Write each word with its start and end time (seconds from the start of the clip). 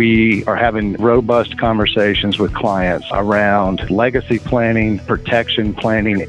We 0.00 0.46
are 0.46 0.56
having 0.56 0.94
robust 0.94 1.58
conversations 1.58 2.38
with 2.38 2.54
clients 2.54 3.06
around 3.12 3.90
legacy 3.90 4.38
planning, 4.38 4.98
protection 5.00 5.74
planning. 5.74 6.20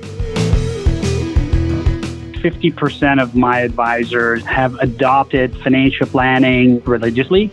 50% 2.41 3.23
of 3.23 3.33
my 3.33 3.61
advisors 3.61 4.43
have 4.43 4.75
adopted 4.79 5.55
financial 5.59 6.05
planning 6.07 6.81
religiously. 6.81 7.47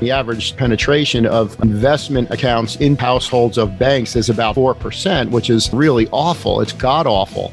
The 0.00 0.12
average 0.12 0.56
penetration 0.56 1.26
of 1.26 1.60
investment 1.62 2.30
accounts 2.30 2.76
in 2.76 2.96
households 2.96 3.58
of 3.58 3.78
banks 3.78 4.16
is 4.16 4.30
about 4.30 4.56
4%, 4.56 5.30
which 5.30 5.50
is 5.50 5.70
really 5.74 6.08
awful. 6.10 6.62
It's 6.62 6.72
god 6.72 7.06
awful. 7.06 7.52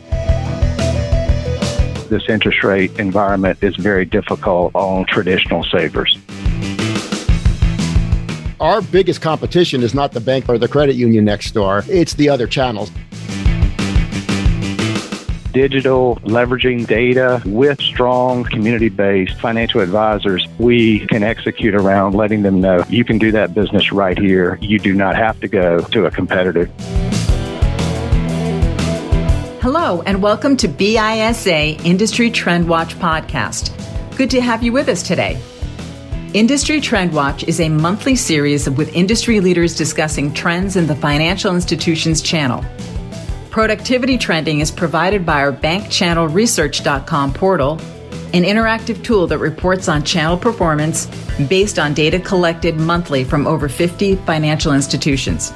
This 2.07 2.23
interest 2.29 2.63
rate 2.63 2.97
environment 2.97 3.61
is 3.61 3.75
very 3.75 4.05
difficult 4.05 4.73
on 4.75 5.05
traditional 5.07 5.65
savers. 5.65 6.17
Our 8.59 8.81
biggest 8.81 9.21
competition 9.21 9.83
is 9.83 9.93
not 9.93 10.11
the 10.11 10.19
bank 10.19 10.49
or 10.49 10.57
the 10.57 10.67
credit 10.67 10.95
union 10.95 11.25
next 11.25 11.51
door, 11.51 11.83
it's 11.87 12.15
the 12.15 12.29
other 12.29 12.47
channels 12.47 12.91
digital, 15.57 16.17
leveraging 16.17 16.85
data 16.85 17.41
with 17.43 17.81
strong 17.81 18.43
community 18.43 18.89
based 18.89 19.39
financial 19.39 19.81
advisors, 19.81 20.47
we 20.59 20.99
can 21.07 21.23
execute 21.23 21.73
around 21.73 22.13
letting 22.13 22.43
them 22.43 22.61
know 22.61 22.83
you 22.89 23.03
can 23.03 23.17
do 23.17 23.31
that 23.31 23.55
business 23.55 23.91
right 23.91 24.19
here. 24.19 24.59
You 24.61 24.77
do 24.77 24.93
not 24.93 25.15
have 25.15 25.39
to 25.39 25.47
go 25.47 25.79
to 25.79 26.05
a 26.05 26.11
competitor. 26.11 26.65
Hello, 29.63 30.03
and 30.03 30.21
welcome 30.21 30.55
to 30.57 30.67
BISA 30.67 31.83
Industry 31.83 32.29
Trend 32.29 32.69
Watch 32.69 32.93
podcast. 32.99 33.73
Good 34.15 34.29
to 34.29 34.41
have 34.41 34.61
you 34.61 34.71
with 34.71 34.89
us 34.89 35.01
today. 35.01 35.41
Industry 36.33 36.81
Trend 36.81 37.13
Watch 37.13 37.45
is 37.45 37.61
a 37.61 37.69
monthly 37.69 38.15
series 38.15 38.69
with 38.69 38.93
industry 38.93 39.39
leaders 39.39 39.77
discussing 39.77 40.33
trends 40.33 40.75
in 40.75 40.85
the 40.85 40.95
financial 40.95 41.55
institutions 41.55 42.21
channel. 42.21 42.65
Productivity 43.49 44.17
Trending 44.17 44.59
is 44.59 44.69
provided 44.69 45.25
by 45.25 45.39
our 45.39 45.53
bankchannelresearch.com 45.53 47.33
portal, 47.33 47.79
an 48.33 48.43
interactive 48.43 49.01
tool 49.05 49.25
that 49.27 49.37
reports 49.37 49.87
on 49.87 50.03
channel 50.03 50.37
performance 50.37 51.05
based 51.47 51.79
on 51.79 51.93
data 51.93 52.19
collected 52.19 52.75
monthly 52.75 53.23
from 53.23 53.47
over 53.47 53.69
50 53.69 54.17
financial 54.17 54.73
institutions. 54.73 55.53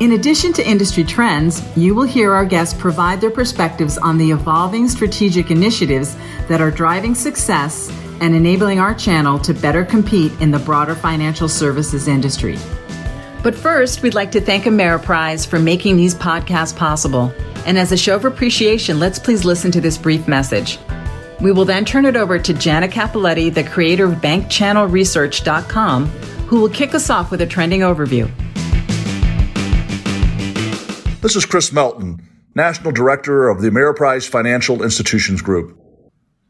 In 0.00 0.12
addition 0.12 0.52
to 0.52 0.68
industry 0.68 1.04
trends, 1.04 1.62
you 1.78 1.94
will 1.94 2.02
hear 2.02 2.34
our 2.34 2.44
guests 2.44 2.78
provide 2.78 3.22
their 3.22 3.30
perspectives 3.30 3.96
on 3.96 4.18
the 4.18 4.32
evolving 4.32 4.86
strategic 4.86 5.50
initiatives 5.50 6.14
that 6.46 6.60
are 6.60 6.70
driving 6.70 7.14
success 7.14 7.90
and 8.20 8.34
enabling 8.34 8.80
our 8.80 8.94
channel 8.94 9.38
to 9.40 9.52
better 9.54 9.84
compete 9.84 10.32
in 10.40 10.50
the 10.50 10.58
broader 10.58 10.94
financial 10.94 11.48
services 11.48 12.08
industry. 12.08 12.58
But 13.42 13.54
first, 13.54 14.02
we'd 14.02 14.14
like 14.14 14.32
to 14.32 14.40
thank 14.40 14.64
Ameriprise 14.64 15.46
for 15.46 15.58
making 15.58 15.96
these 15.96 16.14
podcasts 16.14 16.74
possible. 16.74 17.32
And 17.66 17.78
as 17.78 17.92
a 17.92 17.96
show 17.96 18.16
of 18.16 18.24
appreciation, 18.24 18.98
let's 18.98 19.18
please 19.18 19.44
listen 19.44 19.70
to 19.72 19.80
this 19.80 19.98
brief 19.98 20.26
message. 20.26 20.78
We 21.40 21.52
will 21.52 21.66
then 21.66 21.84
turn 21.84 22.06
it 22.06 22.16
over 22.16 22.38
to 22.38 22.54
Janet 22.54 22.90
Capoletti, 22.90 23.52
the 23.52 23.64
creator 23.64 24.06
of 24.06 24.14
BankChannelResearch.com, 24.20 26.06
who 26.06 26.60
will 26.60 26.70
kick 26.70 26.94
us 26.94 27.10
off 27.10 27.30
with 27.30 27.42
a 27.42 27.46
trending 27.46 27.80
overview. 27.80 28.30
This 31.20 31.36
is 31.36 31.44
Chris 31.44 31.72
Melton, 31.72 32.26
National 32.54 32.92
Director 32.92 33.48
of 33.48 33.60
the 33.60 33.68
Ameriprise 33.68 34.28
Financial 34.28 34.82
Institutions 34.82 35.42
Group. 35.42 35.83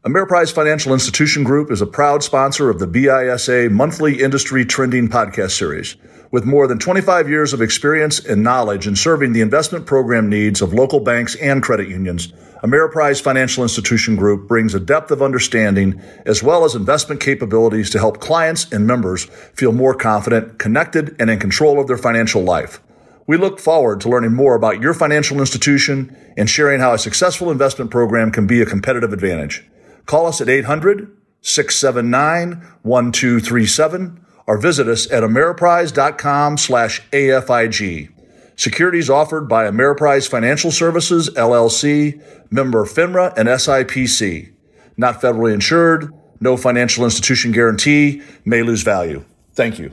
Ameriprise 0.05 0.53
Financial 0.53 0.93
Institution 0.93 1.43
Group 1.43 1.71
is 1.71 1.81
a 1.81 1.87
proud 1.87 2.21
sponsor 2.21 2.69
of 2.69 2.77
the 2.77 2.85
BISA 2.85 3.71
monthly 3.71 4.21
industry 4.21 4.63
trending 4.63 5.09
podcast 5.09 5.57
series. 5.57 5.95
With 6.29 6.45
more 6.45 6.67
than 6.67 6.77
25 6.77 7.27
years 7.27 7.53
of 7.53 7.61
experience 7.63 8.23
and 8.23 8.43
knowledge 8.43 8.85
in 8.85 8.95
serving 8.95 9.33
the 9.33 9.41
investment 9.41 9.87
program 9.87 10.29
needs 10.29 10.61
of 10.61 10.75
local 10.75 10.99
banks 10.99 11.33
and 11.37 11.63
credit 11.63 11.89
unions, 11.89 12.27
Ameriprise 12.63 13.19
Financial 13.19 13.63
Institution 13.63 14.15
Group 14.15 14.47
brings 14.47 14.75
a 14.75 14.79
depth 14.79 15.09
of 15.09 15.23
understanding 15.23 15.99
as 16.27 16.43
well 16.43 16.65
as 16.65 16.75
investment 16.75 17.19
capabilities 17.19 17.89
to 17.89 17.97
help 17.97 18.19
clients 18.19 18.71
and 18.71 18.85
members 18.85 19.23
feel 19.55 19.71
more 19.71 19.95
confident, 19.95 20.59
connected, 20.59 21.15
and 21.19 21.31
in 21.31 21.39
control 21.39 21.79
of 21.79 21.87
their 21.87 21.97
financial 21.97 22.43
life. 22.43 22.79
We 23.25 23.37
look 23.37 23.59
forward 23.59 24.01
to 24.01 24.09
learning 24.09 24.35
more 24.35 24.53
about 24.53 24.83
your 24.83 24.93
financial 24.93 25.39
institution 25.39 26.15
and 26.37 26.47
sharing 26.47 26.79
how 26.79 26.93
a 26.93 26.99
successful 26.99 27.49
investment 27.49 27.89
program 27.89 28.31
can 28.31 28.45
be 28.45 28.61
a 28.61 28.67
competitive 28.67 29.11
advantage. 29.11 29.65
Call 30.05 30.27
us 30.27 30.41
at 30.41 30.49
800 30.49 31.11
679 31.41 32.61
1237 32.81 34.25
or 34.47 34.57
visit 34.57 34.87
us 34.87 35.11
at 35.11 35.23
ameriprise.com 35.23 36.57
slash 36.57 37.01
AFIG. 37.11 38.11
Securities 38.55 39.09
offered 39.09 39.49
by 39.49 39.65
Ameriprise 39.65 40.29
Financial 40.29 40.71
Services, 40.71 41.29
LLC, 41.31 42.21
member 42.51 42.85
FINRA 42.85 43.33
and 43.35 43.49
SIPC. 43.49 44.53
Not 44.97 45.19
federally 45.19 45.53
insured, 45.53 46.13
no 46.39 46.55
financial 46.55 47.03
institution 47.03 47.51
guarantee, 47.51 48.21
may 48.45 48.63
lose 48.63 48.81
value. 48.81 49.25
Thank 49.53 49.79
you. 49.79 49.91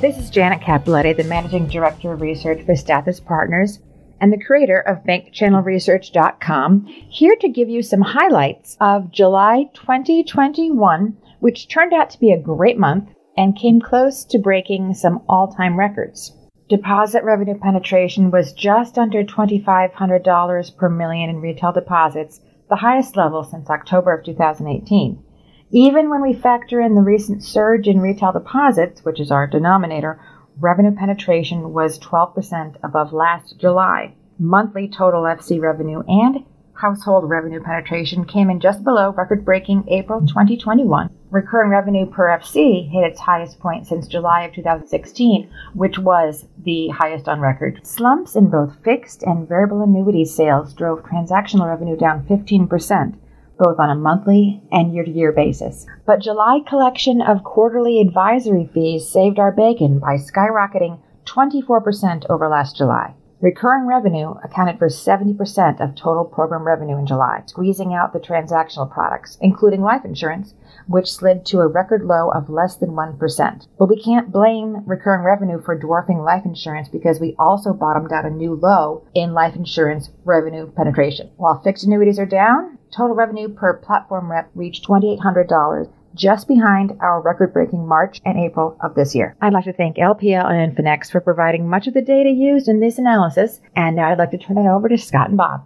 This 0.00 0.18
is 0.18 0.30
Janet 0.30 0.60
Capoletti, 0.60 1.16
the 1.16 1.24
Managing 1.24 1.66
Director 1.68 2.12
of 2.12 2.20
Research 2.20 2.64
for 2.66 2.74
Stathis 2.74 3.24
Partners 3.24 3.78
and 4.24 4.32
the 4.32 4.42
creator 4.42 4.80
of 4.80 5.04
BankChannelResearch.com, 5.04 6.86
here 7.10 7.36
to 7.42 7.48
give 7.50 7.68
you 7.68 7.82
some 7.82 8.00
highlights 8.00 8.74
of 8.80 9.10
July 9.10 9.68
2021, 9.74 11.14
which 11.40 11.68
turned 11.68 11.92
out 11.92 12.08
to 12.08 12.18
be 12.18 12.32
a 12.32 12.40
great 12.40 12.78
month 12.78 13.10
and 13.36 13.54
came 13.54 13.82
close 13.82 14.24
to 14.24 14.38
breaking 14.38 14.94
some 14.94 15.22
all 15.28 15.52
time 15.52 15.78
records. 15.78 16.34
Deposit 16.70 17.22
revenue 17.22 17.58
penetration 17.58 18.30
was 18.30 18.54
just 18.54 18.96
under 18.96 19.22
$2,500 19.22 20.76
per 20.78 20.88
million 20.88 21.28
in 21.28 21.42
retail 21.42 21.72
deposits, 21.72 22.40
the 22.70 22.76
highest 22.76 23.18
level 23.18 23.44
since 23.44 23.68
October 23.68 24.14
of 24.16 24.24
2018. 24.24 25.22
Even 25.70 26.08
when 26.08 26.22
we 26.22 26.32
factor 26.32 26.80
in 26.80 26.94
the 26.94 27.02
recent 27.02 27.44
surge 27.44 27.86
in 27.86 28.00
retail 28.00 28.32
deposits, 28.32 29.04
which 29.04 29.20
is 29.20 29.30
our 29.30 29.46
denominator, 29.46 30.18
revenue 30.60 30.94
penetration 30.94 31.72
was 31.72 31.98
12% 31.98 32.76
above 32.82 33.12
last 33.12 33.58
July. 33.58 34.14
Monthly 34.38 34.88
total 34.88 35.22
FC 35.22 35.60
revenue 35.60 36.02
and 36.06 36.44
household 36.74 37.28
revenue 37.28 37.60
penetration 37.62 38.24
came 38.24 38.50
in 38.50 38.60
just 38.60 38.82
below 38.82 39.10
record 39.10 39.44
breaking 39.44 39.84
April 39.88 40.20
2021. 40.20 41.08
Recurring 41.30 41.70
revenue 41.70 42.06
per 42.06 42.28
FC 42.28 42.90
hit 42.90 43.04
its 43.04 43.20
highest 43.20 43.58
point 43.60 43.86
since 43.86 44.06
July 44.06 44.42
of 44.42 44.52
2016, 44.54 45.50
which 45.74 45.98
was 45.98 46.46
the 46.64 46.88
highest 46.88 47.28
on 47.28 47.40
record. 47.40 47.80
Slumps 47.84 48.36
in 48.36 48.50
both 48.50 48.76
fixed 48.84 49.22
and 49.22 49.48
variable 49.48 49.82
annuity 49.82 50.24
sales 50.24 50.72
drove 50.72 51.02
transactional 51.02 51.68
revenue 51.68 51.96
down 51.96 52.24
15% 52.26 53.16
both 53.58 53.78
on 53.78 53.90
a 53.90 53.94
monthly 53.94 54.62
and 54.72 54.92
year 54.92 55.04
to 55.04 55.10
year 55.10 55.32
basis. 55.32 55.86
But 56.06 56.20
July 56.20 56.60
collection 56.66 57.20
of 57.20 57.44
quarterly 57.44 58.00
advisory 58.00 58.68
fees 58.72 59.08
saved 59.08 59.38
our 59.38 59.52
bacon 59.52 59.98
by 59.98 60.16
skyrocketing 60.16 61.00
24% 61.26 62.26
over 62.28 62.48
last 62.48 62.76
July. 62.76 63.14
Recurring 63.40 63.86
revenue 63.86 64.34
accounted 64.42 64.78
for 64.78 64.88
70% 64.88 65.80
of 65.80 65.94
total 65.94 66.24
program 66.24 66.66
revenue 66.66 66.96
in 66.96 67.06
July, 67.06 67.42
squeezing 67.46 67.92
out 67.92 68.12
the 68.12 68.18
transactional 68.18 68.90
products, 68.90 69.36
including 69.40 69.82
life 69.82 70.04
insurance, 70.04 70.54
which 70.86 71.12
slid 71.12 71.44
to 71.46 71.60
a 71.60 71.66
record 71.66 72.04
low 72.04 72.30
of 72.30 72.48
less 72.48 72.76
than 72.76 72.90
1%. 72.90 73.66
But 73.78 73.88
we 73.88 74.02
can't 74.02 74.32
blame 74.32 74.82
recurring 74.86 75.24
revenue 75.24 75.60
for 75.62 75.78
dwarfing 75.78 76.18
life 76.18 76.44
insurance 76.44 76.88
because 76.88 77.20
we 77.20 77.34
also 77.38 77.72
bottomed 77.72 78.12
out 78.12 78.26
a 78.26 78.30
new 78.30 78.54
low 78.54 79.06
in 79.14 79.32
life 79.32 79.56
insurance 79.56 80.10
revenue 80.24 80.70
penetration. 80.70 81.30
While 81.36 81.60
fixed 81.62 81.84
annuities 81.84 82.18
are 82.18 82.26
down, 82.26 82.78
total 82.94 83.16
revenue 83.16 83.48
per 83.48 83.74
platform 83.74 84.30
rep 84.30 84.50
reached 84.54 84.86
$2,800, 84.86 85.90
just 86.14 86.46
behind 86.46 86.92
our 87.00 87.20
record 87.20 87.52
breaking 87.52 87.86
March 87.86 88.20
and 88.24 88.38
April 88.38 88.76
of 88.80 88.94
this 88.94 89.14
year. 89.14 89.36
I'd 89.40 89.52
like 89.52 89.64
to 89.64 89.72
thank 89.72 89.96
LPL 89.96 90.48
and 90.48 90.76
Infinex 90.76 91.10
for 91.10 91.20
providing 91.20 91.68
much 91.68 91.86
of 91.86 91.94
the 91.94 92.02
data 92.02 92.30
used 92.30 92.68
in 92.68 92.80
this 92.80 92.98
analysis, 92.98 93.60
and 93.74 93.96
now 93.96 94.10
I'd 94.10 94.18
like 94.18 94.30
to 94.30 94.38
turn 94.38 94.58
it 94.58 94.68
over 94.68 94.88
to 94.88 94.98
Scott 94.98 95.28
and 95.28 95.36
Bob. 95.36 95.64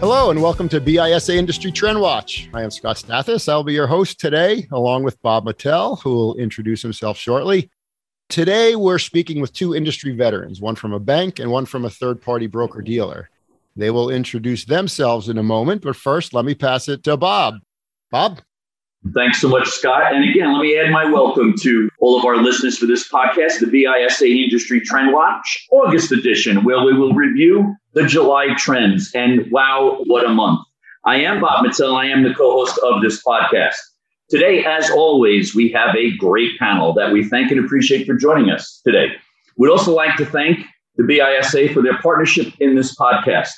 Hello 0.00 0.30
and 0.30 0.40
welcome 0.40 0.66
to 0.70 0.80
BISA 0.80 1.36
Industry 1.36 1.70
Trend 1.70 2.00
Watch. 2.00 2.48
I 2.54 2.62
am 2.62 2.70
Scott 2.70 2.96
Stathis. 2.96 3.50
I'll 3.50 3.62
be 3.62 3.74
your 3.74 3.86
host 3.86 4.18
today, 4.18 4.66
along 4.72 5.02
with 5.02 5.20
Bob 5.20 5.44
Mattel, 5.44 6.00
who 6.00 6.14
will 6.14 6.36
introduce 6.36 6.80
himself 6.80 7.18
shortly. 7.18 7.70
Today, 8.30 8.76
we're 8.76 8.98
speaking 8.98 9.42
with 9.42 9.52
two 9.52 9.74
industry 9.74 10.16
veterans, 10.16 10.58
one 10.58 10.74
from 10.74 10.94
a 10.94 10.98
bank 10.98 11.38
and 11.38 11.50
one 11.50 11.66
from 11.66 11.84
a 11.84 11.90
third 11.90 12.22
party 12.22 12.46
broker 12.46 12.80
dealer. 12.80 13.28
They 13.76 13.90
will 13.90 14.08
introduce 14.08 14.64
themselves 14.64 15.28
in 15.28 15.36
a 15.36 15.42
moment, 15.42 15.82
but 15.82 15.96
first, 15.96 16.32
let 16.32 16.46
me 16.46 16.54
pass 16.54 16.88
it 16.88 17.04
to 17.04 17.18
Bob. 17.18 17.56
Bob? 18.10 18.40
Thanks 19.14 19.40
so 19.40 19.48
much, 19.48 19.66
Scott. 19.66 20.12
And 20.14 20.28
again, 20.28 20.52
let 20.52 20.60
me 20.60 20.78
add 20.78 20.90
my 20.90 21.10
welcome 21.10 21.54
to 21.60 21.88
all 22.00 22.18
of 22.18 22.24
our 22.26 22.36
listeners 22.36 22.76
for 22.76 22.84
this 22.84 23.08
podcast, 23.08 23.60
the 23.60 23.66
BISA 23.66 24.44
Industry 24.44 24.82
Trend 24.82 25.14
Watch, 25.14 25.66
August 25.70 26.12
edition, 26.12 26.64
where 26.64 26.84
we 26.84 26.92
will 26.92 27.14
review 27.14 27.74
the 27.94 28.04
July 28.04 28.54
trends. 28.58 29.10
And 29.14 29.50
wow, 29.50 30.02
what 30.04 30.26
a 30.26 30.28
month. 30.28 30.60
I 31.06 31.16
am 31.22 31.40
Bob 31.40 31.64
Mattel. 31.64 31.96
I 31.96 32.06
am 32.08 32.22
the 32.22 32.34
co 32.34 32.52
host 32.52 32.78
of 32.84 33.00
this 33.00 33.22
podcast. 33.24 33.76
Today, 34.28 34.66
as 34.66 34.90
always, 34.90 35.54
we 35.54 35.72
have 35.72 35.96
a 35.96 36.14
great 36.18 36.58
panel 36.58 36.92
that 36.92 37.10
we 37.10 37.24
thank 37.24 37.50
and 37.50 37.64
appreciate 37.64 38.06
for 38.06 38.14
joining 38.14 38.50
us 38.50 38.82
today. 38.84 39.08
We'd 39.56 39.70
also 39.70 39.94
like 39.94 40.16
to 40.16 40.26
thank 40.26 40.58
the 40.96 41.04
BISA 41.04 41.72
for 41.72 41.80
their 41.82 41.98
partnership 42.02 42.52
in 42.60 42.76
this 42.76 42.94
podcast. 42.96 43.50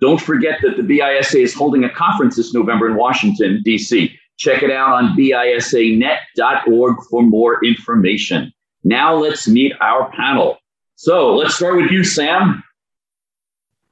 Don't 0.00 0.20
forget 0.20 0.58
that 0.62 0.76
the 0.76 0.82
BISA 0.82 1.40
is 1.40 1.54
holding 1.54 1.84
a 1.84 1.90
conference 1.90 2.34
this 2.34 2.52
November 2.52 2.90
in 2.90 2.96
Washington, 2.96 3.62
D.C. 3.64 4.17
Check 4.38 4.62
it 4.62 4.70
out 4.70 4.92
on 4.92 5.16
bisanet.org 5.16 6.96
for 7.10 7.22
more 7.22 7.64
information. 7.64 8.52
Now 8.84 9.16
let's 9.16 9.48
meet 9.48 9.72
our 9.80 10.12
panel. 10.12 10.58
So 10.94 11.34
let's 11.34 11.56
start 11.56 11.76
with 11.76 11.90
you, 11.90 12.04
Sam. 12.04 12.62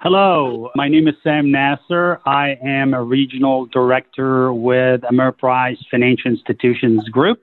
Hello, 0.00 0.70
my 0.76 0.88
name 0.88 1.08
is 1.08 1.16
Sam 1.24 1.50
Nasser. 1.50 2.20
I 2.24 2.58
am 2.62 2.94
a 2.94 3.02
regional 3.02 3.66
director 3.66 4.52
with 4.52 5.00
Ameriprise 5.00 5.78
Financial 5.90 6.30
Institutions 6.30 7.08
Group. 7.08 7.40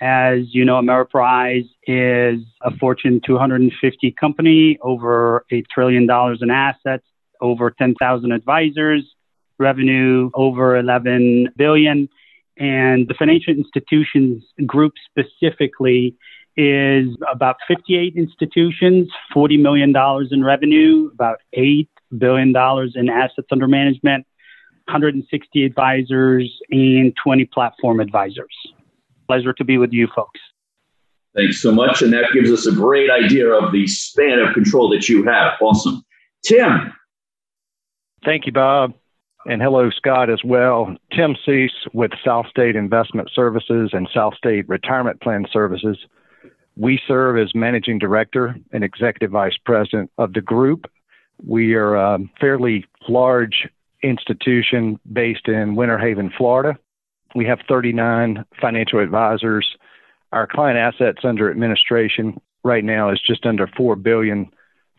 As 0.00 0.54
you 0.54 0.64
know, 0.64 0.80
Ameriprise 0.80 1.68
is 1.86 2.40
a 2.62 2.74
Fortune 2.78 3.20
250 3.26 4.12
company, 4.12 4.78
over 4.80 5.44
a 5.52 5.62
trillion 5.62 6.06
dollars 6.06 6.38
in 6.40 6.50
assets, 6.50 7.04
over 7.40 7.70
10,000 7.70 8.32
advisors, 8.32 9.13
revenue 9.58 10.30
over 10.34 10.76
11 10.76 11.50
billion. 11.56 12.08
And 12.56 13.08
the 13.08 13.14
financial 13.14 13.52
institutions 13.52 14.44
group 14.66 14.92
specifically 15.08 16.16
is 16.56 17.08
about 17.32 17.56
58 17.66 18.14
institutions, 18.16 19.10
$40 19.34 19.60
million 19.60 19.94
in 20.30 20.44
revenue, 20.44 21.10
about 21.12 21.40
$8 21.56 21.88
billion 22.16 22.54
in 22.94 23.08
assets 23.08 23.48
under 23.50 23.66
management, 23.66 24.24
160 24.86 25.64
advisors, 25.64 26.60
and 26.70 27.12
20 27.22 27.44
platform 27.46 28.00
advisors. 28.00 28.54
Pleasure 29.26 29.52
to 29.54 29.64
be 29.64 29.78
with 29.78 29.92
you 29.92 30.08
folks. 30.14 30.40
Thanks 31.34 31.60
so 31.60 31.72
much. 31.72 32.02
And 32.02 32.12
that 32.12 32.26
gives 32.32 32.52
us 32.52 32.66
a 32.66 32.72
great 32.72 33.10
idea 33.10 33.48
of 33.48 33.72
the 33.72 33.86
span 33.88 34.38
of 34.38 34.54
control 34.54 34.88
that 34.90 35.08
you 35.08 35.24
have. 35.24 35.54
Awesome. 35.60 36.04
Tim. 36.44 36.92
Thank 38.24 38.46
you, 38.46 38.52
Bob. 38.52 38.94
And 39.46 39.60
hello, 39.60 39.90
Scott, 39.90 40.30
as 40.30 40.42
well. 40.42 40.96
Tim 41.12 41.36
Cease 41.44 41.86
with 41.92 42.12
South 42.24 42.46
State 42.48 42.76
Investment 42.76 43.30
Services 43.34 43.90
and 43.92 44.08
South 44.12 44.34
State 44.36 44.66
Retirement 44.70 45.20
Plan 45.20 45.44
Services. 45.52 45.98
We 46.76 46.98
serve 47.06 47.36
as 47.38 47.54
managing 47.54 47.98
director 47.98 48.56
and 48.72 48.82
executive 48.82 49.32
vice 49.32 49.56
president 49.66 50.10
of 50.16 50.32
the 50.32 50.40
group. 50.40 50.90
We 51.44 51.74
are 51.74 51.94
a 51.94 52.18
fairly 52.40 52.86
large 53.06 53.68
institution 54.02 54.98
based 55.12 55.46
in 55.46 55.74
Winter 55.76 55.98
Haven, 55.98 56.32
Florida. 56.36 56.78
We 57.34 57.44
have 57.44 57.58
39 57.68 58.46
financial 58.62 59.00
advisors. 59.00 59.76
Our 60.32 60.46
client 60.46 60.78
assets 60.78 61.20
under 61.22 61.50
administration 61.50 62.40
right 62.62 62.84
now 62.84 63.10
is 63.10 63.20
just 63.20 63.44
under 63.44 63.66
4 63.76 63.96
billion 63.96 64.50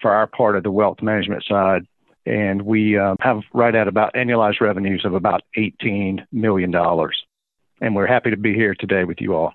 for 0.02 0.12
our 0.12 0.28
part 0.28 0.56
of 0.56 0.62
the 0.62 0.72
wealth 0.72 1.02
management 1.02 1.44
side 1.50 1.88
and 2.26 2.62
we 2.64 2.98
uh, 2.98 3.16
have 3.20 3.44
right 3.54 3.76
at 3.76 3.88
about 3.88 4.14
annualized 4.14 4.60
revenues 4.60 5.06
of 5.06 5.14
about 5.14 5.44
$18 5.58 6.26
million. 6.32 6.74
And 7.82 7.96
we're 7.96 8.08
happy 8.08 8.32
to 8.32 8.38
be 8.38 8.54
here 8.54 8.74
today 8.74 9.04
with 9.04 9.22
you 9.22 9.36
all. 9.36 9.54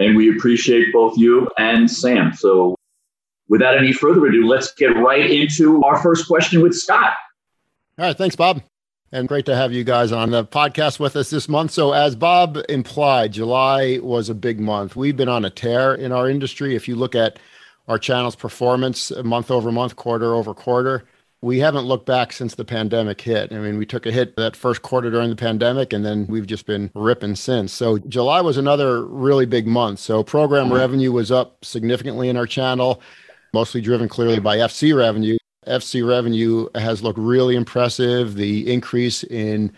And 0.00 0.16
we 0.16 0.34
appreciate 0.36 0.92
both 0.92 1.16
you 1.16 1.48
and 1.58 1.90
Sam. 1.90 2.32
So, 2.32 2.76
without 3.48 3.76
any 3.76 3.92
further 3.92 4.26
ado, 4.26 4.46
let's 4.46 4.72
get 4.74 4.96
right 4.96 5.28
into 5.28 5.82
our 5.84 6.00
first 6.00 6.26
question 6.26 6.62
with 6.62 6.74
Scott. 6.74 7.14
All 7.98 8.04
right. 8.04 8.16
Thanks, 8.16 8.36
Bob. 8.36 8.62
And 9.10 9.26
great 9.26 9.46
to 9.46 9.56
have 9.56 9.72
you 9.72 9.84
guys 9.84 10.12
on 10.12 10.30
the 10.30 10.44
podcast 10.44 11.00
with 11.00 11.16
us 11.16 11.30
this 11.30 11.48
month. 11.48 11.72
So, 11.72 11.92
as 11.92 12.14
Bob 12.14 12.58
implied, 12.68 13.32
July 13.32 13.98
was 14.02 14.28
a 14.28 14.34
big 14.34 14.60
month. 14.60 14.94
We've 14.94 15.16
been 15.16 15.28
on 15.28 15.44
a 15.44 15.50
tear 15.50 15.94
in 15.94 16.12
our 16.12 16.28
industry. 16.28 16.76
If 16.76 16.86
you 16.86 16.94
look 16.94 17.14
at 17.14 17.38
our 17.88 17.98
channel's 17.98 18.36
performance 18.36 19.10
month 19.24 19.50
over 19.50 19.72
month, 19.72 19.96
quarter 19.96 20.34
over 20.34 20.54
quarter, 20.54 21.04
we 21.40 21.58
haven't 21.60 21.84
looked 21.84 22.06
back 22.06 22.32
since 22.32 22.54
the 22.54 22.64
pandemic 22.64 23.20
hit. 23.20 23.52
I 23.52 23.58
mean, 23.58 23.78
we 23.78 23.86
took 23.86 24.06
a 24.06 24.10
hit 24.10 24.36
that 24.36 24.56
first 24.56 24.82
quarter 24.82 25.10
during 25.10 25.30
the 25.30 25.36
pandemic, 25.36 25.92
and 25.92 26.04
then 26.04 26.26
we've 26.26 26.46
just 26.46 26.66
been 26.66 26.90
ripping 26.94 27.36
since. 27.36 27.72
So 27.72 27.98
July 27.98 28.40
was 28.40 28.56
another 28.56 29.04
really 29.04 29.46
big 29.46 29.66
month. 29.66 30.00
So 30.00 30.24
program 30.24 30.66
mm-hmm. 30.66 30.74
revenue 30.74 31.12
was 31.12 31.30
up 31.30 31.64
significantly 31.64 32.28
in 32.28 32.36
our 32.36 32.46
channel, 32.46 33.00
mostly 33.52 33.80
driven 33.80 34.08
clearly 34.08 34.40
by 34.40 34.56
FC 34.56 34.96
revenue. 34.96 35.38
FC 35.66 36.06
revenue 36.06 36.66
has 36.74 37.02
looked 37.02 37.18
really 37.18 37.54
impressive. 37.54 38.34
The 38.34 38.72
increase 38.72 39.22
in 39.24 39.72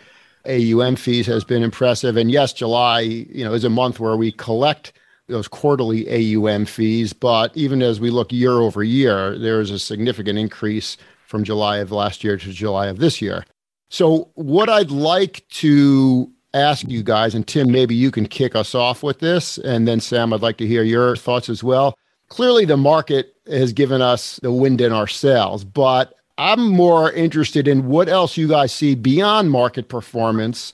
AUM 0.47 0.95
fees 0.95 1.27
has 1.27 1.43
been 1.43 1.61
impressive. 1.61 2.17
And 2.17 2.31
yes, 2.31 2.53
July, 2.53 3.01
you 3.01 3.43
know, 3.43 3.53
is 3.53 3.65
a 3.65 3.69
month 3.69 3.99
where 3.99 4.17
we 4.17 4.31
collect 4.31 4.93
those 5.27 5.47
quarterly 5.47 6.07
AUM 6.09 6.65
fees, 6.65 7.13
but 7.13 7.55
even 7.55 7.81
as 7.81 7.99
we 7.99 8.09
look 8.09 8.31
year 8.31 8.53
over 8.53 8.83
year, 8.83 9.37
there 9.37 9.61
is 9.61 9.71
a 9.71 9.79
significant 9.79 10.37
increase 10.37 10.97
from 11.31 11.43
July 11.43 11.77
of 11.77 11.91
last 11.91 12.23
year 12.23 12.37
to 12.37 12.51
July 12.51 12.87
of 12.87 12.99
this 12.99 13.21
year. 13.21 13.45
So, 13.89 14.29
what 14.35 14.69
I'd 14.69 14.91
like 14.91 15.43
to 15.49 16.29
ask 16.53 16.87
you 16.87 17.01
guys, 17.01 17.33
and 17.33 17.47
Tim, 17.47 17.71
maybe 17.71 17.95
you 17.95 18.11
can 18.11 18.27
kick 18.27 18.55
us 18.55 18.75
off 18.75 19.01
with 19.01 19.19
this, 19.19 19.57
and 19.57 19.87
then 19.87 19.99
Sam, 19.99 20.33
I'd 20.33 20.41
like 20.41 20.57
to 20.57 20.67
hear 20.67 20.83
your 20.83 21.15
thoughts 21.15 21.49
as 21.49 21.63
well. 21.63 21.97
Clearly, 22.27 22.65
the 22.65 22.77
market 22.77 23.35
has 23.47 23.73
given 23.73 24.01
us 24.01 24.39
the 24.43 24.51
wind 24.51 24.81
in 24.81 24.91
our 24.91 25.07
sails, 25.07 25.63
but 25.63 26.13
I'm 26.37 26.69
more 26.69 27.11
interested 27.11 27.67
in 27.67 27.87
what 27.87 28.09
else 28.09 28.37
you 28.37 28.47
guys 28.47 28.73
see 28.73 28.95
beyond 28.95 29.51
market 29.51 29.89
performance 29.89 30.73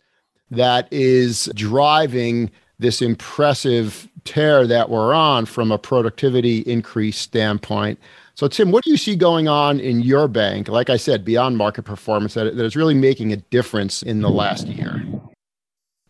that 0.52 0.88
is 0.92 1.52
driving 1.56 2.52
this 2.80 3.02
impressive 3.02 4.08
tear 4.24 4.68
that 4.68 4.90
we're 4.90 5.14
on 5.14 5.46
from 5.46 5.72
a 5.72 5.78
productivity 5.78 6.60
increase 6.60 7.18
standpoint. 7.18 8.00
So, 8.38 8.48
Tim, 8.48 8.70
what 8.70 8.84
do 8.84 8.92
you 8.92 8.98
see 8.98 9.16
going 9.16 9.48
on 9.48 9.80
in 9.80 10.02
your 10.02 10.28
bank, 10.28 10.68
like 10.68 10.92
I 10.92 10.98
said, 10.98 11.26
beyond 11.26 11.58
market 11.58 11.86
performance, 11.86 12.36
that, 12.36 12.56
that 12.56 12.66
is 12.66 12.76
really 12.76 12.94
making 12.94 13.34
a 13.34 13.38
difference 13.38 14.04
in 14.04 14.22
the 14.22 14.30
last 14.30 14.68
year? 14.68 15.04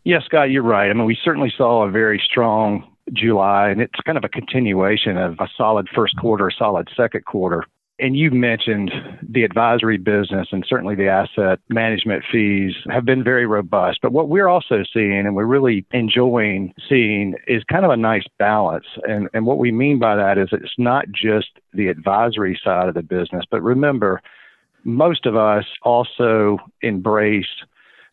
Yes, 0.04 0.24
Scott, 0.26 0.52
you're 0.52 0.62
right. 0.62 0.90
I 0.90 0.94
mean, 0.94 1.06
we 1.06 1.18
certainly 1.24 1.54
saw 1.58 1.88
a 1.88 1.90
very 1.90 2.22
strong 2.30 2.84
July, 3.14 3.70
and 3.70 3.80
it's 3.80 3.98
kind 4.06 4.18
of 4.18 4.26
a 4.26 4.30
continuation 4.30 5.16
of 5.16 5.40
a 5.40 5.48
solid 5.56 5.88
first 5.96 6.18
quarter, 6.18 6.50
a 6.50 6.52
solid 6.52 6.90
second 6.98 7.24
quarter. 7.24 7.64
And 8.00 8.16
you've 8.16 8.34
mentioned 8.34 8.92
the 9.28 9.44
advisory 9.44 9.98
business 9.98 10.50
and 10.52 10.64
certainly 10.68 10.94
the 10.94 11.08
asset 11.08 11.60
management 11.70 12.24
fees 12.32 12.74
have 12.90 13.06
been 13.06 13.24
very 13.24 13.48
robust. 13.48 14.00
But 14.04 14.12
what 14.12 14.30
we're 14.30 14.48
also 14.48 14.84
seeing 14.94 15.26
and 15.26 15.36
we're 15.36 15.46
really 15.46 15.84
enjoying 15.92 16.74
seeing 16.88 17.36
is 17.48 17.64
kind 17.64 17.86
of 17.86 17.92
a 17.92 17.98
nice 17.98 18.26
balance. 18.38 18.86
And, 19.08 19.30
and 19.34 19.48
what 19.48 19.58
we 19.58 19.72
mean 19.72 19.98
by 19.98 20.16
that 20.16 20.38
is 20.38 20.50
it's 20.52 20.76
not 20.78 21.06
just 21.12 21.48
the 21.74 21.88
advisory 21.88 22.60
side 22.64 22.88
of 22.88 22.94
the 22.94 23.02
business, 23.02 23.46
but 23.50 23.64
remember, 23.64 24.22
most 24.84 25.26
of 25.26 25.36
us 25.36 25.66
also 25.82 26.60
embrace 26.82 27.46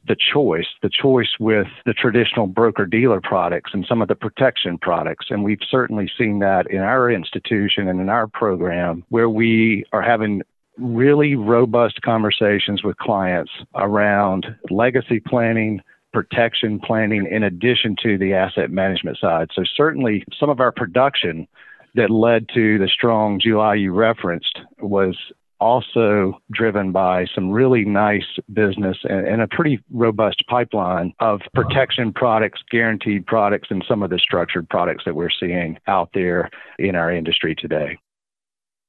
the 0.06 0.16
choice, 0.16 0.66
the 0.82 0.90
choice 0.90 1.30
with 1.40 1.66
the 1.86 1.94
traditional 1.94 2.46
broker 2.46 2.86
dealer 2.86 3.20
products 3.20 3.70
and 3.72 3.86
some 3.88 4.02
of 4.02 4.08
the 4.08 4.14
protection 4.14 4.78
products. 4.78 5.26
And 5.30 5.44
we've 5.44 5.58
certainly 5.70 6.10
seen 6.18 6.40
that 6.40 6.70
in 6.70 6.80
our 6.80 7.10
institution 7.10 7.88
and 7.88 8.00
in 8.00 8.08
our 8.08 8.26
program 8.26 9.04
where 9.08 9.28
we 9.28 9.84
are 9.92 10.02
having 10.02 10.42
really 10.78 11.36
robust 11.36 12.00
conversations 12.02 12.82
with 12.82 12.96
clients 12.98 13.52
around 13.76 14.46
legacy 14.70 15.20
planning, 15.20 15.80
protection 16.12 16.80
planning, 16.80 17.26
in 17.30 17.42
addition 17.42 17.96
to 18.02 18.18
the 18.18 18.34
asset 18.34 18.70
management 18.70 19.18
side. 19.18 19.48
So, 19.54 19.62
certainly, 19.76 20.24
some 20.38 20.50
of 20.50 20.60
our 20.60 20.72
production 20.72 21.46
that 21.94 22.10
led 22.10 22.48
to 22.54 22.78
the 22.78 22.88
strong 22.88 23.38
July 23.40 23.76
you 23.76 23.92
referenced 23.92 24.58
was 24.80 25.16
also 25.60 26.38
driven 26.52 26.92
by 26.92 27.26
some 27.34 27.50
really 27.50 27.84
nice 27.84 28.26
business 28.52 28.96
and, 29.04 29.26
and, 29.26 29.42
a 29.42 29.48
pretty 29.48 29.78
robust 29.90 30.42
pipeline 30.48 31.12
of 31.20 31.40
protection 31.54 32.12
products, 32.12 32.60
guaranteed 32.70 33.26
products, 33.26 33.68
and 33.70 33.84
some 33.88 34.02
of 34.02 34.10
the 34.10 34.18
structured 34.18 34.68
products 34.68 35.04
that 35.04 35.14
we're 35.14 35.30
seeing 35.40 35.78
out 35.86 36.10
there 36.14 36.50
in 36.78 36.94
our 36.94 37.10
industry 37.12 37.54
today. 37.54 37.98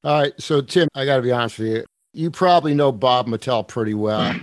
All 0.03 0.21
right. 0.21 0.33
So, 0.39 0.61
Tim, 0.61 0.87
I 0.95 1.05
got 1.05 1.17
to 1.17 1.21
be 1.21 1.31
honest 1.31 1.59
with 1.59 1.67
you. 1.67 1.85
You 2.13 2.31
probably 2.31 2.73
know 2.73 2.91
Bob 2.91 3.27
Mattel 3.27 3.67
pretty 3.67 3.93
well. 3.93 4.35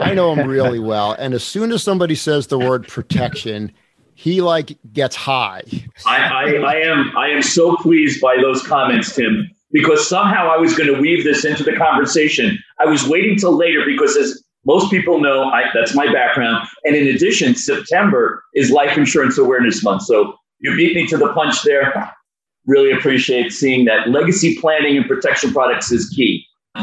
I 0.00 0.14
know 0.14 0.34
him 0.34 0.48
really 0.48 0.78
well. 0.80 1.12
And 1.12 1.34
as 1.34 1.44
soon 1.44 1.72
as 1.72 1.82
somebody 1.82 2.14
says 2.14 2.46
the 2.46 2.58
word 2.58 2.88
protection, 2.88 3.72
he 4.14 4.40
like 4.40 4.78
gets 4.92 5.16
high. 5.16 5.62
I, 6.06 6.16
I, 6.16 6.52
I 6.54 6.74
am 6.76 7.16
I 7.16 7.28
am 7.28 7.42
so 7.42 7.76
pleased 7.76 8.20
by 8.20 8.36
those 8.40 8.62
comments, 8.62 9.14
Tim 9.14 9.53
because 9.74 10.08
somehow 10.08 10.48
I 10.48 10.56
was 10.56 10.74
going 10.74 10.90
to 10.94 10.98
weave 10.98 11.24
this 11.24 11.44
into 11.44 11.62
the 11.62 11.76
conversation. 11.76 12.58
I 12.80 12.86
was 12.86 13.06
waiting 13.06 13.36
till 13.36 13.54
later 13.54 13.82
because 13.84 14.16
as 14.16 14.42
Most 14.66 14.90
people 14.90 15.20
know 15.20 15.44
I, 15.50 15.64
that's 15.74 15.94
my 15.94 16.10
background. 16.10 16.66
And 16.84 16.96
in 16.96 17.06
addition, 17.14 17.54
September 17.54 18.42
is 18.54 18.70
Life 18.70 18.96
Insurance 18.96 19.36
Awareness 19.36 19.82
Month. 19.84 20.02
So 20.02 20.34
you 20.60 20.74
beat 20.76 20.94
me 20.94 21.06
to 21.08 21.18
the 21.18 21.32
punch 21.34 21.62
there. 21.64 22.10
Really 22.66 22.90
appreciate 22.90 23.52
seeing 23.52 23.84
that 23.84 24.08
legacy 24.08 24.56
planning 24.58 24.96
and 24.96 25.06
protection 25.06 25.52
products 25.52 25.92
is 25.92 26.08
key 26.08 26.33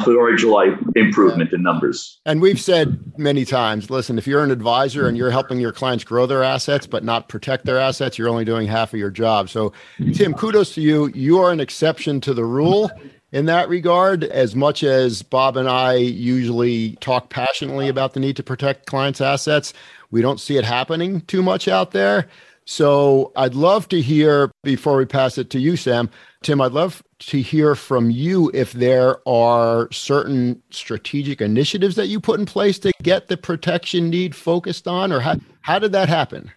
our 0.08 0.36
July 0.36 0.76
improvement 0.96 1.54
in 1.54 1.64
numbers. 1.64 2.20
And 2.26 2.42
we've 2.42 2.60
said 2.60 3.00
many 3.18 3.46
times 3.46 3.90
listen, 3.90 4.18
if 4.18 4.28
you're 4.28 4.44
an 4.44 4.52
advisor 4.52 5.08
and 5.08 5.18
you're 5.18 5.32
helping 5.32 5.60
your 5.60 5.72
clients 5.72 6.04
grow 6.04 6.26
their 6.26 6.44
assets 6.44 6.88
but 6.88 7.04
not 7.04 7.30
protect 7.30 7.66
their 7.66 7.80
assets, 7.80 8.18
you're 8.18 8.30
only 8.30 8.46
doing 8.46 8.68
half 8.68 8.94
of 8.94 9.00
your 9.00 9.12
job. 9.12 9.50
So, 9.50 9.74
Tim, 10.14 10.34
kudos 10.34 10.74
to 10.76 10.82
you. 10.82 11.08
You 11.14 11.40
are 11.40 11.52
an 11.52 11.60
exception 11.60 12.22
to 12.22 12.34
the 12.34 12.46
rule 12.46 12.92
in 13.32 13.46
that 13.46 13.70
regard, 13.70 14.26
as 14.26 14.56
much 14.56 14.84
as 14.84 15.22
Bob 15.22 15.56
and 15.56 15.70
I 15.70 15.94
usually 15.96 16.98
talk 16.98 17.30
passionately 17.30 17.88
about 17.88 18.14
the 18.14 18.20
need 18.20 18.36
to 18.36 18.44
protect 18.44 18.88
clients' 18.88 19.22
assets, 19.22 19.74
we 20.12 20.22
don't 20.22 20.40
see 20.40 20.58
it 20.58 20.66
happening 20.66 21.22
too 21.22 21.42
much 21.42 21.70
out 21.70 21.92
there. 21.92 22.28
So 22.66 23.32
I'd 23.36 23.56
love 23.56 23.88
to 23.90 24.02
hear 24.02 24.52
before 24.64 24.98
we 24.98 25.06
pass 25.06 25.38
it 25.38 25.50
to 25.52 25.60
you, 25.60 25.78
Sam. 25.78 26.10
Tim, 26.44 26.60
I'd 26.60 26.74
love 26.74 27.02
to 27.22 27.42
hear 27.42 27.76
from 27.76 28.10
you 28.10 28.50
if 28.54 28.74
there 28.74 29.18
are 29.28 29.92
certain 29.92 30.62
strategic 30.72 31.40
initiatives 31.40 31.96
that 31.96 32.08
you 32.08 32.20
put 32.20 32.40
in 32.40 32.46
place 32.46 32.80
to 32.80 32.92
get 33.04 33.28
the 33.28 33.38
protection 33.38 34.10
need 34.10 34.36
focused 34.36 34.88
on, 34.88 35.12
or 35.12 35.20
how, 35.20 35.36
how 35.62 35.78
did 35.78 35.92
that 35.92 36.10
happen? 36.10 36.52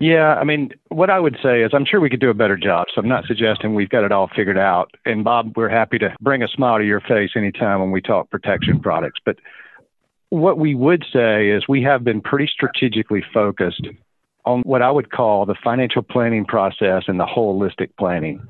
Yeah, 0.00 0.34
I 0.34 0.44
mean, 0.44 0.70
what 0.88 1.10
I 1.10 1.18
would 1.18 1.36
say 1.42 1.62
is 1.62 1.70
I'm 1.72 1.84
sure 1.84 2.00
we 2.00 2.10
could 2.10 2.20
do 2.20 2.30
a 2.30 2.34
better 2.34 2.56
job. 2.56 2.86
So 2.94 3.00
I'm 3.00 3.08
not 3.08 3.24
suggesting 3.26 3.74
we've 3.74 3.88
got 3.88 4.04
it 4.04 4.12
all 4.12 4.28
figured 4.34 4.58
out. 4.58 4.90
And 5.04 5.24
Bob, 5.24 5.56
we're 5.56 5.68
happy 5.68 5.98
to 5.98 6.14
bring 6.20 6.42
a 6.42 6.48
smile 6.48 6.78
to 6.78 6.84
your 6.84 7.00
face 7.00 7.30
anytime 7.36 7.80
when 7.80 7.90
we 7.90 8.00
talk 8.00 8.30
protection 8.30 8.80
products. 8.80 9.20
But 9.24 9.38
what 10.30 10.58
we 10.58 10.74
would 10.74 11.04
say 11.12 11.48
is 11.48 11.68
we 11.68 11.82
have 11.82 12.04
been 12.04 12.20
pretty 12.20 12.50
strategically 12.52 13.24
focused 13.32 13.86
on 14.44 14.60
what 14.62 14.82
I 14.82 14.90
would 14.90 15.10
call 15.10 15.46
the 15.46 15.54
financial 15.62 16.02
planning 16.02 16.44
process 16.44 17.04
and 17.06 17.18
the 17.18 17.24
holistic 17.24 17.90
planning. 17.98 18.46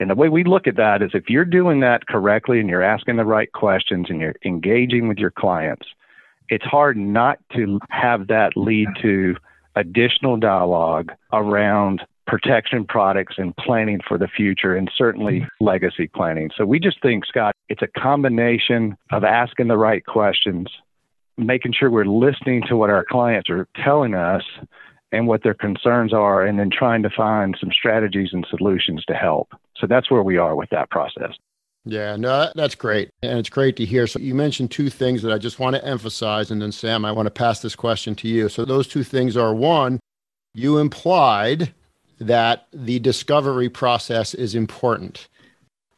And 0.00 0.10
the 0.10 0.14
way 0.14 0.28
we 0.28 0.44
look 0.44 0.66
at 0.66 0.76
that 0.76 1.02
is 1.02 1.10
if 1.14 1.28
you're 1.28 1.44
doing 1.44 1.80
that 1.80 2.06
correctly 2.06 2.60
and 2.60 2.68
you're 2.68 2.82
asking 2.82 3.16
the 3.16 3.24
right 3.24 3.50
questions 3.52 4.06
and 4.08 4.20
you're 4.20 4.34
engaging 4.44 5.08
with 5.08 5.18
your 5.18 5.30
clients, 5.30 5.86
it's 6.48 6.64
hard 6.64 6.96
not 6.96 7.38
to 7.54 7.78
have 7.90 8.26
that 8.26 8.56
lead 8.56 8.88
to 9.02 9.36
additional 9.76 10.36
dialogue 10.36 11.12
around 11.32 12.02
protection 12.26 12.84
products 12.84 13.34
and 13.38 13.54
planning 13.56 14.00
for 14.06 14.18
the 14.18 14.28
future 14.28 14.74
and 14.74 14.90
certainly 14.96 15.46
legacy 15.60 16.08
planning. 16.08 16.50
So 16.56 16.64
we 16.64 16.80
just 16.80 17.00
think, 17.02 17.26
Scott, 17.26 17.54
it's 17.68 17.82
a 17.82 18.00
combination 18.00 18.96
of 19.12 19.24
asking 19.24 19.68
the 19.68 19.76
right 19.76 20.04
questions, 20.04 20.68
making 21.36 21.74
sure 21.78 21.90
we're 21.90 22.04
listening 22.04 22.62
to 22.68 22.76
what 22.76 22.90
our 22.90 23.04
clients 23.04 23.50
are 23.50 23.68
telling 23.82 24.14
us 24.14 24.42
and 25.12 25.26
what 25.28 25.42
their 25.42 25.54
concerns 25.54 26.12
are, 26.12 26.44
and 26.44 26.58
then 26.58 26.70
trying 26.70 27.02
to 27.02 27.10
find 27.10 27.56
some 27.60 27.70
strategies 27.70 28.30
and 28.32 28.46
solutions 28.50 29.04
to 29.06 29.14
help. 29.14 29.52
So 29.78 29.86
that's 29.86 30.10
where 30.10 30.22
we 30.22 30.36
are 30.36 30.54
with 30.54 30.70
that 30.70 30.90
process. 30.90 31.32
Yeah, 31.86 32.16
no, 32.16 32.50
that's 32.54 32.74
great. 32.74 33.10
And 33.22 33.38
it's 33.38 33.50
great 33.50 33.76
to 33.76 33.84
hear. 33.84 34.06
So 34.06 34.18
you 34.18 34.34
mentioned 34.34 34.70
two 34.70 34.88
things 34.88 35.22
that 35.22 35.32
I 35.32 35.38
just 35.38 35.58
want 35.58 35.76
to 35.76 35.84
emphasize. 35.84 36.50
And 36.50 36.62
then, 36.62 36.72
Sam, 36.72 37.04
I 37.04 37.12
want 37.12 37.26
to 37.26 37.30
pass 37.30 37.60
this 37.60 37.76
question 37.76 38.14
to 38.16 38.28
you. 38.28 38.48
So 38.48 38.64
those 38.64 38.88
two 38.88 39.04
things 39.04 39.36
are 39.36 39.54
one, 39.54 40.00
you 40.54 40.78
implied 40.78 41.74
that 42.20 42.66
the 42.72 43.00
discovery 43.00 43.68
process 43.68 44.32
is 44.32 44.54
important. 44.54 45.28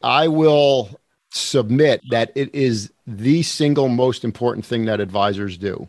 I 0.02 0.26
will 0.28 0.99
submit 1.30 2.00
that 2.11 2.33
it 2.35 2.52
is 2.54 2.92
the 3.06 3.42
single 3.42 3.88
most 3.88 4.25
important 4.25 4.64
thing 4.64 4.87
that 4.87 5.00
advisors 5.00 5.56
do. 5.56 5.87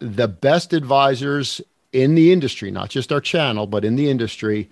The 0.00 0.28
best 0.28 0.72
advisors 0.72 1.60
in 1.92 2.14
the 2.14 2.32
industry, 2.32 2.70
not 2.70 2.90
just 2.90 3.12
our 3.12 3.20
channel, 3.20 3.66
but 3.66 3.84
in 3.84 3.96
the 3.96 4.10
industry, 4.10 4.68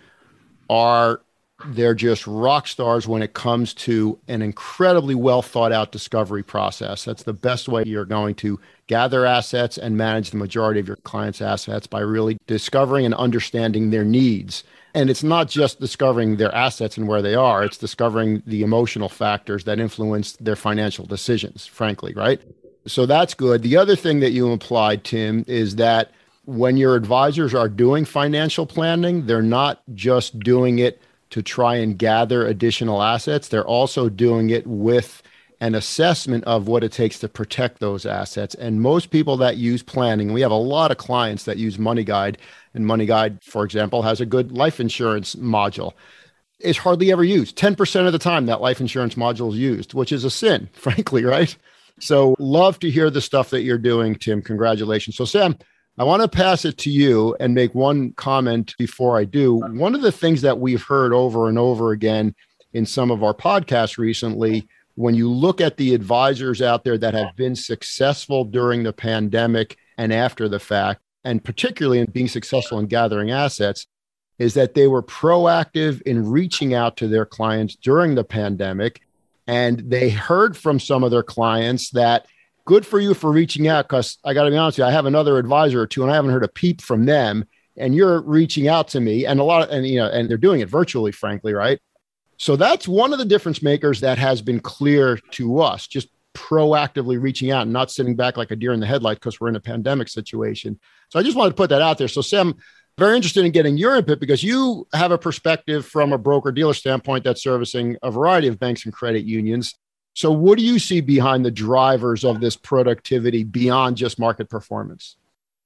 are 0.69 1.21
they're 1.69 1.95
just 1.95 2.27
rock 2.27 2.67
stars 2.67 3.07
when 3.09 3.23
it 3.23 3.35
comes 3.35 3.75
to 3.75 4.19
an 4.29 4.43
incredibly 4.43 5.15
well 5.15 5.43
thought 5.43 5.73
out 5.73 5.93
discovery 5.93 6.43
process. 6.43 7.05
That's 7.05 7.23
the 7.23 7.33
best 7.33 7.69
way 7.69 7.85
you're 7.87 8.05
going 8.05 8.35
to 8.37 8.61
gather 8.87 9.27
assets 9.27 9.79
and 9.79 9.97
manage 9.97 10.31
the 10.31 10.37
majority 10.37 10.81
of 10.81 10.87
your 10.87 10.97
clients' 10.97 11.41
assets 11.41 11.87
by 11.87 12.01
really 12.01 12.39
discovering 12.47 13.05
and 13.05 13.15
understanding 13.15 13.91
their 13.91 14.05
needs. 14.05 14.65
And 14.95 15.11
it's 15.11 15.23
not 15.23 15.49
just 15.49 15.81
discovering 15.81 16.37
their 16.37 16.55
assets 16.55 16.97
and 16.97 17.07
where 17.07 17.21
they 17.21 17.35
are, 17.35 17.65
it's 17.65 17.77
discovering 17.77 18.43
the 18.47 18.63
emotional 18.63 19.09
factors 19.09 19.65
that 19.65 19.79
influence 19.79 20.33
their 20.37 20.57
financial 20.57 21.05
decisions, 21.05 21.67
frankly, 21.67 22.15
right? 22.15 22.41
So 22.87 23.05
that's 23.05 23.35
good. 23.35 23.63
The 23.63 23.77
other 23.77 23.97
thing 23.97 24.21
that 24.21 24.31
you 24.31 24.53
implied, 24.53 25.05
Tim, 25.05 25.45
is 25.49 25.77
that 25.77 26.13
when 26.47 26.77
your 26.77 26.95
advisors 26.95 27.55
are 27.55 27.69
doing 27.69 28.05
financial 28.05 28.65
planning, 28.65 29.27
they're 29.27 29.43
not 29.43 29.83
just 29.95 30.39
doing 30.39 30.79
it 30.79 31.03
to 31.37 31.43
try 31.43 31.75
and 31.75 31.99
gather 31.99 32.47
additional 32.47 33.03
assets. 33.03 33.49
They're 33.49 33.63
also 33.63 34.09
doing 34.09 34.49
it 34.49 34.67
with 34.67 35.23
an 35.61 35.75
assessment 35.75 36.45
of 36.45 36.67
what 36.67 36.83
it 36.83 36.93
takes 36.93 37.19
to 37.19 37.29
protect 37.29 37.79
those 37.79 38.07
assets. 38.07 38.55
And 38.55 38.81
most 38.81 39.11
people 39.11 39.37
that 39.37 39.59
use 39.59 39.83
planning, 39.83 40.33
we 40.33 40.41
have 40.41 40.51
a 40.51 40.55
lot 40.55 40.91
of 40.91 40.97
clients 40.97 41.45
that 41.45 41.59
use 41.59 41.79
Money 41.79 42.05
Guide, 42.05 42.39
and 42.73 42.87
Money 42.87 43.05
Guide, 43.05 43.45
for 43.45 43.67
example, 43.67 44.01
has 44.01 44.19
a 44.19 44.25
good 44.25 44.51
life 44.51 44.81
insurance 44.81 45.35
module. 45.35 45.93
It's 46.59 46.79
hardly 46.79 47.13
ever 47.13 47.23
used. 47.23 47.59
10% 47.59 48.07
of 48.07 48.15
the 48.15 48.19
time 48.19 48.47
that 48.47 48.63
life 48.63 48.81
insurance 48.81 49.15
module 49.15 49.53
is 49.53 49.59
used, 49.59 49.93
which 49.93 50.13
is 50.13 50.25
a 50.25 50.31
sin, 50.31 50.71
frankly, 50.73 51.23
right? 51.23 51.55
So, 52.01 52.35
love 52.39 52.79
to 52.79 52.91
hear 52.91 53.11
the 53.11 53.21
stuff 53.21 53.51
that 53.51 53.61
you're 53.61 53.77
doing, 53.77 54.15
Tim. 54.15 54.41
Congratulations. 54.41 55.17
So, 55.17 55.27
Sam, 55.27 55.59
I 55.99 56.05
want 56.05 56.21
to 56.21 56.29
pass 56.29 56.67
it 56.67 56.77
to 56.79 56.91
you 56.91 57.35
and 57.41 57.55
make 57.55 57.75
one 57.75 58.13
comment 58.13 58.75
before 58.79 59.19
I 59.19 59.25
do. 59.25 59.55
One 59.55 59.95
of 59.95 60.03
the 60.03 60.13
things 60.13 60.43
that 60.43 60.59
we've 60.59 60.83
heard 60.83 61.15
over 61.15 61.49
and 61.49 61.59
over 61.59 61.93
again 61.93 62.35
in 62.75 62.85
some 62.85 63.11
of 63.11 63.25
our 63.25 63.33
podcasts 63.33 63.97
recently, 63.97 64.69
when 64.97 65.15
you 65.15 65.31
look 65.31 65.63
at 65.63 65.79
the 65.79 65.95
advisors 65.95 66.61
out 66.61 66.85
there 66.85 66.99
that 66.99 67.15
have 67.15 67.35
been 67.37 67.57
successful 67.57 68.45
during 68.45 68.83
the 68.83 68.93
pandemic 68.93 69.79
and 69.97 70.13
after 70.13 70.51
the 70.51 70.61
fact, 70.61 71.01
and 71.25 71.43
particularly 71.43 72.01
in 72.01 72.11
being 72.11 72.29
successful 72.29 72.79
in 72.79 72.87
gathering 72.87 73.31
assets, 73.31 73.87
is 74.39 74.53
that 74.53 74.75
they 74.75 74.89
were 74.89 75.03
proactive 75.03 76.03
in 76.03 76.29
reaching 76.29 76.75
out 76.75 76.99
to 76.99 77.09
their 77.09 77.25
clients 77.25 77.75
during 77.75 78.15
the 78.15 78.25
pandemic. 78.25 79.01
And 79.47 79.79
they 79.79 80.11
heard 80.11 80.59
from 80.59 80.79
some 80.79 81.05
of 81.05 81.11
their 81.11 81.23
clients 81.23 81.89
that 81.93 82.27
good 82.67 82.85
for 82.85 83.01
you 83.01 83.15
for 83.15 83.33
reaching 83.33 83.69
out 83.69 83.89
because 83.89 84.19
I 84.25 84.35
got 84.35 84.45
to 84.45 84.51
be 84.51 84.57
honest 84.57 84.77
with 84.77 84.85
you, 84.85 84.89
I 84.89 84.93
have 84.93 85.07
another 85.07 85.39
advisor 85.39 85.81
or 85.81 85.87
two 85.87 86.03
and 86.03 86.13
I 86.13 86.15
haven't 86.15 86.33
heard 86.33 86.45
a 86.45 86.49
peep 86.49 86.83
from 86.83 87.07
them. 87.07 87.47
And 87.79 87.95
you're 87.95 88.23
reaching 88.23 88.69
out 88.69 88.89
to 88.89 89.01
me 89.01 89.25
and 89.25 89.41
a 89.41 89.45
lot 89.45 89.63
of, 89.63 89.71
and 89.71 89.87
you 89.87 89.97
know, 89.97 90.09
and 90.09 90.29
they're 90.29 90.37
doing 90.37 90.61
it 90.61 90.69
virtually, 90.69 91.13
frankly, 91.13 91.55
right? 91.55 91.79
So 92.39 92.57
that's 92.57 92.87
one 92.87 93.13
of 93.13 93.19
the 93.19 93.25
difference 93.25 93.63
makers 93.63 94.01
that 94.01 94.19
has 94.19 94.43
been 94.43 94.61
clear 94.61 95.19
to 95.33 95.61
us, 95.61 95.87
just 95.87 96.09
proactively 96.35 97.21
reaching 97.21 97.51
out 97.51 97.63
and 97.63 97.73
not 97.73 97.91
sitting 97.91 98.15
back 98.15 98.37
like 98.37 98.51
a 98.51 98.57
deer 98.57 98.73
in 98.73 98.81
the 98.81 98.87
headlight 98.87 99.19
because 99.19 99.41
we're 99.41 99.49
in 99.49 99.57
a 99.57 99.61
pandemic 99.61 100.09
situation. 100.09 100.79
So 101.09 101.19
I 101.19 101.23
just 101.23 101.37
wanted 101.37 101.51
to 101.51 101.57
put 101.57 101.71
that 101.71 101.81
out 101.81 101.97
there. 101.97 102.09
So, 102.09 102.21
Sam, 102.21 102.55
very 102.99 103.17
interested 103.17 103.45
in 103.45 103.53
getting 103.53 103.77
your 103.77 103.97
input 103.97 104.21
because 104.21 104.43
you 104.43 104.87
have 104.93 105.13
a 105.13 105.19
perspective 105.19 105.87
from 105.87 106.13
a 106.13 106.19
broker 106.19 106.53
dealer 106.53 106.75
standpoint 106.75 107.25
that's 107.25 107.43
servicing 107.43 107.97
a 108.03 108.11
variety 108.11 108.49
of 108.49 108.59
banks 108.59 108.85
and 108.85 108.93
credit 108.93 109.25
unions. 109.25 109.75
So, 110.17 110.33
what 110.33 110.57
do 110.57 110.65
you 110.65 110.79
see 110.79 111.03
behind 111.03 111.45
the 111.45 111.51
drivers 111.51 112.25
of 112.25 112.41
this 112.41 112.57
productivity 112.57 113.45
beyond 113.45 113.99
just 113.99 114.19
market 114.19 114.49
performance? 114.49 115.17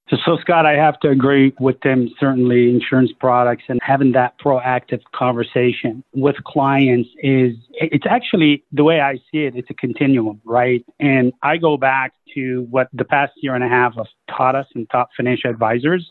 So, 0.09 0.17
so, 0.27 0.39
Scott, 0.39 0.67
I 0.67 0.73
have 0.73 0.99
to 1.01 1.09
agree 1.09 1.55
with 1.61 1.81
them, 1.83 2.09
Certainly, 2.19 2.69
insurance 2.69 3.13
products 3.13 3.63
and 3.69 3.79
having 3.81 4.11
that 4.13 4.37
proactive 4.41 5.03
conversation 5.15 6.03
with 6.15 6.35
clients 6.43 7.09
is 7.23 7.55
it's 7.75 8.07
actually 8.11 8.65
the 8.73 8.83
way 8.83 9.01
I 9.01 9.19
see 9.31 9.45
it. 9.45 9.55
It's 9.55 9.71
a 9.71 9.75
continuum, 9.75 10.41
right? 10.45 10.85
And 10.99 11.33
I 11.45 11.57
go 11.57 11.77
back 11.77 12.13
to 12.35 12.67
what 12.71 12.89
the 12.93 13.05
past 13.05 13.35
year 13.37 13.55
and 13.55 13.63
a 13.63 13.69
half 13.69 13.95
have 13.95 14.09
taught 14.37 14.57
us 14.57 14.67
and 14.75 14.91
taught 14.91 15.11
financial 15.17 15.49
advisors 15.49 16.11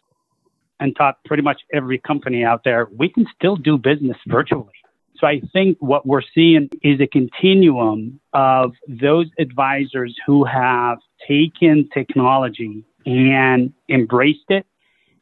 and 0.79 0.96
taught 0.96 1.17
pretty 1.25 1.43
much 1.43 1.60
every 1.74 2.00
company 2.00 2.46
out 2.46 2.63
there. 2.63 2.88
We 2.98 3.10
can 3.10 3.27
still 3.36 3.58
do 3.58 3.77
business 3.77 4.15
virtually. 4.27 4.78
So 5.19 5.27
I 5.27 5.41
think 5.51 5.77
what 5.79 6.05
we're 6.05 6.21
seeing 6.33 6.69
is 6.81 7.01
a 7.01 7.07
continuum 7.07 8.19
of 8.33 8.73
those 8.88 9.27
advisors 9.38 10.15
who 10.25 10.45
have 10.45 10.99
taken 11.27 11.89
technology 11.93 12.85
and 13.05 13.73
embraced 13.89 14.49
it 14.49 14.65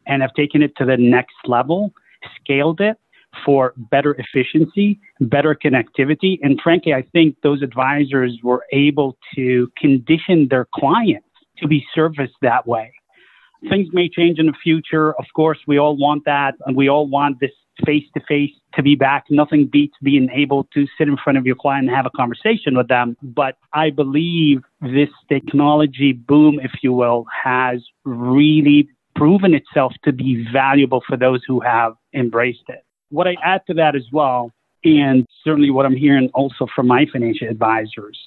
and 0.06 0.22
have 0.22 0.34
taken 0.36 0.62
it 0.62 0.76
to 0.78 0.86
the 0.86 0.98
next 0.98 1.36
level, 1.46 1.94
scaled 2.40 2.80
it 2.80 2.98
for 3.46 3.74
better 3.78 4.16
efficiency, 4.20 5.00
better 5.20 5.56
connectivity. 5.56 6.38
And 6.42 6.60
frankly, 6.62 6.94
I 6.94 7.04
think 7.14 7.36
those 7.42 7.62
advisors 7.62 8.38
were 8.44 8.66
able 8.72 9.18
to 9.36 9.72
condition 9.78 10.48
their 10.50 10.68
clients 10.74 11.28
to 11.58 11.68
be 11.68 11.86
serviced 11.94 12.36
that 12.42 12.68
way. 12.68 12.94
Things 13.70 13.88
may 13.92 14.08
change 14.08 14.38
in 14.38 14.46
the 14.46 14.54
future. 14.64 15.14
Of 15.14 15.26
course, 15.36 15.58
we 15.66 15.80
all 15.80 15.98
want 15.98 16.26
that, 16.26 16.54
and 16.66 16.76
we 16.76 16.88
all 16.88 17.08
want 17.08 17.40
this 17.40 17.52
face 17.86 18.04
to 18.14 18.22
face 18.28 18.52
to 18.76 18.84
be 18.84 18.96
back. 18.96 19.26
Nothing 19.30 19.68
beats 19.68 19.96
being 20.02 20.30
able 20.34 20.66
to 20.74 20.88
sit 20.98 21.08
in 21.08 21.18
front 21.18 21.38
of 21.38 21.46
your 21.46 21.56
client 21.56 21.88
and 21.88 21.96
have 21.96 22.06
a 22.06 22.10
conversation 22.12 22.76
with 22.76 22.88
them. 22.88 23.18
But 23.22 23.58
I 23.74 23.90
believe 23.90 24.62
this 24.82 25.10
technology 25.30 26.14
boom, 26.14 26.60
if 26.62 26.72
you 26.82 26.94
will, 26.94 27.26
has 27.44 27.84
really 28.04 28.90
proven 29.16 29.54
itself 29.54 29.94
to 30.04 30.12
be 30.12 30.48
valuable 30.54 31.02
for 31.08 31.18
those 31.18 31.42
who 31.48 31.60
have 31.60 31.94
embraced 32.14 32.64
it. 32.68 32.84
What 33.10 33.28
I 33.28 33.36
add 33.44 33.62
to 33.68 33.74
that 33.76 33.96
as 33.96 34.06
well, 34.12 34.52
and 34.84 35.26
certainly 35.44 35.72
what 35.72 35.86
I'm 35.86 35.96
hearing 35.96 36.30
also 36.34 36.68
from 36.76 36.88
my 36.88 37.06
financial 37.12 37.48
advisors, 37.48 38.20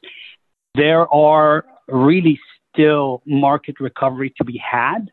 there 0.74 1.12
are 1.12 1.64
really 1.88 2.38
still 2.72 3.22
market 3.26 3.78
recovery 3.80 4.32
to 4.38 4.44
be 4.44 4.58
had. 4.58 5.10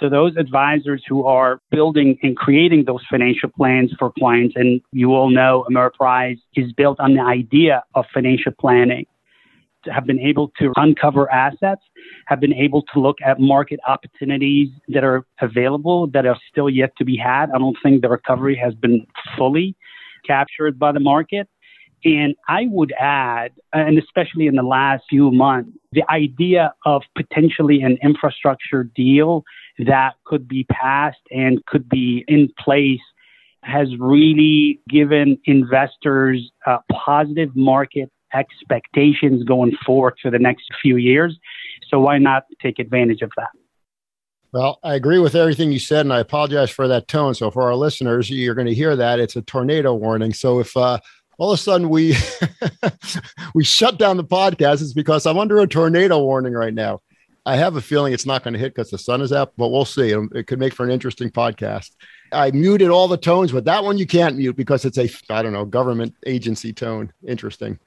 So 0.00 0.08
those 0.08 0.36
advisors 0.36 1.04
who 1.08 1.24
are 1.24 1.60
building 1.70 2.18
and 2.22 2.36
creating 2.36 2.84
those 2.84 3.02
financial 3.08 3.48
plans 3.48 3.92
for 3.98 4.10
clients, 4.18 4.54
and 4.56 4.80
you 4.92 5.14
all 5.14 5.30
know 5.30 5.64
Ameriprise 5.70 6.38
is 6.56 6.72
built 6.72 6.98
on 6.98 7.14
the 7.14 7.22
idea 7.22 7.84
of 7.94 8.04
financial 8.12 8.52
planning, 8.52 9.06
have 9.86 10.04
been 10.06 10.18
able 10.18 10.50
to 10.58 10.72
uncover 10.76 11.30
assets, 11.30 11.82
have 12.26 12.40
been 12.40 12.54
able 12.54 12.82
to 12.92 13.00
look 13.00 13.18
at 13.24 13.38
market 13.38 13.78
opportunities 13.86 14.68
that 14.88 15.04
are 15.04 15.24
available 15.40 16.08
that 16.08 16.26
are 16.26 16.38
still 16.50 16.68
yet 16.68 16.96
to 16.96 17.04
be 17.04 17.16
had. 17.16 17.50
I 17.54 17.58
don't 17.58 17.76
think 17.82 18.02
the 18.02 18.08
recovery 18.08 18.56
has 18.56 18.74
been 18.74 19.06
fully 19.38 19.76
captured 20.26 20.78
by 20.78 20.92
the 20.92 21.00
market. 21.00 21.48
And 22.04 22.34
I 22.48 22.66
would 22.68 22.92
add, 22.98 23.52
and 23.72 23.98
especially 23.98 24.46
in 24.46 24.56
the 24.56 24.62
last 24.62 25.04
few 25.08 25.30
months, 25.30 25.70
the 25.92 26.02
idea 26.10 26.74
of 26.84 27.02
potentially 27.16 27.80
an 27.80 27.96
infrastructure 28.02 28.84
deal 28.84 29.44
that 29.78 30.14
could 30.24 30.46
be 30.48 30.64
passed 30.64 31.20
and 31.30 31.64
could 31.66 31.88
be 31.88 32.24
in 32.28 32.52
place 32.58 33.00
has 33.62 33.88
really 33.98 34.80
given 34.88 35.38
investors 35.46 36.52
a 36.66 36.78
positive 36.92 37.56
market 37.56 38.10
expectations 38.34 39.42
going 39.44 39.72
forward 39.86 40.14
for 40.20 40.30
the 40.30 40.38
next 40.38 40.64
few 40.82 40.96
years. 40.96 41.38
So 41.88 42.00
why 42.00 42.18
not 42.18 42.44
take 42.60 42.78
advantage 42.78 43.22
of 43.22 43.30
that? 43.36 43.48
Well, 44.52 44.78
I 44.84 44.94
agree 44.94 45.18
with 45.18 45.34
everything 45.34 45.72
you 45.72 45.80
said, 45.80 46.06
and 46.06 46.12
I 46.12 46.20
apologize 46.20 46.70
for 46.70 46.86
that 46.86 47.08
tone. 47.08 47.34
So, 47.34 47.50
for 47.50 47.62
our 47.62 47.74
listeners, 47.74 48.30
you're 48.30 48.54
going 48.54 48.68
to 48.68 48.74
hear 48.74 48.94
that 48.94 49.18
it's 49.18 49.34
a 49.34 49.42
tornado 49.42 49.94
warning. 49.94 50.32
So, 50.32 50.60
if 50.60 50.76
uh, 50.76 51.00
all 51.38 51.50
of 51.50 51.58
a 51.58 51.60
sudden 51.60 51.88
we 51.88 52.16
we 53.54 53.64
shut 53.64 53.98
down 53.98 54.16
the 54.16 54.22
podcast, 54.22 54.74
it's 54.74 54.92
because 54.92 55.26
I'm 55.26 55.38
under 55.38 55.58
a 55.58 55.66
tornado 55.66 56.20
warning 56.20 56.52
right 56.52 56.72
now. 56.72 57.00
I 57.46 57.56
have 57.56 57.76
a 57.76 57.80
feeling 57.80 58.12
it's 58.12 58.26
not 58.26 58.42
going 58.42 58.54
to 58.54 58.60
hit 58.60 58.74
because 58.74 58.90
the 58.90 58.98
sun 58.98 59.20
is 59.20 59.32
up, 59.32 59.52
but 59.56 59.68
we'll 59.68 59.84
see. 59.84 60.10
It 60.32 60.46
could 60.46 60.58
make 60.58 60.74
for 60.74 60.84
an 60.84 60.90
interesting 60.90 61.30
podcast. 61.30 61.90
I 62.32 62.50
muted 62.50 62.88
all 62.88 63.06
the 63.06 63.16
tones, 63.16 63.52
but 63.52 63.66
that 63.66 63.84
one 63.84 63.98
you 63.98 64.06
can't 64.06 64.36
mute 64.36 64.56
because 64.56 64.84
it's 64.84 64.98
a 64.98 65.10
I 65.30 65.42
don't 65.42 65.52
know 65.52 65.64
government 65.64 66.14
agency 66.26 66.72
tone. 66.72 67.12
Interesting 67.26 67.78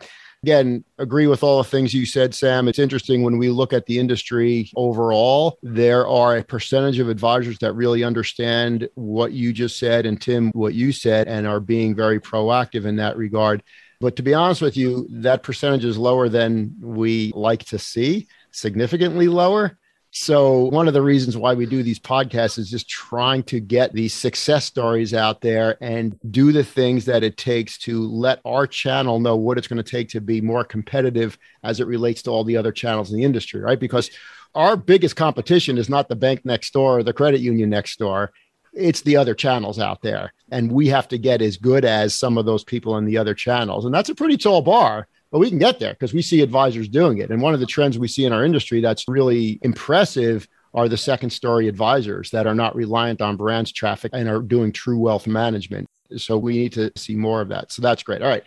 again, 0.43 0.83
agree 0.97 1.27
with 1.27 1.43
all 1.43 1.61
the 1.61 1.69
things 1.69 1.93
you 1.93 2.05
said, 2.05 2.33
Sam. 2.33 2.67
It's 2.67 2.79
interesting 2.79 3.23
when 3.23 3.37
we 3.37 3.49
look 3.49 3.73
at 3.73 3.85
the 3.85 3.99
industry 3.99 4.71
overall, 4.75 5.57
there 5.63 6.07
are 6.07 6.37
a 6.37 6.43
percentage 6.43 6.99
of 6.99 7.09
advisors 7.09 7.57
that 7.59 7.73
really 7.73 8.03
understand 8.03 8.87
what 8.95 9.31
you 9.31 9.53
just 9.53 9.79
said, 9.79 10.05
and 10.05 10.21
Tim, 10.21 10.51
what 10.51 10.73
you 10.73 10.91
said, 10.91 11.27
and 11.27 11.47
are 11.47 11.59
being 11.59 11.95
very 11.95 12.19
proactive 12.19 12.85
in 12.85 12.97
that 12.97 13.17
regard. 13.17 13.63
But 13.99 14.15
to 14.17 14.23
be 14.23 14.33
honest 14.33 14.61
with 14.61 14.77
you, 14.77 15.07
that 15.09 15.41
percentage 15.41 15.83
is 15.83 15.97
lower 15.97 16.29
than 16.29 16.75
we 16.79 17.31
like 17.35 17.65
to 17.65 17.79
see, 17.79 18.27
significantly 18.57 19.27
lower. 19.27 19.77
So, 20.11 20.63
one 20.69 20.87
of 20.87 20.93
the 20.93 21.01
reasons 21.01 21.37
why 21.37 21.53
we 21.53 21.65
do 21.65 21.83
these 21.83 21.99
podcasts 21.99 22.57
is 22.57 22.71
just 22.71 22.89
trying 22.89 23.43
to 23.43 23.59
get 23.59 23.93
these 23.93 24.13
success 24.13 24.65
stories 24.65 25.13
out 25.13 25.41
there 25.41 25.77
and 25.81 26.17
do 26.31 26.51
the 26.51 26.63
things 26.63 27.05
that 27.05 27.23
it 27.23 27.37
takes 27.37 27.77
to 27.79 28.07
let 28.07 28.39
our 28.45 28.65
channel 28.65 29.19
know 29.19 29.35
what 29.35 29.57
it's 29.57 29.67
going 29.67 29.83
to 29.83 29.91
take 29.91 30.09
to 30.09 30.21
be 30.21 30.39
more 30.41 30.63
competitive 30.63 31.37
as 31.63 31.79
it 31.79 31.87
relates 31.87 32.21
to 32.23 32.31
all 32.31 32.43
the 32.43 32.57
other 32.57 32.71
channels 32.71 33.11
in 33.11 33.17
the 33.17 33.25
industry, 33.25 33.59
right? 33.59 33.79
Because 33.79 34.09
our 34.55 34.77
biggest 34.77 35.15
competition 35.15 35.77
is 35.77 35.89
not 35.89 36.07
the 36.07 36.15
bank 36.15 36.45
next 36.45 36.71
door 36.71 36.99
or 36.99 37.03
the 37.03 37.13
credit 37.13 37.41
union 37.41 37.69
next 37.69 37.99
door. 37.99 38.31
It's 38.73 39.01
the 39.01 39.17
other 39.17 39.35
channels 39.35 39.77
out 39.77 40.01
there. 40.01 40.33
And 40.51 40.71
we 40.71 40.87
have 40.87 41.07
to 41.09 41.17
get 41.17 41.41
as 41.41 41.57
good 41.57 41.83
as 41.83 42.15
some 42.15 42.37
of 42.37 42.45
those 42.45 42.63
people 42.63 42.97
in 42.97 43.05
the 43.05 43.17
other 43.17 43.35
channels. 43.35 43.85
And 43.85 43.93
that's 43.93 44.09
a 44.09 44.15
pretty 44.15 44.37
tall 44.37 44.61
bar 44.61 45.07
but 45.37 45.41
we 45.41 45.49
can 45.49 45.59
get 45.59 45.77
there 45.77 45.93
because 45.93 46.15
we 46.15 46.23
see 46.23 46.41
advisors 46.41 46.89
doing 46.89 47.19
it. 47.19 47.29
And 47.29 47.43
one 47.43 47.53
of 47.53 47.59
the 47.59 47.67
trends 47.67 47.99
we 47.99 48.07
see 48.07 48.25
in 48.25 48.33
our 48.33 48.43
industry 48.43 48.81
that's 48.81 49.07
really 49.07 49.59
impressive 49.61 50.47
are 50.73 50.89
the 50.89 50.97
second 50.97 51.29
story 51.29 51.67
advisors 51.67 52.31
that 52.31 52.47
are 52.47 52.55
not 52.55 52.75
reliant 52.75 53.21
on 53.21 53.37
branch 53.37 53.75
traffic 53.75 54.09
and 54.15 54.27
are 54.27 54.41
doing 54.41 54.71
true 54.71 54.97
wealth 54.97 55.27
management. 55.27 55.85
So 56.15 56.39
we 56.39 56.57
need 56.57 56.73
to 56.73 56.91
see 56.95 57.15
more 57.15 57.39
of 57.39 57.49
that. 57.49 57.71
So 57.71 57.83
that's 57.83 58.01
great. 58.01 58.23
All 58.23 58.29
right. 58.29 58.43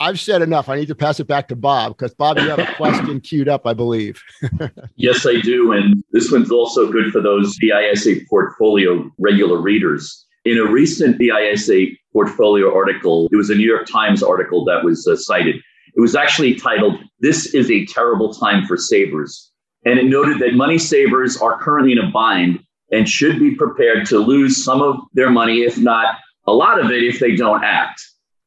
I've 0.00 0.20
said 0.20 0.42
enough. 0.42 0.68
I 0.68 0.76
need 0.76 0.88
to 0.88 0.94
pass 0.94 1.18
it 1.18 1.26
back 1.26 1.48
to 1.48 1.56
Bob 1.56 1.96
because 1.96 2.12
Bob, 2.12 2.36
you 2.36 2.50
have 2.50 2.58
a 2.58 2.74
question 2.74 3.18
queued 3.22 3.48
up, 3.48 3.66
I 3.66 3.72
believe. 3.72 4.22
yes, 4.96 5.26
I 5.26 5.40
do. 5.40 5.72
And 5.72 6.04
this 6.12 6.30
one's 6.30 6.50
also 6.50 6.92
good 6.92 7.10
for 7.10 7.22
those 7.22 7.56
BISA 7.58 8.28
portfolio 8.28 9.10
regular 9.16 9.62
readers. 9.62 10.26
In 10.44 10.58
a 10.58 10.70
recent 10.70 11.18
BISA 11.18 11.96
portfolio 12.12 12.76
article, 12.76 13.30
it 13.32 13.36
was 13.36 13.48
a 13.48 13.54
New 13.54 13.66
York 13.66 13.86
Times 13.90 14.22
article 14.22 14.66
that 14.66 14.84
was 14.84 15.08
uh, 15.08 15.16
cited. 15.16 15.56
It 15.96 16.00
was 16.00 16.14
actually 16.14 16.54
titled, 16.54 17.00
This 17.20 17.54
is 17.54 17.70
a 17.70 17.86
Terrible 17.86 18.32
Time 18.32 18.66
for 18.66 18.76
Savers. 18.76 19.50
And 19.84 19.98
it 19.98 20.06
noted 20.06 20.38
that 20.40 20.54
money 20.54 20.78
savers 20.78 21.36
are 21.36 21.58
currently 21.58 21.92
in 21.92 21.98
a 21.98 22.10
bind 22.10 22.60
and 22.90 23.08
should 23.08 23.38
be 23.38 23.54
prepared 23.54 24.06
to 24.06 24.18
lose 24.18 24.62
some 24.62 24.82
of 24.82 25.00
their 25.14 25.30
money, 25.30 25.62
if 25.62 25.78
not 25.78 26.16
a 26.46 26.52
lot 26.52 26.82
of 26.82 26.90
it, 26.90 27.04
if 27.04 27.20
they 27.20 27.36
don't 27.36 27.62
act. 27.62 28.02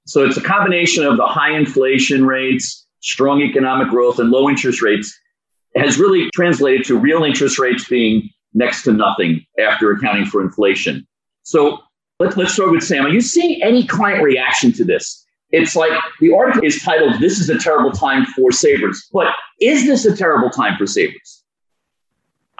So 0.05 0.25
it's 0.25 0.37
a 0.37 0.41
combination 0.41 1.05
of 1.05 1.17
the 1.17 1.25
high 1.25 1.55
inflation 1.55 2.25
rates, 2.25 2.87
strong 3.01 3.41
economic 3.41 3.89
growth, 3.89 4.19
and 4.19 4.29
low 4.29 4.49
interest 4.49 4.81
rates 4.81 5.15
has 5.75 5.97
really 5.97 6.29
translated 6.33 6.85
to 6.85 6.97
real 6.97 7.23
interest 7.23 7.59
rates 7.59 7.87
being 7.87 8.29
next 8.53 8.83
to 8.83 8.91
nothing 8.91 9.45
after 9.59 9.91
accounting 9.91 10.25
for 10.25 10.41
inflation. 10.41 11.07
So 11.43 11.79
let's, 12.19 12.35
let's 12.35 12.53
start 12.53 12.71
with 12.71 12.83
Sam. 12.83 13.05
Are 13.05 13.09
you 13.09 13.21
seeing 13.21 13.61
any 13.63 13.85
client 13.85 14.23
reaction 14.23 14.73
to 14.73 14.83
this? 14.83 15.25
It's 15.51 15.75
like 15.75 15.91
the 16.19 16.33
article 16.33 16.63
is 16.63 16.81
titled, 16.81 17.19
This 17.19 17.39
is 17.39 17.49
a 17.49 17.57
Terrible 17.59 17.91
Time 17.91 18.25
for 18.35 18.51
Savers. 18.51 19.09
But 19.11 19.27
is 19.59 19.85
this 19.85 20.05
a 20.05 20.15
terrible 20.15 20.49
time 20.49 20.77
for 20.77 20.87
savers? 20.87 21.43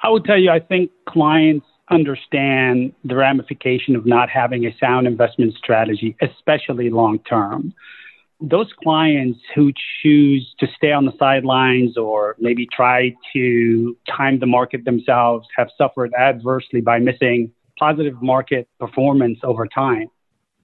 I 0.04 0.10
would 0.10 0.26
tell 0.26 0.38
you, 0.38 0.50
I 0.50 0.60
think 0.60 0.92
clients 1.08 1.66
understand 1.90 2.94
the 3.04 3.16
ramification 3.16 3.96
of 3.96 4.06
not 4.06 4.30
having 4.30 4.66
a 4.66 4.76
sound 4.78 5.08
investment 5.08 5.54
strategy, 5.56 6.16
especially 6.22 6.90
long 6.90 7.20
term. 7.20 7.74
Those 8.40 8.72
clients 8.84 9.40
who 9.54 9.72
choose 10.02 10.56
to 10.60 10.68
stay 10.76 10.92
on 10.92 11.06
the 11.06 11.14
sidelines 11.20 11.98
or 11.98 12.36
maybe 12.40 12.66
try 12.66 13.16
to 13.34 13.98
time 14.10 14.40
the 14.40 14.48
market 14.48 14.84
themselves 14.84 15.48
have 15.56 15.70
suffered 15.78 16.12
adversely 16.18 16.82
by 16.82 16.98
missing 16.98 17.52
positive 17.78 18.20
market 18.22 18.68
performance 18.80 19.40
over 19.44 19.68
time. 19.68 20.08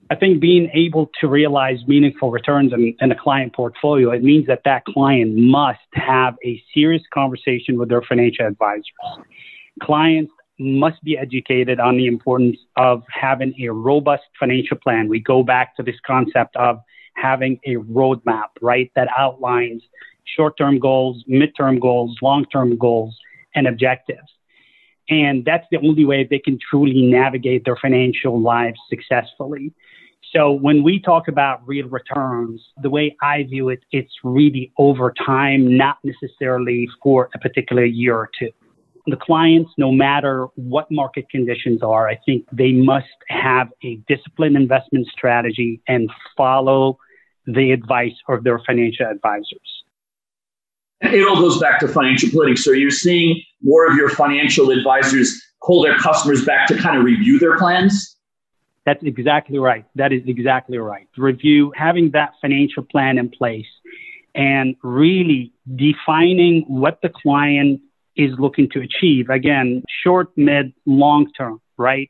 I 0.09 0.15
think 0.15 0.39
being 0.39 0.69
able 0.73 1.09
to 1.19 1.27
realize 1.27 1.79
meaningful 1.87 2.31
returns 2.31 2.71
in, 2.71 2.95
in, 3.01 3.11
a 3.11 3.15
client 3.15 3.53
portfolio, 3.53 4.11
it 4.11 4.23
means 4.23 4.47
that 4.47 4.61
that 4.63 4.85
client 4.85 5.35
must 5.35 5.79
have 5.93 6.35
a 6.45 6.61
serious 6.73 7.03
conversation 7.13 7.77
with 7.77 7.89
their 7.89 8.01
financial 8.01 8.45
advisors. 8.45 8.85
Clients 9.81 10.31
must 10.59 11.03
be 11.03 11.17
educated 11.17 11.79
on 11.79 11.97
the 11.97 12.07
importance 12.07 12.57
of 12.77 13.03
having 13.09 13.53
a 13.61 13.69
robust 13.69 14.23
financial 14.39 14.77
plan. 14.77 15.07
We 15.09 15.19
go 15.19 15.43
back 15.43 15.75
to 15.75 15.83
this 15.83 15.97
concept 16.05 16.55
of 16.55 16.79
having 17.15 17.59
a 17.65 17.75
roadmap, 17.75 18.49
right, 18.61 18.91
that 18.95 19.09
outlines 19.17 19.83
short 20.23 20.57
term 20.57 20.79
goals, 20.79 21.23
midterm 21.29 21.79
goals, 21.79 22.17
long 22.21 22.45
term 22.45 22.77
goals, 22.77 23.17
and 23.55 23.67
objectives. 23.67 24.29
And 25.09 25.45
that's 25.45 25.65
the 25.71 25.77
only 25.77 26.05
way 26.05 26.27
they 26.29 26.39
can 26.39 26.59
truly 26.69 27.01
navigate 27.03 27.63
their 27.65 27.77
financial 27.77 28.39
lives 28.41 28.79
successfully. 28.89 29.73
So 30.33 30.51
when 30.51 30.83
we 30.83 30.99
talk 30.99 31.27
about 31.27 31.65
real 31.65 31.87
returns, 31.87 32.61
the 32.81 32.89
way 32.89 33.15
I 33.21 33.43
view 33.43 33.69
it, 33.69 33.79
it's 33.91 34.13
really 34.23 34.73
over 34.77 35.13
time, 35.25 35.77
not 35.77 35.97
necessarily 36.03 36.87
for 37.01 37.29
a 37.33 37.39
particular 37.39 37.85
year 37.85 38.15
or 38.15 38.29
two. 38.37 38.49
The 39.05 39.15
clients, 39.15 39.71
no 39.77 39.91
matter 39.91 40.47
what 40.55 40.91
market 40.91 41.29
conditions 41.29 41.81
are, 41.81 42.09
I 42.09 42.19
think 42.25 42.45
they 42.51 42.73
must 42.73 43.07
have 43.29 43.69
a 43.83 43.95
disciplined 44.07 44.57
investment 44.57 45.07
strategy 45.07 45.81
and 45.87 46.09
follow 46.35 46.97
the 47.45 47.71
advice 47.71 48.15
of 48.27 48.43
their 48.43 48.59
financial 48.59 49.05
advisors. 49.05 49.83
It 50.99 51.25
all 51.25 51.37
goes 51.37 51.59
back 51.59 51.79
to 51.79 51.87
financial 51.87 52.29
planning. 52.31 52.57
So 52.57 52.71
you're 52.71 52.91
seeing 52.91 53.41
more 53.61 53.89
of 53.89 53.95
your 53.95 54.09
financial 54.09 54.71
advisors 54.71 55.41
call 55.61 55.83
their 55.83 55.97
customers 55.97 56.43
back 56.43 56.67
to 56.67 56.77
kind 56.77 56.97
of 56.97 57.03
review 57.03 57.39
their 57.39 57.57
plans? 57.57 58.16
That's 58.87 59.03
exactly 59.03 59.59
right. 59.59 59.83
That 59.95 60.13
is 60.13 60.21
exactly 60.27 60.77
right. 60.77 61.09
Review, 61.17 61.73
having 61.75 62.11
that 62.11 62.31
financial 62.39 62.83
plan 62.83 63.17
in 63.17 63.27
place 63.27 63.67
and 64.33 64.77
really 64.81 65.51
defining 65.75 66.63
what 66.69 67.01
the 67.01 67.09
client 67.09 67.81
is 68.15 68.31
looking 68.39 68.69
to 68.69 68.79
achieve. 68.79 69.29
Again, 69.29 69.83
short, 70.05 70.29
mid, 70.37 70.71
long 70.85 71.29
term, 71.37 71.59
right? 71.75 72.09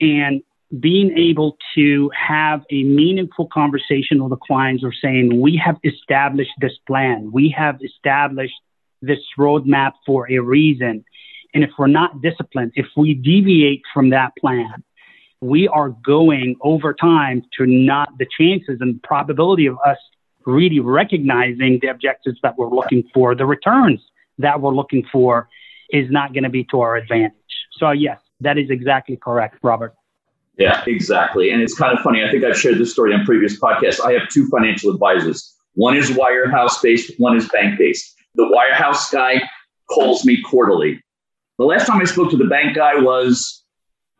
And 0.00 0.42
being 0.78 1.10
able 1.18 1.56
to 1.74 2.08
have 2.16 2.62
a 2.70 2.84
meaningful 2.84 3.48
conversation 3.52 4.22
with 4.22 4.30
the 4.30 4.36
clients 4.36 4.84
or 4.84 4.92
saying, 4.92 5.40
we 5.40 5.60
have 5.64 5.76
established 5.82 6.52
this 6.60 6.78
plan, 6.86 7.32
we 7.32 7.52
have 7.58 7.80
established 7.82 8.54
this 9.02 9.18
roadmap 9.36 9.94
for 10.06 10.30
a 10.30 10.38
reason. 10.38 11.04
And 11.52 11.64
if 11.64 11.70
we're 11.76 11.88
not 11.88 12.22
disciplined, 12.22 12.74
if 12.76 12.86
we 12.96 13.14
deviate 13.14 13.82
from 13.92 14.10
that 14.10 14.30
plan, 14.38 14.84
we 15.40 15.68
are 15.68 15.90
going 15.90 16.56
over 16.62 16.94
time 16.94 17.42
to 17.58 17.66
not 17.66 18.08
the 18.18 18.26
chances 18.38 18.78
and 18.80 19.02
probability 19.02 19.66
of 19.66 19.76
us 19.86 19.98
really 20.46 20.80
recognizing 20.80 21.78
the 21.82 21.88
objectives 21.88 22.38
that 22.42 22.56
we're 22.56 22.70
looking 22.70 23.04
for, 23.12 23.34
the 23.34 23.46
returns 23.46 24.00
that 24.38 24.60
we're 24.60 24.74
looking 24.74 25.04
for 25.12 25.48
is 25.90 26.10
not 26.10 26.32
going 26.32 26.44
to 26.44 26.50
be 26.50 26.64
to 26.64 26.80
our 26.80 26.96
advantage. 26.96 27.32
So, 27.72 27.90
yes, 27.90 28.20
that 28.40 28.56
is 28.58 28.70
exactly 28.70 29.16
correct, 29.16 29.58
Robert. 29.62 29.94
Yeah, 30.56 30.82
exactly. 30.86 31.50
And 31.50 31.60
it's 31.60 31.76
kind 31.76 31.96
of 31.96 32.02
funny. 32.02 32.24
I 32.24 32.30
think 32.30 32.44
I've 32.44 32.58
shared 32.58 32.78
this 32.78 32.92
story 32.92 33.12
on 33.12 33.24
previous 33.24 33.60
podcasts. 33.60 34.00
I 34.00 34.12
have 34.12 34.28
two 34.30 34.46
financial 34.48 34.90
advisors. 34.90 35.54
One 35.74 35.96
is 35.96 36.10
wirehouse 36.10 36.80
based, 36.82 37.12
one 37.18 37.36
is 37.36 37.48
bank 37.50 37.78
based. 37.78 38.14
The 38.36 38.44
wirehouse 38.44 39.12
guy 39.12 39.42
calls 39.90 40.24
me 40.24 40.40
quarterly. 40.42 41.02
The 41.58 41.64
last 41.64 41.86
time 41.86 42.00
I 42.00 42.04
spoke 42.04 42.30
to 42.30 42.36
the 42.36 42.46
bank 42.46 42.74
guy 42.74 42.98
was, 42.98 43.64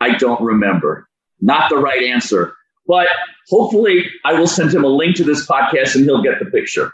I 0.00 0.16
don't 0.16 0.40
remember. 0.40 1.08
Not 1.40 1.68
the 1.70 1.76
right 1.76 2.02
answer. 2.02 2.54
But 2.86 3.08
hopefully, 3.48 4.04
I 4.24 4.34
will 4.34 4.46
send 4.46 4.72
him 4.72 4.84
a 4.84 4.88
link 4.88 5.16
to 5.16 5.24
this 5.24 5.46
podcast 5.46 5.94
and 5.94 6.04
he'll 6.04 6.22
get 6.22 6.38
the 6.38 6.46
picture. 6.46 6.92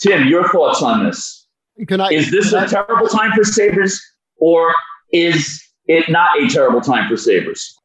Tim, 0.00 0.28
your 0.28 0.48
thoughts 0.48 0.82
on 0.82 1.04
this? 1.04 1.46
Can 1.86 2.00
I, 2.00 2.08
is 2.08 2.30
this 2.30 2.52
a 2.52 2.60
I, 2.60 2.66
terrible 2.66 3.08
time 3.08 3.32
for 3.32 3.44
savers 3.44 4.00
or 4.36 4.74
is 5.12 5.62
it 5.86 6.08
not 6.08 6.30
a 6.42 6.48
terrible 6.48 6.80
time 6.80 7.08
for 7.08 7.16
savers? 7.16 7.76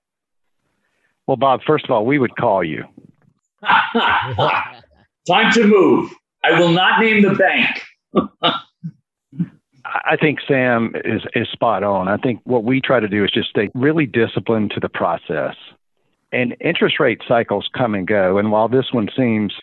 Well, 1.27 1.37
Bob, 1.37 1.61
first 1.65 1.85
of 1.85 1.91
all, 1.91 2.05
we 2.05 2.19
would 2.19 2.35
call 2.35 2.63
you. 2.63 2.83
time 3.63 5.51
to 5.53 5.65
move. 5.65 6.11
I 6.43 6.59
will 6.59 6.71
not 6.71 6.99
name 6.99 7.21
the 7.21 7.35
bank. 7.35 7.81
I 9.85 10.15
think 10.15 10.39
Sam 10.47 10.93
is, 11.03 11.21
is 11.35 11.47
spot 11.49 11.83
on. 11.83 12.07
I 12.07 12.17
think 12.17 12.41
what 12.45 12.63
we 12.63 12.79
try 12.79 12.99
to 12.99 13.07
do 13.07 13.23
is 13.23 13.31
just 13.31 13.49
stay 13.49 13.69
really 13.73 14.05
disciplined 14.05 14.71
to 14.71 14.79
the 14.79 14.89
process. 14.89 15.55
And 16.31 16.55
interest 16.61 16.99
rate 16.99 17.21
cycles 17.27 17.69
come 17.77 17.93
and 17.93 18.07
go. 18.07 18.37
And 18.37 18.51
while 18.51 18.67
this 18.67 18.91
one 18.91 19.09
seems 19.15 19.53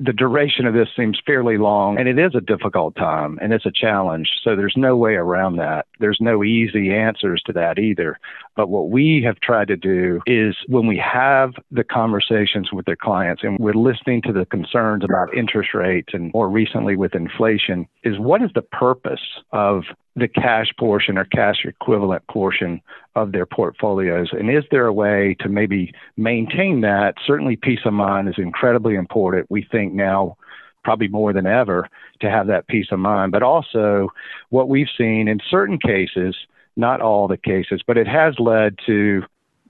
the 0.00 0.12
duration 0.12 0.66
of 0.66 0.74
this 0.74 0.88
seems 0.96 1.20
fairly 1.26 1.58
long 1.58 1.98
and 1.98 2.08
it 2.08 2.18
is 2.18 2.34
a 2.34 2.40
difficult 2.40 2.94
time 2.94 3.38
and 3.42 3.52
it's 3.52 3.66
a 3.66 3.72
challenge. 3.72 4.30
So 4.44 4.54
there's 4.54 4.74
no 4.76 4.96
way 4.96 5.14
around 5.14 5.56
that. 5.56 5.86
There's 5.98 6.18
no 6.20 6.44
easy 6.44 6.92
answers 6.92 7.42
to 7.46 7.52
that 7.54 7.78
either. 7.78 8.18
But 8.54 8.68
what 8.68 8.90
we 8.90 9.22
have 9.26 9.40
tried 9.40 9.68
to 9.68 9.76
do 9.76 10.20
is 10.26 10.56
when 10.68 10.86
we 10.86 10.98
have 10.98 11.52
the 11.70 11.84
conversations 11.84 12.70
with 12.72 12.86
their 12.86 12.96
clients 12.96 13.42
and 13.42 13.58
we're 13.58 13.74
listening 13.74 14.22
to 14.22 14.32
the 14.32 14.46
concerns 14.46 15.04
about 15.04 15.34
interest 15.34 15.70
rates 15.74 16.10
and 16.12 16.30
more 16.32 16.48
recently 16.48 16.96
with 16.96 17.14
inflation 17.14 17.86
is 18.04 18.18
what 18.18 18.42
is 18.42 18.50
the 18.54 18.62
purpose 18.62 19.20
of 19.52 19.82
the 20.18 20.28
cash 20.28 20.68
portion 20.78 21.18
or 21.18 21.24
cash 21.24 21.64
equivalent 21.64 22.26
portion 22.28 22.80
of 23.14 23.32
their 23.32 23.46
portfolios? 23.46 24.28
And 24.32 24.50
is 24.50 24.64
there 24.70 24.86
a 24.86 24.92
way 24.92 25.36
to 25.40 25.48
maybe 25.48 25.92
maintain 26.16 26.80
that? 26.82 27.14
Certainly, 27.26 27.56
peace 27.56 27.80
of 27.84 27.92
mind 27.92 28.28
is 28.28 28.34
incredibly 28.38 28.94
important. 28.94 29.50
We 29.50 29.66
think 29.70 29.94
now, 29.94 30.36
probably 30.84 31.08
more 31.08 31.32
than 31.32 31.46
ever, 31.46 31.88
to 32.20 32.30
have 32.30 32.46
that 32.48 32.68
peace 32.68 32.88
of 32.90 32.98
mind. 32.98 33.32
But 33.32 33.42
also, 33.42 34.08
what 34.50 34.68
we've 34.68 34.88
seen 34.96 35.28
in 35.28 35.40
certain 35.50 35.78
cases, 35.78 36.36
not 36.76 37.00
all 37.00 37.28
the 37.28 37.36
cases, 37.36 37.82
but 37.86 37.96
it 37.96 38.06
has 38.06 38.34
led 38.38 38.76
to 38.86 39.22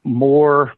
more 0.04 0.72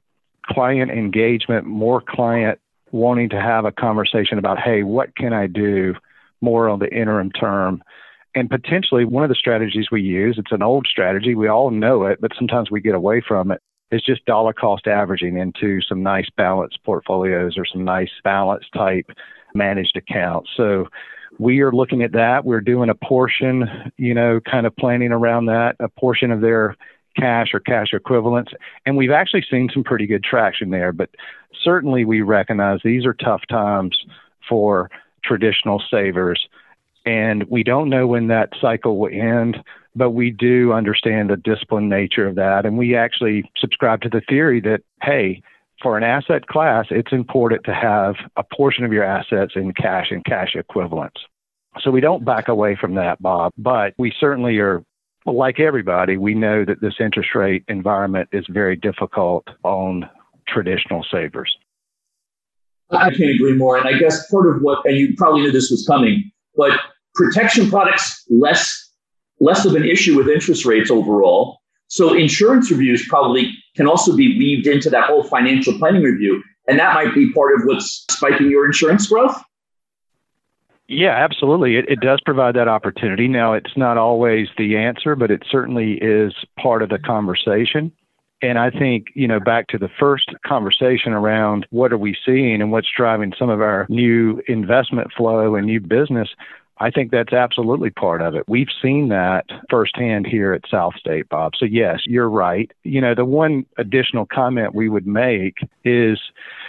client 0.44 0.90
engagement, 0.90 1.66
more 1.66 2.00
client 2.00 2.58
wanting 2.92 3.28
to 3.30 3.40
have 3.40 3.64
a 3.64 3.72
conversation 3.72 4.38
about, 4.38 4.58
hey, 4.58 4.82
what 4.82 5.14
can 5.16 5.32
I 5.32 5.46
do 5.46 5.94
more 6.40 6.68
on 6.68 6.78
the 6.78 6.92
interim 6.92 7.30
term? 7.30 7.82
And 8.34 8.48
potentially 8.48 9.04
one 9.04 9.24
of 9.24 9.28
the 9.28 9.34
strategies 9.34 9.90
we 9.90 10.02
use, 10.02 10.36
it's 10.38 10.52
an 10.52 10.62
old 10.62 10.86
strategy, 10.86 11.34
we 11.34 11.48
all 11.48 11.70
know 11.70 12.04
it, 12.04 12.20
but 12.20 12.32
sometimes 12.36 12.70
we 12.70 12.80
get 12.80 12.94
away 12.94 13.20
from 13.26 13.50
it, 13.50 13.60
is 13.90 14.02
just 14.02 14.24
dollar 14.24 14.52
cost 14.52 14.86
averaging 14.86 15.36
into 15.36 15.80
some 15.82 16.02
nice 16.02 16.28
balanced 16.36 16.78
portfolios 16.84 17.58
or 17.58 17.64
some 17.64 17.84
nice 17.84 18.10
balance 18.22 18.64
type 18.72 19.10
managed 19.54 19.96
accounts. 19.96 20.50
So 20.56 20.86
we 21.38 21.60
are 21.60 21.72
looking 21.72 22.02
at 22.02 22.12
that. 22.12 22.44
We're 22.44 22.60
doing 22.60 22.88
a 22.88 22.94
portion, 22.94 23.92
you 23.96 24.14
know, 24.14 24.40
kind 24.40 24.66
of 24.66 24.76
planning 24.76 25.10
around 25.10 25.46
that, 25.46 25.74
a 25.80 25.88
portion 25.88 26.30
of 26.30 26.40
their 26.40 26.76
cash 27.16 27.48
or 27.52 27.60
cash 27.60 27.88
equivalents. 27.92 28.52
And 28.86 28.96
we've 28.96 29.10
actually 29.10 29.44
seen 29.50 29.68
some 29.72 29.82
pretty 29.82 30.06
good 30.06 30.22
traction 30.22 30.70
there. 30.70 30.92
But 30.92 31.10
certainly 31.62 32.04
we 32.04 32.20
recognize 32.20 32.80
these 32.84 33.04
are 33.04 33.14
tough 33.14 33.42
times 33.48 33.98
for 34.48 34.90
traditional 35.24 35.82
savers. 35.90 36.48
And 37.06 37.44
we 37.44 37.62
don't 37.62 37.88
know 37.88 38.06
when 38.06 38.28
that 38.28 38.50
cycle 38.60 38.98
will 38.98 39.10
end, 39.12 39.58
but 39.96 40.10
we 40.10 40.30
do 40.30 40.72
understand 40.72 41.30
the 41.30 41.36
disciplined 41.36 41.88
nature 41.88 42.26
of 42.26 42.34
that. 42.36 42.66
And 42.66 42.76
we 42.76 42.94
actually 42.94 43.50
subscribe 43.56 44.02
to 44.02 44.08
the 44.08 44.20
theory 44.28 44.60
that, 44.60 44.82
hey, 45.02 45.42
for 45.82 45.96
an 45.96 46.04
asset 46.04 46.46
class, 46.46 46.86
it's 46.90 47.12
important 47.12 47.64
to 47.64 47.74
have 47.74 48.16
a 48.36 48.44
portion 48.44 48.84
of 48.84 48.92
your 48.92 49.04
assets 49.04 49.52
in 49.56 49.72
cash 49.72 50.08
and 50.10 50.24
cash 50.24 50.54
equivalents. 50.54 51.22
So 51.80 51.90
we 51.90 52.00
don't 52.00 52.24
back 52.24 52.48
away 52.48 52.76
from 52.78 52.96
that, 52.96 53.22
Bob, 53.22 53.52
but 53.56 53.94
we 53.96 54.12
certainly 54.20 54.58
are, 54.58 54.84
like 55.24 55.58
everybody, 55.60 56.16
we 56.16 56.34
know 56.34 56.64
that 56.64 56.80
this 56.80 56.94
interest 57.00 57.34
rate 57.34 57.64
environment 57.68 58.28
is 58.32 58.44
very 58.48 58.76
difficult 58.76 59.46
on 59.62 60.08
traditional 60.48 61.04
savers. 61.10 61.56
I 62.90 63.10
can't 63.10 63.30
agree 63.30 63.54
more. 63.54 63.78
And 63.78 63.88
I 63.88 63.98
guess 63.98 64.28
part 64.30 64.54
of 64.54 64.62
what, 64.62 64.84
and 64.84 64.96
you 64.96 65.14
probably 65.16 65.42
knew 65.42 65.52
this 65.52 65.70
was 65.70 65.86
coming, 65.86 66.30
but 66.56 66.78
protection 67.14 67.68
products 67.70 68.24
less 68.28 68.88
less 69.40 69.64
of 69.64 69.74
an 69.74 69.84
issue 69.84 70.16
with 70.16 70.28
interest 70.28 70.66
rates 70.66 70.90
overall. 70.90 71.60
So 71.88 72.14
insurance 72.14 72.70
reviews 72.70 73.06
probably 73.08 73.50
can 73.74 73.88
also 73.88 74.14
be 74.14 74.38
weaved 74.38 74.66
into 74.66 74.90
that 74.90 75.06
whole 75.06 75.24
financial 75.24 75.76
planning 75.78 76.02
review, 76.02 76.42
and 76.68 76.78
that 76.78 76.94
might 76.94 77.14
be 77.14 77.32
part 77.32 77.54
of 77.58 77.66
what's 77.66 78.04
spiking 78.10 78.50
your 78.50 78.66
insurance 78.66 79.08
growth. 79.08 79.42
Yeah, 80.86 81.12
absolutely. 81.12 81.76
It, 81.76 81.88
it 81.88 82.00
does 82.00 82.20
provide 82.24 82.56
that 82.56 82.68
opportunity. 82.68 83.28
Now, 83.28 83.52
it's 83.52 83.76
not 83.76 83.96
always 83.96 84.48
the 84.58 84.76
answer, 84.76 85.14
but 85.14 85.30
it 85.30 85.42
certainly 85.48 85.94
is 85.94 86.34
part 86.58 86.82
of 86.82 86.88
the 86.88 86.98
conversation. 86.98 87.92
And 88.42 88.58
I 88.58 88.70
think, 88.70 89.08
you 89.14 89.28
know, 89.28 89.38
back 89.38 89.68
to 89.68 89.78
the 89.78 89.90
first 89.98 90.30
conversation 90.46 91.12
around 91.12 91.66
what 91.70 91.92
are 91.92 91.98
we 91.98 92.16
seeing 92.24 92.62
and 92.62 92.72
what's 92.72 92.88
driving 92.96 93.32
some 93.38 93.50
of 93.50 93.60
our 93.60 93.86
new 93.88 94.40
investment 94.48 95.12
flow 95.16 95.54
and 95.54 95.66
new 95.66 95.80
business, 95.80 96.28
I 96.78 96.90
think 96.90 97.10
that's 97.10 97.34
absolutely 97.34 97.90
part 97.90 98.22
of 98.22 98.34
it. 98.34 98.44
We've 98.48 98.70
seen 98.80 99.10
that 99.10 99.44
firsthand 99.68 100.26
here 100.26 100.54
at 100.54 100.62
South 100.70 100.94
State, 100.98 101.28
Bob. 101.28 101.52
So, 101.58 101.66
yes, 101.66 102.00
you're 102.06 102.30
right. 102.30 102.72
You 102.84 103.02
know, 103.02 103.14
the 103.14 103.26
one 103.26 103.66
additional 103.76 104.24
comment 104.24 104.74
we 104.74 104.88
would 104.88 105.06
make 105.06 105.58
is 105.84 106.18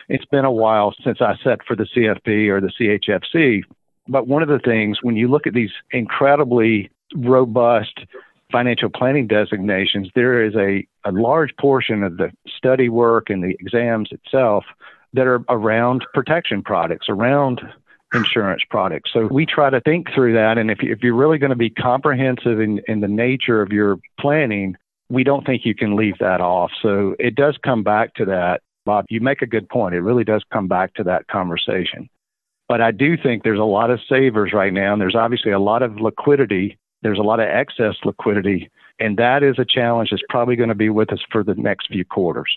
it's 0.09 0.25
been 0.25 0.43
a 0.43 0.51
while 0.51 0.93
since 1.01 1.21
I 1.21 1.35
sat 1.41 1.59
for 1.65 1.77
the 1.77 1.87
CFP 1.95 2.49
or 2.49 2.59
the 2.59 2.71
CHFC. 2.77 3.63
But 4.09 4.27
one 4.27 4.43
of 4.43 4.49
the 4.49 4.59
things, 4.59 4.97
when 5.01 5.15
you 5.15 5.29
look 5.29 5.47
at 5.47 5.53
these 5.53 5.71
incredibly 5.91 6.91
robust 7.15 8.01
financial 8.51 8.89
planning 8.89 9.27
designations, 9.27 10.09
there 10.15 10.43
is 10.43 10.55
a, 10.55 10.85
a 11.07 11.11
large 11.11 11.55
portion 11.59 12.03
of 12.03 12.17
the 12.17 12.31
study 12.47 12.89
work 12.89 13.29
and 13.29 13.43
the 13.43 13.55
exams 13.59 14.09
itself 14.11 14.65
that 15.13 15.27
are 15.27 15.43
around 15.49 16.05
protection 16.13 16.61
products, 16.61 17.07
around 17.09 17.61
insurance 18.13 18.63
products. 18.69 19.11
So 19.13 19.27
we 19.27 19.45
try 19.45 19.69
to 19.69 19.81
think 19.81 20.07
through 20.13 20.33
that. 20.33 20.57
And 20.57 20.69
if, 20.69 20.79
if 20.81 21.01
you're 21.01 21.15
really 21.15 21.37
going 21.37 21.51
to 21.51 21.55
be 21.55 21.69
comprehensive 21.69 22.59
in, 22.59 22.81
in 22.87 22.99
the 22.99 23.07
nature 23.07 23.61
of 23.61 23.71
your 23.71 23.97
planning, 24.19 24.75
we 25.09 25.23
don't 25.23 25.45
think 25.45 25.65
you 25.65 25.75
can 25.75 25.95
leave 25.95 26.17
that 26.19 26.41
off. 26.41 26.71
So 26.81 27.15
it 27.19 27.35
does 27.35 27.57
come 27.63 27.83
back 27.83 28.13
to 28.15 28.25
that. 28.25 28.61
Bob, 28.85 29.05
you 29.09 29.21
make 29.21 29.41
a 29.41 29.45
good 29.45 29.69
point. 29.69 29.95
It 29.95 30.01
really 30.01 30.23
does 30.23 30.43
come 30.51 30.67
back 30.67 30.93
to 30.95 31.03
that 31.03 31.27
conversation. 31.27 32.09
But 32.67 32.81
I 32.81 32.91
do 32.91 33.17
think 33.17 33.43
there's 33.43 33.59
a 33.59 33.63
lot 33.63 33.91
of 33.91 33.99
savers 34.07 34.53
right 34.53 34.71
now, 34.71 34.93
and 34.93 35.01
there's 35.01 35.15
obviously 35.15 35.51
a 35.51 35.59
lot 35.59 35.83
of 35.83 35.99
liquidity. 35.99 36.77
There's 37.01 37.19
a 37.19 37.23
lot 37.23 37.39
of 37.39 37.47
excess 37.47 37.95
liquidity, 38.03 38.69
and 38.99 39.17
that 39.17 39.43
is 39.43 39.57
a 39.57 39.65
challenge 39.65 40.09
that's 40.11 40.23
probably 40.29 40.55
going 40.55 40.69
to 40.69 40.75
be 40.75 40.89
with 40.89 41.11
us 41.11 41.19
for 41.31 41.43
the 41.43 41.55
next 41.55 41.87
few 41.87 42.05
quarters. 42.05 42.55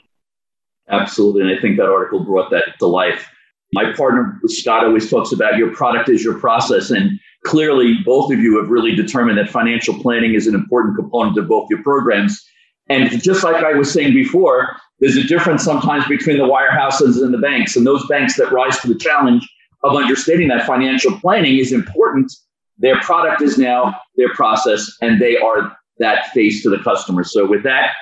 Absolutely. 0.90 1.42
And 1.42 1.58
I 1.58 1.60
think 1.60 1.78
that 1.78 1.88
article 1.88 2.24
brought 2.24 2.50
that 2.50 2.64
to 2.78 2.86
life. 2.86 3.28
My 3.72 3.92
partner, 3.96 4.38
Scott, 4.46 4.84
always 4.84 5.10
talks 5.10 5.32
about 5.32 5.56
your 5.56 5.74
product 5.74 6.08
is 6.08 6.22
your 6.22 6.38
process. 6.38 6.90
And 6.90 7.18
clearly, 7.44 7.94
both 8.04 8.30
of 8.32 8.38
you 8.38 8.58
have 8.60 8.68
really 8.68 8.94
determined 8.94 9.38
that 9.38 9.48
financial 9.48 9.94
planning 10.00 10.34
is 10.34 10.46
an 10.46 10.54
important 10.54 10.96
component 10.96 11.38
of 11.38 11.48
both 11.48 11.68
your 11.70 11.82
programs. 11.82 12.44
And 12.88 13.10
just 13.22 13.42
like 13.42 13.64
I 13.64 13.72
was 13.72 13.90
saying 13.90 14.12
before, 14.12 14.76
there's 15.00 15.16
a 15.16 15.24
difference 15.24 15.64
sometimes 15.64 16.06
between 16.06 16.36
the 16.36 16.44
wirehouses 16.44 17.22
and 17.22 17.32
the 17.32 17.38
banks. 17.38 17.76
And 17.76 17.86
those 17.86 18.06
banks 18.06 18.36
that 18.36 18.52
rise 18.52 18.78
to 18.80 18.88
the 18.88 18.98
challenge 18.98 19.48
of 19.82 19.96
understanding 19.96 20.48
that 20.48 20.66
financial 20.66 21.18
planning 21.18 21.58
is 21.58 21.72
important. 21.72 22.32
Their 22.78 23.00
product 23.00 23.40
is 23.42 23.58
now 23.58 23.94
their 24.16 24.32
process, 24.34 24.90
and 25.00 25.20
they 25.20 25.36
are 25.36 25.76
that 25.98 26.28
face 26.28 26.62
to 26.62 26.70
the 26.70 26.78
customer. 26.78 27.24
So 27.24 27.46
with 27.46 27.62
that, 27.64 27.92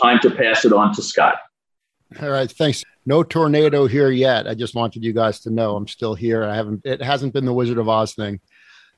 time 0.00 0.18
to 0.20 0.30
pass 0.30 0.64
it 0.64 0.72
on 0.72 0.94
to 0.94 1.02
Scott. 1.02 1.36
All 2.20 2.30
right, 2.30 2.50
thanks. 2.50 2.84
No 3.04 3.22
tornado 3.22 3.86
here 3.86 4.10
yet. 4.10 4.48
I 4.48 4.54
just 4.54 4.74
wanted 4.74 5.04
you 5.04 5.12
guys 5.12 5.40
to 5.40 5.50
know 5.50 5.76
I'm 5.76 5.88
still 5.88 6.14
here. 6.14 6.44
I 6.44 6.54
haven't. 6.54 6.82
It 6.84 7.02
hasn't 7.02 7.32
been 7.32 7.44
the 7.44 7.52
Wizard 7.52 7.78
of 7.78 7.88
Oz 7.88 8.14
thing. 8.14 8.40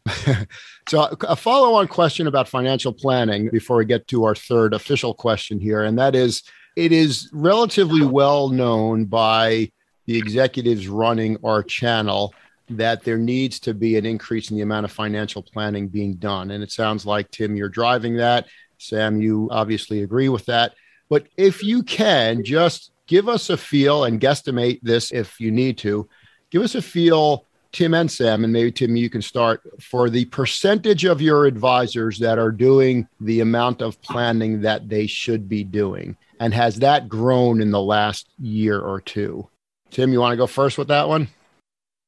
so, 0.88 1.14
a 1.22 1.36
follow 1.36 1.74
on 1.74 1.88
question 1.88 2.26
about 2.26 2.48
financial 2.48 2.92
planning 2.92 3.50
before 3.50 3.76
we 3.76 3.84
get 3.84 4.06
to 4.08 4.24
our 4.24 4.34
third 4.34 4.72
official 4.72 5.12
question 5.12 5.60
here. 5.60 5.84
And 5.84 5.98
that 5.98 6.14
is 6.14 6.42
it 6.76 6.92
is 6.92 7.28
relatively 7.32 8.04
well 8.06 8.48
known 8.48 9.06
by 9.06 9.70
the 10.06 10.16
executives 10.16 10.88
running 10.88 11.36
our 11.44 11.62
channel 11.62 12.32
that 12.70 13.04
there 13.04 13.18
needs 13.18 13.60
to 13.60 13.74
be 13.74 13.96
an 13.96 14.06
increase 14.06 14.50
in 14.50 14.56
the 14.56 14.62
amount 14.62 14.84
of 14.84 14.92
financial 14.92 15.42
planning 15.42 15.88
being 15.88 16.14
done. 16.14 16.50
And 16.50 16.62
it 16.62 16.70
sounds 16.70 17.06
like, 17.06 17.30
Tim, 17.30 17.56
you're 17.56 17.68
driving 17.68 18.16
that. 18.16 18.46
Sam, 18.78 19.20
you 19.20 19.48
obviously 19.50 20.02
agree 20.02 20.28
with 20.28 20.46
that. 20.46 20.74
But 21.08 21.26
if 21.36 21.62
you 21.62 21.82
can 21.82 22.44
just 22.44 22.92
give 23.06 23.28
us 23.28 23.50
a 23.50 23.56
feel 23.56 24.04
and 24.04 24.20
guesstimate 24.20 24.80
this 24.82 25.10
if 25.10 25.40
you 25.40 25.50
need 25.50 25.78
to, 25.78 26.08
give 26.50 26.62
us 26.62 26.74
a 26.74 26.82
feel 26.82 27.46
Tim 27.72 27.94
and 27.94 28.10
Sam, 28.10 28.44
and 28.44 28.52
maybe 28.52 28.72
Tim, 28.72 28.96
you 28.96 29.10
can 29.10 29.22
start 29.22 29.62
for 29.82 30.08
the 30.08 30.24
percentage 30.26 31.04
of 31.04 31.20
your 31.20 31.44
advisors 31.44 32.18
that 32.18 32.38
are 32.38 32.50
doing 32.50 33.06
the 33.20 33.40
amount 33.40 33.82
of 33.82 34.00
planning 34.00 34.62
that 34.62 34.88
they 34.88 35.06
should 35.06 35.48
be 35.48 35.64
doing. 35.64 36.16
And 36.40 36.54
has 36.54 36.76
that 36.76 37.08
grown 37.08 37.60
in 37.60 37.70
the 37.70 37.82
last 37.82 38.30
year 38.38 38.80
or 38.80 39.00
two? 39.00 39.48
Tim, 39.90 40.12
you 40.12 40.20
want 40.20 40.32
to 40.32 40.36
go 40.36 40.46
first 40.46 40.78
with 40.78 40.88
that 40.88 41.08
one? 41.08 41.28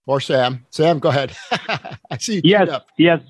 Or 0.07 0.21
Sam? 0.21 0.67
Sam, 0.71 0.99
go 0.99 1.09
ahead. 1.11 1.33
I 2.11 2.19
see. 2.19 2.41
yes, 2.45 2.69
yes, 2.97 3.21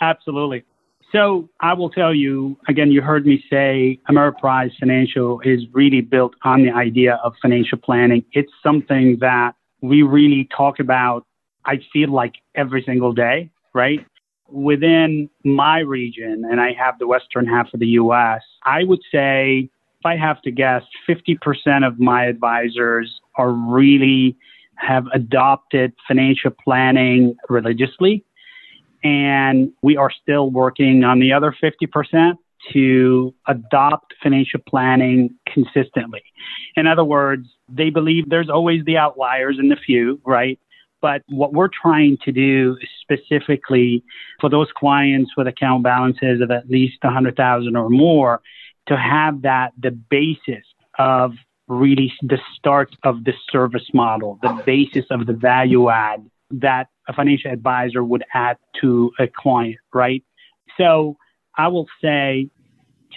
absolutely. 0.00 0.64
So 1.12 1.48
I 1.60 1.74
will 1.74 1.90
tell 1.90 2.14
you 2.14 2.56
again, 2.68 2.92
you 2.92 3.02
heard 3.02 3.26
me 3.26 3.42
say 3.50 3.98
Ameriprise 4.08 4.70
Financial 4.78 5.40
is 5.40 5.62
really 5.72 6.02
built 6.02 6.34
on 6.44 6.62
the 6.62 6.70
idea 6.70 7.18
of 7.24 7.34
financial 7.42 7.78
planning. 7.78 8.24
It's 8.32 8.52
something 8.62 9.18
that 9.20 9.54
we 9.80 10.02
really 10.02 10.48
talk 10.56 10.78
about 10.78 11.26
I 11.64 11.80
feel 11.92 12.10
like 12.10 12.36
every 12.54 12.82
single 12.82 13.12
day, 13.12 13.50
right? 13.74 14.04
Within 14.48 15.28
my 15.44 15.80
region, 15.80 16.44
and 16.50 16.60
I 16.60 16.72
have 16.72 16.98
the 16.98 17.06
western 17.06 17.46
half 17.46 17.72
of 17.74 17.80
the 17.80 17.86
US, 17.86 18.42
I 18.64 18.84
would 18.84 19.00
say, 19.12 19.68
if 20.00 20.06
I 20.06 20.16
have 20.16 20.40
to 20.42 20.50
guess, 20.50 20.82
50% 21.08 21.86
of 21.86 22.00
my 22.00 22.24
advisors 22.24 23.20
are 23.36 23.52
really 23.52 24.36
have 24.80 25.06
adopted 25.12 25.92
financial 26.08 26.50
planning 26.50 27.36
religiously. 27.48 28.24
And 29.02 29.72
we 29.82 29.96
are 29.96 30.10
still 30.10 30.50
working 30.50 31.04
on 31.04 31.20
the 31.20 31.32
other 31.32 31.54
50% 31.62 32.34
to 32.72 33.34
adopt 33.46 34.14
financial 34.22 34.60
planning 34.68 35.34
consistently. 35.46 36.22
In 36.76 36.86
other 36.86 37.04
words, 37.04 37.48
they 37.68 37.90
believe 37.90 38.28
there's 38.28 38.50
always 38.50 38.84
the 38.84 38.98
outliers 38.98 39.56
and 39.58 39.70
the 39.70 39.76
few, 39.76 40.20
right? 40.26 40.58
But 41.00 41.22
what 41.28 41.54
we're 41.54 41.68
trying 41.68 42.18
to 42.24 42.32
do 42.32 42.76
specifically 43.00 44.04
for 44.40 44.50
those 44.50 44.68
clients 44.76 45.32
with 45.36 45.46
account 45.46 45.82
balances 45.82 46.42
of 46.42 46.50
at 46.50 46.68
least 46.68 46.98
100,000 47.02 47.76
or 47.76 47.88
more 47.88 48.42
to 48.88 48.96
have 48.96 49.42
that 49.42 49.72
the 49.80 49.90
basis 49.90 50.64
of 50.98 51.32
really 51.70 52.12
the 52.22 52.38
start 52.56 52.94
of 53.04 53.24
the 53.24 53.32
service 53.50 53.88
model, 53.94 54.38
the 54.42 54.60
basis 54.66 55.04
of 55.10 55.26
the 55.26 55.32
value 55.32 55.88
add 55.88 56.28
that 56.50 56.88
a 57.08 57.12
financial 57.12 57.50
advisor 57.50 58.02
would 58.02 58.24
add 58.34 58.56
to 58.80 59.12
a 59.18 59.28
client, 59.28 59.76
right? 59.94 60.24
So 60.76 61.16
I 61.56 61.68
will 61.68 61.86
say 62.02 62.50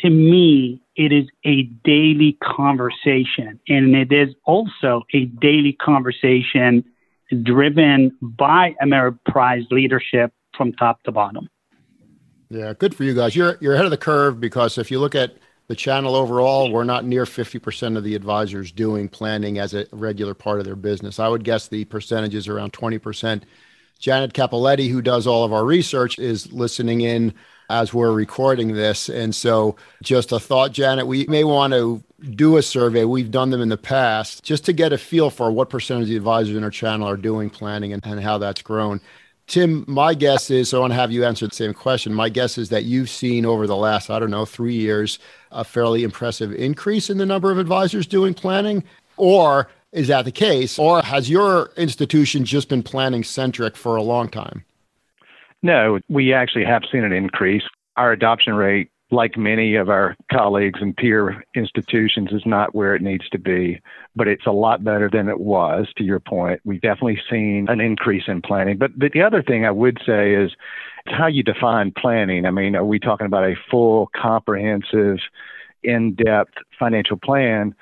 to 0.02 0.10
me, 0.10 0.82
it 0.96 1.12
is 1.12 1.26
a 1.46 1.64
daily 1.84 2.38
conversation 2.44 3.60
and 3.68 3.96
it 3.96 4.12
is 4.12 4.30
also 4.46 5.04
a 5.14 5.26
daily 5.26 5.74
conversation 5.74 6.84
driven 7.42 8.16
by 8.22 8.76
Ameriprise 8.84 9.70
leadership 9.72 10.32
from 10.56 10.74
top 10.74 11.02
to 11.04 11.12
bottom. 11.12 11.50
Yeah, 12.50 12.74
good 12.78 12.94
for 12.94 13.04
you 13.04 13.16
guys. 13.16 13.36
You're 13.36 13.58
you're 13.60 13.74
ahead 13.74 13.86
of 13.86 13.92
the 13.92 13.98
curve 13.98 14.40
because 14.40 14.78
if 14.78 14.92
you 14.92 15.00
look 15.00 15.16
at 15.16 15.38
the 15.68 15.76
channel 15.76 16.16
overall, 16.16 16.72
we're 16.72 16.84
not 16.84 17.06
near 17.06 17.26
50% 17.26 17.98
of 17.98 18.04
the 18.04 18.16
advisors 18.16 18.72
doing 18.72 19.08
planning 19.08 19.60
as 19.60 19.74
a 19.74 19.86
regular 19.92 20.34
part 20.34 20.60
of 20.60 20.66
their 20.66 20.76
business. 20.76 21.20
I 21.20 21.28
would 21.28 21.44
guess 21.44 21.68
the 21.68 21.86
percentage 21.86 22.36
is 22.36 22.48
around 22.48 22.74
20%. 22.74 23.44
Janet 24.00 24.34
Capoletti, 24.34 24.90
who 24.90 25.02
does 25.02 25.26
all 25.26 25.46
of 25.46 25.54
our 25.54 25.64
research, 25.64 26.20
is 26.20 26.52
listening 26.52 27.02
in 27.02 27.34
as 27.70 27.94
we're 27.94 28.12
recording 28.12 28.74
this. 28.74 29.08
And 29.08 29.34
so, 29.34 29.78
just 30.02 30.34
a 30.34 30.40
thought, 30.40 30.74
Janet, 30.74 31.08
we 31.08 31.26
may 31.28 31.46
want 31.46 31.72
to 31.74 32.04
do 32.32 32.58
a 32.58 32.62
survey. 32.62 33.06
We've 33.06 33.32
done 33.32 33.50
them 33.50 33.62
in 33.62 33.70
the 33.70 33.78
past 33.78 34.44
just 34.44 34.66
to 34.66 34.74
get 34.74 34.92
a 34.92 34.98
feel 34.98 35.30
for 35.30 35.52
what 35.52 35.70
percentage 35.70 36.04
of 36.04 36.10
the 36.10 36.18
advisors 36.18 36.58
in 36.58 36.64
our 36.64 36.70
channel 36.70 37.08
are 37.08 37.18
doing 37.18 37.50
planning 37.50 37.94
and, 37.94 38.06
and 38.06 38.22
how 38.22 38.38
that's 38.38 38.62
grown. 38.62 39.00
Tim, 39.48 39.84
my 39.88 40.14
guess 40.14 40.50
is, 40.50 40.70
so 40.70 40.78
I 40.78 40.82
want 40.82 40.92
to 40.92 40.96
have 40.96 41.12
you 41.12 41.26
answer 41.26 41.48
the 41.48 41.56
same 41.56 41.74
question. 41.74 42.14
My 42.14 42.30
guess 42.30 42.58
is 42.58 42.70
that 42.70 42.86
you've 42.86 43.10
seen 43.10 43.46
over 43.46 43.68
the 43.68 43.76
last, 43.76 44.10
I 44.10 44.18
don't 44.20 44.32
know, 44.32 44.46
three 44.46 44.74
years, 44.74 45.20
a 45.52 45.64
fairly 45.64 46.04
impressive 46.04 46.54
increase 46.54 47.10
in 47.10 47.18
the 47.18 47.26
number 47.26 47.52
of 47.52 47.58
advisors 47.58 48.08
doing 48.08 48.34
planning. 48.34 48.84
Or 49.18 49.70
is 49.92 50.08
that 50.08 50.26
the 50.26 50.32
case? 50.32 50.80
Or 50.80 51.02
has 51.02 51.30
your 51.30 51.72
institution 51.76 52.46
just 52.46 52.70
been 52.70 52.84
planning 52.84 53.24
centric 53.24 53.76
for 53.76 53.96
a 53.96 54.02
long 54.02 54.30
time? 54.30 54.64
No, 55.62 56.00
we 56.10 56.34
actually 56.34 56.66
have 56.66 56.84
seen 56.92 57.04
an 57.04 57.14
increase. 57.14 57.64
Our 57.96 58.12
adoption 58.12 58.54
rate 58.54 58.90
like 59.14 59.38
many 59.38 59.76
of 59.76 59.90
our 59.90 60.16
colleagues 60.32 60.80
and 60.82 60.96
peer 60.96 61.44
institutions, 61.56 62.32
is 62.32 62.46
not 62.46 62.76
where 62.76 62.96
it 62.96 63.02
needs 63.02 63.30
to 63.30 63.40
be, 63.40 63.80
but 64.16 64.28
it's 64.28 64.46
a 64.46 64.52
lot 64.52 64.84
better 64.84 65.10
than 65.10 65.30
it 65.30 65.40
was, 65.40 65.88
to 65.98 66.04
your 66.04 66.20
point. 66.20 66.60
We've 66.66 66.82
definitely 66.82 67.22
seen 67.30 67.68
an 67.70 67.80
increase 67.80 68.24
in 68.28 68.42
planning. 68.42 68.78
But, 68.78 68.98
but 68.98 69.12
the 69.14 69.22
other 69.22 69.42
thing 69.42 69.66
I 69.66 69.72
would 69.72 70.00
say 70.06 70.34
is 70.34 70.52
how 71.08 71.28
you 71.28 71.44
define 71.44 71.92
planning. 71.92 72.46
I 72.46 72.52
mean, 72.52 72.76
are 72.76 72.86
we 72.86 73.00
talking 73.00 73.28
about 73.28 73.44
a 73.44 73.56
full, 73.70 74.10
comprehensive, 74.20 75.20
in 75.84 76.16
depth 76.16 76.54
financial 76.80 77.18
plan? 77.18 77.76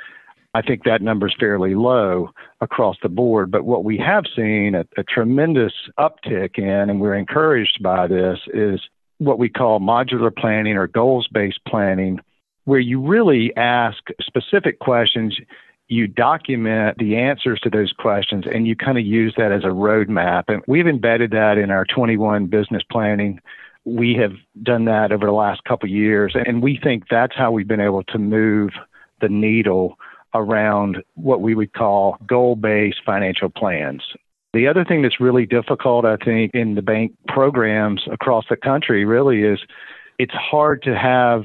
I 0.54 0.62
think 0.62 0.84
that 0.84 1.02
number 1.02 1.28
is 1.28 1.36
fairly 1.40 1.76
low 1.76 2.32
across 2.60 2.98
the 3.02 3.10
board. 3.10 3.52
But 3.52 3.64
what 3.64 3.84
we 3.84 3.98
have 4.00 4.26
seen 4.36 4.76
a, 4.76 4.86
a 4.98 5.04
tremendous 5.04 5.74
uptick 5.98 6.58
in, 6.58 6.90
and 6.90 7.00
we're 7.00 7.16
encouraged 7.16 7.82
by 7.82 8.08
this, 8.08 8.40
is 8.54 8.82
what 9.22 9.38
we 9.38 9.50
call 9.50 9.80
modular 9.80 10.36
planning 10.36 10.76
or 10.76 10.88
goals 10.88 11.28
based 11.32 11.60
planning, 11.68 12.20
where 12.64 12.80
you 12.80 13.00
really 13.00 13.56
ask 13.56 14.00
specific 14.20 14.80
questions. 14.80 15.38
You 15.90 16.08
document 16.08 16.98
the 16.98 17.18
answers 17.18 17.60
to 17.60 17.70
those 17.70 17.94
questions 17.94 18.46
and 18.52 18.66
you 18.66 18.76
kind 18.76 18.98
of 18.98 19.06
use 19.06 19.36
that 19.38 19.52
as 19.52 19.64
a 19.64 19.68
roadmap. 19.68 20.46
And 20.48 20.64
we've 20.68 20.88
embedded 20.88 21.32
that 21.32 21.60
in 21.60 21.70
our 21.70 21.86
21 21.86 22.48
business 22.48 22.82
planning. 22.92 23.40
We 23.86 24.16
have 24.16 24.34
done 24.64 24.86
that 24.86 25.12
over 25.12 25.28
the 25.28 25.34
last 25.34 25.64
couple 25.66 25.88
of 25.88 25.94
years. 25.94 26.36
And 26.36 26.64
we 26.64 26.80
think 26.82 27.04
that's 27.08 27.36
how 27.36 27.52
we've 27.52 27.68
been 27.68 27.80
able 27.80 28.04
to 28.06 28.18
move 28.18 28.72
the 29.20 29.30
needle 29.30 30.00
around 30.34 31.04
what 31.14 31.42
we 31.42 31.54
would 31.54 31.74
call 31.74 32.18
goal 32.26 32.56
based 32.56 33.02
financial 33.06 33.50
plans. 33.50 34.02
The 34.54 34.68
other 34.68 34.84
thing 34.84 35.02
that's 35.02 35.20
really 35.20 35.46
difficult, 35.46 36.06
I 36.06 36.18
think, 36.18 36.52
in 36.54 36.76
the 36.76 36.82
bank 36.82 37.14
programs 37.28 38.02
across 38.12 38.46
the 38.50 38.58
country 38.58 39.06
really 39.06 39.44
is 39.44 39.60
it's 40.20 40.34
hard 40.34 40.84
to 40.84 40.96
have 40.96 41.44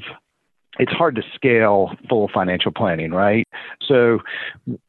it's 0.79 0.91
hard 0.91 1.15
to 1.15 1.23
scale 1.33 1.91
full 2.07 2.29
financial 2.31 2.71
planning, 2.71 3.11
right? 3.11 3.47
So, 3.87 4.19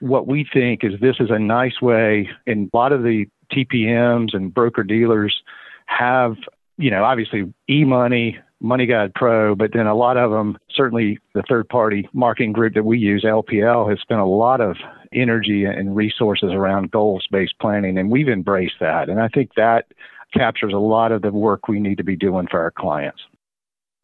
what 0.01 0.27
we 0.27 0.47
think 0.53 0.85
is 0.85 0.93
this 1.01 1.17
is 1.21 1.31
a 1.31 1.39
nice 1.39 1.81
way, 1.81 2.29
and 2.47 2.69
a 2.73 2.77
lot 2.77 2.93
of 2.93 3.03
the 3.03 3.27
TPMs 3.53 4.35
and 4.35 4.53
broker 4.53 4.83
dealers 4.83 5.41
have, 5.87 6.37
you 6.77 6.91
know, 6.91 7.05
obviously 7.05 7.53
e 7.71 7.85
money, 7.85 8.39
Money 8.61 8.87
Guide 8.87 9.15
Pro, 9.15 9.55
but 9.55 9.73
then 9.73 9.87
a 9.87 9.95
lot 9.95 10.17
of 10.17 10.31
them, 10.31 10.59
certainly 10.75 11.19
the 11.35 11.43
third 11.49 11.69
party 11.69 12.09
marketing 12.13 12.53
group 12.53 12.75
that 12.75 12.85
we 12.85 12.99
use, 12.99 13.23
LPL, 13.25 13.89
has 13.89 14.01
spent 14.01 14.21
a 14.21 14.27
lot 14.27 14.61
of 14.61 14.77
energy 15.13 15.65
and 15.65 15.95
resources 15.95 16.51
around 16.53 16.91
goals 16.91 17.27
based 17.31 17.55
planning, 17.61 17.99
and 17.99 18.11
we've 18.11 18.29
embraced 18.29 18.81
that. 18.81 19.09
And 19.09 19.21
I 19.21 19.29
think 19.29 19.55
that 19.55 19.87
captures 20.35 20.73
a 20.73 20.79
lot 20.79 21.13
of 21.13 21.23
the 21.23 21.31
work 21.31 21.69
we 21.69 21.81
need 21.81 21.99
to 21.99 22.05
be 22.05 22.17
doing 22.17 22.47
for 22.51 22.61
our 22.61 22.71
clients. 22.71 23.21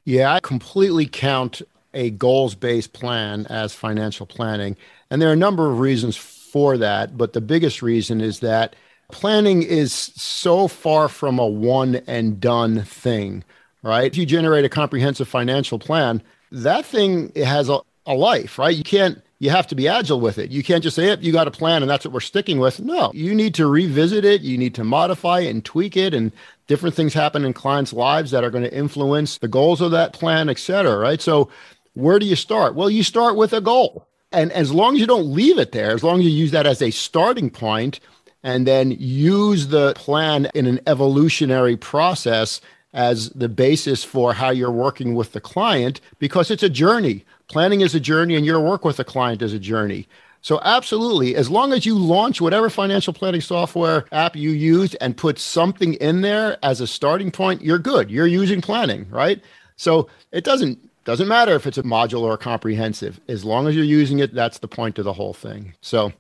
Yeah, 0.05 0.33
I 0.33 0.40
completely 0.40 1.07
count 1.07 1.62
a 1.93 2.11
goals 2.11 2.55
based 2.55 2.93
plan 2.93 3.47
as 3.47 3.75
financial 3.75 4.27
planning. 4.27 4.77
And 5.11 5.21
there 5.21 5.31
are 5.31 5.35
a 5.35 5.37
number 5.37 5.71
of 5.71 5.81
reasons 5.81 6.17
for 6.17 6.79
that, 6.79 7.17
but 7.17 7.33
the 7.33 7.40
biggest 7.40 7.83
reason 7.83 8.21
is 8.21 8.40
that 8.40 8.77
planning 9.11 9.62
is 9.62 9.93
so 9.93 10.69
far 10.69 11.09
from 11.09 11.38
a 11.38 11.47
one 11.47 11.97
and 12.07 12.40
done 12.40 12.83
thing 12.83 13.45
right? 13.85 14.05
If 14.05 14.16
you 14.16 14.27
generate 14.27 14.64
a 14.64 14.68
comprehensive 14.68 15.29
financial 15.29 15.79
plan, 15.79 16.23
that 16.51 16.85
thing 16.85 17.33
has 17.37 17.68
a, 17.68 17.81
a 18.07 18.14
life, 18.14 18.59
right? 18.59 18.75
You 18.75 18.85
can't 18.85 19.23
you 19.40 19.51
have 19.51 19.66
to 19.66 19.75
be 19.75 19.88
agile 19.88 20.20
with 20.20 20.38
it. 20.38 20.51
You 20.51 20.62
can't 20.62 20.83
just 20.83 20.97
say, 20.97 21.07
yep, 21.07 21.23
you 21.23 21.31
got 21.31 21.49
a 21.49 21.51
plan 21.51 21.83
and 21.83 21.90
that's 21.90 22.05
what 22.05 22.14
we're 22.14 22.20
sticking 22.20 22.61
with. 22.61 22.81
No, 22.81 23.11
you 23.12 23.35
need 23.35 23.55
to 23.57 23.66
revisit 23.66 24.25
it. 24.25 24.40
You 24.40 24.57
need 24.57 24.75
to 24.77 24.85
modify 24.85 25.40
and 25.40 25.62
tweak 25.62 25.97
it. 25.97 26.14
And 26.14 26.33
different 26.66 26.94
things 26.94 27.12
happen 27.12 27.44
in 27.44 27.53
clients' 27.53 27.92
lives 27.92 28.31
that 28.31 28.42
are 28.42 28.51
going 28.51 28.64
to 28.64 28.75
influence 28.75 29.38
the 29.38 29.49
goals 29.49 29.81
of 29.83 29.90
that 29.90 30.14
plan, 30.14 30.49
et 30.49 30.59
cetera, 30.59 30.97
right? 30.97 31.20
So, 31.20 31.51
where 31.92 32.18
do 32.18 32.27
you 32.27 32.37
start? 32.37 32.75
Well, 32.75 32.90
you 32.90 33.03
start 33.03 33.37
with 33.37 33.53
a 33.53 33.61
goal. 33.61 34.09
And 34.33 34.51
as 34.53 34.73
long 34.73 34.94
as 34.94 35.01
you 35.01 35.07
don't 35.07 35.33
leave 35.33 35.59
it 35.59 35.73
there, 35.73 35.92
as 35.92 36.03
long 36.03 36.18
as 36.20 36.25
you 36.25 36.33
use 36.33 36.51
that 36.51 36.66
as 36.66 36.83
a 36.83 36.90
starting 36.90 37.51
point 37.51 38.01
and 38.42 38.66
then 38.66 38.90
use 38.92 39.68
the 39.68 39.92
plan 39.94 40.49
in 40.55 40.66
an 40.66 40.81
evolutionary 40.87 41.77
process 41.77 42.61
as 42.94 43.28
the 43.30 43.48
basis 43.48 44.02
for 44.02 44.33
how 44.33 44.50
you're 44.50 44.70
working 44.70 45.14
with 45.14 45.33
the 45.33 45.40
client, 45.40 46.00
because 46.18 46.50
it's 46.50 46.62
a 46.62 46.68
journey. 46.70 47.24
Planning 47.48 47.83
is 47.83 47.94
a 47.94 48.00
journey, 48.00 48.37
and 48.37 48.46
your 48.46 48.61
work 48.61 48.85
with 48.85 48.96
the 48.96 49.04
client 49.04 49.42
is 49.42 49.52
a 49.52 49.59
journey. 49.59 50.09
So, 50.40 50.61
absolutely, 50.62 51.37
as 51.37 51.50
long 51.50 51.72
as 51.72 51.85
you 51.85 51.98
launch 51.98 52.40
whatever 52.40 52.70
financial 52.70 53.12
planning 53.12 53.40
software 53.40 54.04
app 54.12 54.37
you 54.37 54.50
use 54.50 54.94
and 54.96 55.16
put 55.16 55.38
something 55.38 55.94
in 55.94 56.20
there 56.20 56.59
as 56.62 56.80
a 56.80 56.87
starting 56.87 57.30
point, 57.30 57.62
you're 57.62 57.78
good. 57.78 58.11
You're 58.11 58.26
using 58.26 58.61
planning, 58.61 59.07
right? 59.11 59.42
So, 59.76 60.09
it 60.33 60.44
doesn't 60.44 60.78
doesn't 61.04 61.28
matter 61.28 61.54
if 61.54 61.66
it's 61.66 61.78
a 61.78 61.83
module 61.83 62.22
or 62.22 62.35
a 62.35 62.38
comprehensive. 62.38 63.20
As 63.28 63.44
long 63.44 63.68
as 63.68 63.76
you're 63.76 63.85
using 63.85 64.20
it, 64.20 64.35
that's 64.35 64.59
the 64.59 64.68
point 64.68 64.98
of 64.98 65.04
the 65.04 65.12
whole 65.12 65.35
thing. 65.35 65.74
So, 65.80 66.12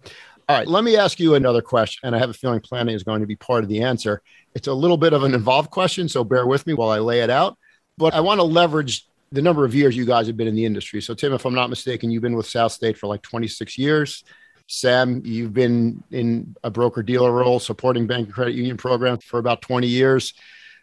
all 0.48 0.58
right, 0.58 0.68
let 0.68 0.84
me 0.84 0.96
ask 0.96 1.18
you 1.18 1.34
another 1.34 1.62
question. 1.62 2.06
And 2.06 2.14
I 2.14 2.18
have 2.18 2.28
a 2.28 2.34
feeling 2.34 2.60
planning 2.60 2.94
is 2.94 3.02
going 3.02 3.20
to 3.20 3.26
be 3.26 3.36
part 3.36 3.64
of 3.64 3.70
the 3.70 3.82
answer. 3.82 4.20
It's 4.54 4.68
a 4.68 4.74
little 4.74 4.96
bit 4.96 5.12
of 5.12 5.24
an 5.24 5.34
involved 5.34 5.70
question, 5.70 6.08
so 6.08 6.24
bear 6.24 6.46
with 6.46 6.66
me 6.66 6.74
while 6.74 6.90
I 6.90 6.98
lay 6.98 7.20
it 7.20 7.30
out. 7.30 7.58
But 7.98 8.14
I 8.14 8.20
want 8.20 8.38
to 8.38 8.44
leverage 8.44 9.06
the 9.32 9.42
number 9.42 9.64
of 9.64 9.74
years 9.74 9.96
you 9.96 10.04
guys 10.04 10.26
have 10.28 10.36
been 10.36 10.46
in 10.46 10.54
the 10.54 10.64
industry. 10.64 11.00
So, 11.00 11.14
Tim, 11.14 11.32
if 11.32 11.44
I'm 11.44 11.54
not 11.54 11.70
mistaken, 11.70 12.10
you've 12.10 12.22
been 12.22 12.36
with 12.36 12.46
South 12.46 12.72
State 12.72 12.96
for 12.96 13.08
like 13.08 13.22
26 13.22 13.76
years. 13.78 14.24
Sam, 14.66 15.22
you've 15.24 15.52
been 15.52 16.02
in 16.10 16.56
a 16.64 16.70
broker 16.70 17.02
dealer 17.02 17.32
role 17.32 17.60
supporting 17.60 18.06
bank 18.06 18.26
and 18.26 18.34
credit 18.34 18.54
union 18.54 18.76
programs 18.76 19.24
for 19.24 19.38
about 19.38 19.60
20 19.60 19.86
years. 19.86 20.34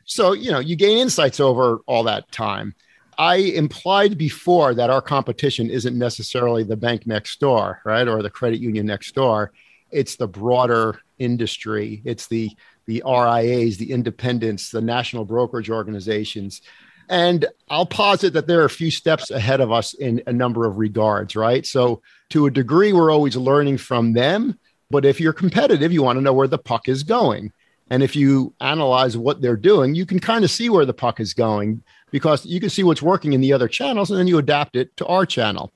So, 0.06 0.34
you 0.34 0.52
know, 0.52 0.60
you 0.60 0.76
gain 0.76 0.98
insights 0.98 1.40
over 1.40 1.80
all 1.88 2.04
that 2.04 2.32
time. 2.32 2.76
I 3.18 3.36
implied 3.36 4.18
before 4.18 4.74
that 4.74 4.90
our 4.90 5.02
competition 5.02 5.70
isn't 5.70 5.98
necessarily 5.98 6.64
the 6.64 6.78
bank 6.78 7.06
next 7.06 7.40
door, 7.40 7.82
right? 7.86 8.08
Or 8.08 8.22
the 8.22 8.30
credit 8.30 8.60
union 8.60 8.86
next 8.86 9.14
door. 9.16 9.52
It's 9.92 10.16
the 10.16 10.28
broader 10.28 11.00
industry. 11.20 12.02
It's 12.04 12.28
the 12.28 12.52
the 12.86 13.04
RIAs, 13.06 13.78
the 13.78 13.92
independents, 13.92 14.72
the 14.72 14.82
national 14.82 15.26
brokerage 15.26 15.70
organizations 15.70 16.62
and 17.12 17.46
I'll 17.70 17.86
posit 17.86 18.32
that 18.34 18.48
there 18.48 18.62
are 18.62 18.66
a 18.66 18.70
few 18.70 18.90
steps 18.90 19.32
ahead 19.32 19.60
of 19.60 19.70
us 19.70 19.94
in 19.94 20.24
a 20.28 20.34
number 20.34 20.66
of 20.66 20.78
regards, 20.78 21.36
right? 21.36 21.66
So, 21.66 22.02
to 22.30 22.46
a 22.46 22.52
degree, 22.52 22.94
we're 22.94 23.12
always 23.12 23.36
learning 23.36 23.80
from 23.80 24.14
them. 24.14 24.58
But 24.90 25.04
if 25.04 25.20
you're 25.20 25.34
competitive, 25.34 25.92
you 25.92 26.04
want 26.04 26.18
to 26.18 26.22
know 26.22 26.34
where 26.34 26.48
the 26.48 26.58
puck 26.58 26.88
is 26.88 27.04
going. 27.04 27.52
And 27.90 28.02
if 28.02 28.16
you 28.16 28.54
analyze 28.62 29.18
what 29.18 29.42
they're 29.42 29.58
doing, 29.58 29.94
you 29.94 30.06
can 30.06 30.22
kind 30.22 30.46
of 30.46 30.52
see 30.52 30.70
where 30.70 30.86
the 30.86 30.94
puck 30.94 31.20
is 31.20 31.34
going 31.34 31.84
because 32.12 32.46
you 32.46 32.62
can 32.62 32.70
see 32.70 32.84
what's 32.84 33.02
working 33.02 33.34
in 33.34 33.42
the 33.42 33.52
other 33.52 33.68
channels 33.68 34.10
and 34.10 34.18
then 34.18 34.28
you 34.28 34.38
adapt 34.38 34.78
it 34.78 34.96
to 34.96 35.06
our 35.08 35.26
channel. 35.26 35.74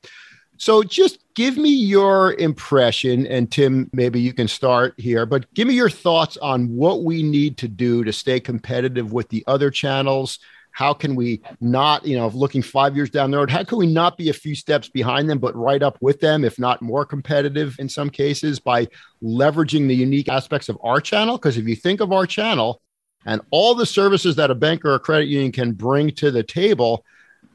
So 0.58 0.84
just 0.84 1.20
give 1.36 1.58
me 1.58 1.70
your 1.70 2.34
impression, 2.34 3.28
and 3.28 3.52
Tim, 3.52 3.90
maybe 3.94 4.22
you 4.22 4.34
can 4.34 4.48
start 4.48 4.94
here, 4.98 5.26
but 5.26 5.54
give 5.54 5.68
me 5.68 5.74
your 5.74 5.90
thoughts 5.90 6.38
on 6.38 6.68
what 6.76 7.04
we 7.04 7.24
need 7.24 7.58
to 7.58 7.68
do 7.68 8.04
to 8.04 8.14
stay 8.14 8.40
competitive 8.40 9.12
with 9.12 9.28
the 9.30 9.44
other 9.48 9.70
channels, 9.70 10.40
how 10.72 10.94
can 10.94 11.16
we 11.16 11.42
not, 11.62 12.06
you 12.06 12.18
know, 12.18 12.28
looking 12.28 12.62
five 12.62 12.96
years 12.96 13.10
down 13.10 13.32
the 13.32 13.38
road, 13.38 13.50
how 13.50 13.64
can 13.64 13.78
we 13.78 13.88
not 13.88 14.18
be 14.18 14.30
a 14.30 14.34
few 14.34 14.56
steps 14.56 14.90
behind 14.90 15.30
them, 15.30 15.40
but 15.40 15.56
right 15.56 15.82
up 15.82 15.98
with 16.02 16.20
them, 16.20 16.44
if 16.44 16.60
not 16.60 16.82
more 16.82 17.06
competitive 17.06 17.76
in 17.80 17.88
some 17.88 18.10
cases 18.10 18.60
by 18.60 18.88
leveraging 19.24 19.88
the 19.88 19.96
unique 19.96 20.30
aspects 20.30 20.68
of 20.68 20.78
our 20.84 21.00
channel? 21.00 21.38
Because 21.38 21.58
if 21.58 21.68
you 21.68 21.76
think 21.76 22.02
of 22.02 22.12
our 22.12 22.26
channel 22.26 22.82
and 23.26 23.42
all 23.52 23.74
the 23.74 23.86
services 23.86 24.36
that 24.36 24.52
a 24.52 24.56
bank 24.56 24.84
or 24.86 24.96
a 24.96 25.00
credit 25.00 25.28
union 25.28 25.52
can 25.52 25.72
bring 25.72 26.12
to 26.12 26.30
the 26.30 26.44
table, 26.44 27.06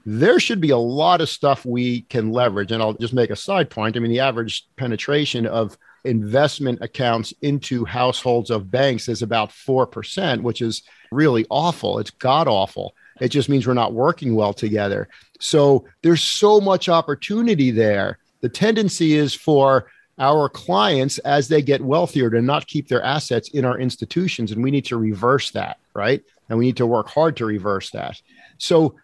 there 0.04 0.40
should 0.40 0.60
be 0.60 0.70
a 0.70 0.78
lot 0.78 1.20
of 1.20 1.28
stuff 1.28 1.64
we 1.64 2.02
can 2.02 2.32
leverage. 2.32 2.72
And 2.72 2.82
I'll 2.82 2.94
just 2.94 3.14
make 3.14 3.30
a 3.30 3.36
side 3.36 3.70
point. 3.70 3.96
I 3.96 4.00
mean, 4.00 4.10
the 4.10 4.20
average 4.20 4.66
penetration 4.76 5.46
of 5.46 5.76
investment 6.04 6.78
accounts 6.80 7.34
into 7.42 7.84
households 7.84 8.50
of 8.50 8.70
banks 8.70 9.08
is 9.08 9.22
about 9.22 9.50
4%, 9.50 10.42
which 10.42 10.62
is 10.62 10.82
really 11.12 11.46
awful. 11.50 11.98
It's 11.98 12.10
god 12.10 12.48
awful. 12.48 12.94
It 13.20 13.28
just 13.28 13.48
means 13.48 13.66
we're 13.66 13.74
not 13.74 13.92
working 13.92 14.34
well 14.34 14.54
together. 14.54 15.08
So 15.40 15.84
there's 16.02 16.22
so 16.22 16.60
much 16.60 16.88
opportunity 16.88 17.70
there. 17.70 18.18
The 18.40 18.48
tendency 18.48 19.14
is 19.14 19.34
for 19.34 19.90
our 20.18 20.48
clients 20.48 21.18
as 21.18 21.48
they 21.48 21.62
get 21.62 21.80
wealthier 21.80 22.30
to 22.30 22.42
not 22.42 22.66
keep 22.66 22.88
their 22.88 23.02
assets 23.02 23.50
in 23.50 23.64
our 23.64 23.78
institutions. 23.78 24.52
And 24.52 24.62
we 24.62 24.70
need 24.70 24.84
to 24.86 24.96
reverse 24.96 25.50
that, 25.52 25.78
right? 25.94 26.22
And 26.48 26.58
we 26.58 26.66
need 26.66 26.76
to 26.78 26.86
work 26.86 27.08
hard 27.08 27.36
to 27.38 27.46
reverse 27.46 27.90
that. 27.90 28.20
So 28.58 28.96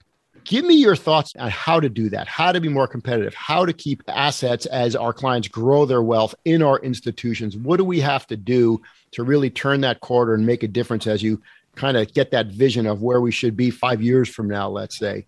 give 0.47 0.65
me 0.65 0.75
your 0.75 0.97
thoughts 0.97 1.35
on 1.39 1.51
how 1.51 1.81
to 1.81 1.89
do 1.89 2.09
that, 2.09 2.29
how 2.29 2.53
to 2.53 2.61
be 2.61 2.69
more 2.69 2.87
competitive, 2.87 3.35
how 3.35 3.67
to 3.67 3.73
keep 3.73 4.03
assets 4.09 4.65
as 4.67 4.95
our 4.95 5.13
clients 5.13 5.49
grow 5.49 5.85
their 5.85 6.03
wealth 6.03 6.35
in 6.45 6.63
our 6.63 6.79
institutions. 6.79 7.57
What 7.57 7.79
do 7.79 7.85
we 7.85 8.01
have 8.01 8.27
to 8.29 8.37
do 8.37 8.81
to 9.13 9.25
really 9.25 9.51
turn 9.51 9.81
that 9.83 10.01
quarter 10.01 10.35
and 10.35 10.47
make 10.47 10.63
a 10.63 10.69
difference 10.69 11.07
as 11.07 11.23
you 11.23 11.43
kind 11.75 11.97
of 11.97 12.13
get 12.15 12.31
that 12.31 12.47
vision 12.47 12.87
of 12.87 13.03
where 13.03 13.21
we 13.21 13.33
should 13.33 13.57
be 13.57 13.71
five 13.71 14.01
years 14.01 14.29
from 14.29 14.49
now, 14.49 14.69
let's 14.69 14.97
say. 14.97 15.27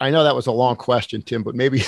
I 0.00 0.10
know 0.10 0.24
that 0.24 0.34
was 0.34 0.46
a 0.46 0.52
long 0.52 0.76
question, 0.76 1.22
Tim, 1.22 1.42
but 1.42 1.54
maybe 1.54 1.82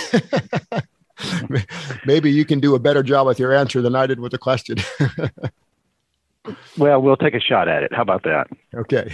maybe 2.06 2.30
you 2.30 2.44
can 2.44 2.60
do 2.60 2.74
a 2.74 2.78
better 2.78 3.02
job 3.02 3.26
with 3.26 3.38
your 3.38 3.52
answer 3.52 3.82
than 3.82 3.96
I 3.96 4.06
did 4.06 4.20
with 4.20 4.32
the 4.32 4.38
question. 4.38 4.76
well, 6.78 7.02
we'll 7.02 7.16
take 7.16 7.34
a 7.34 7.40
shot 7.40 7.68
at 7.68 7.82
it. 7.82 7.92
How 7.92 8.02
about 8.02 8.22
that? 8.24 8.46
Okay. 8.74 9.12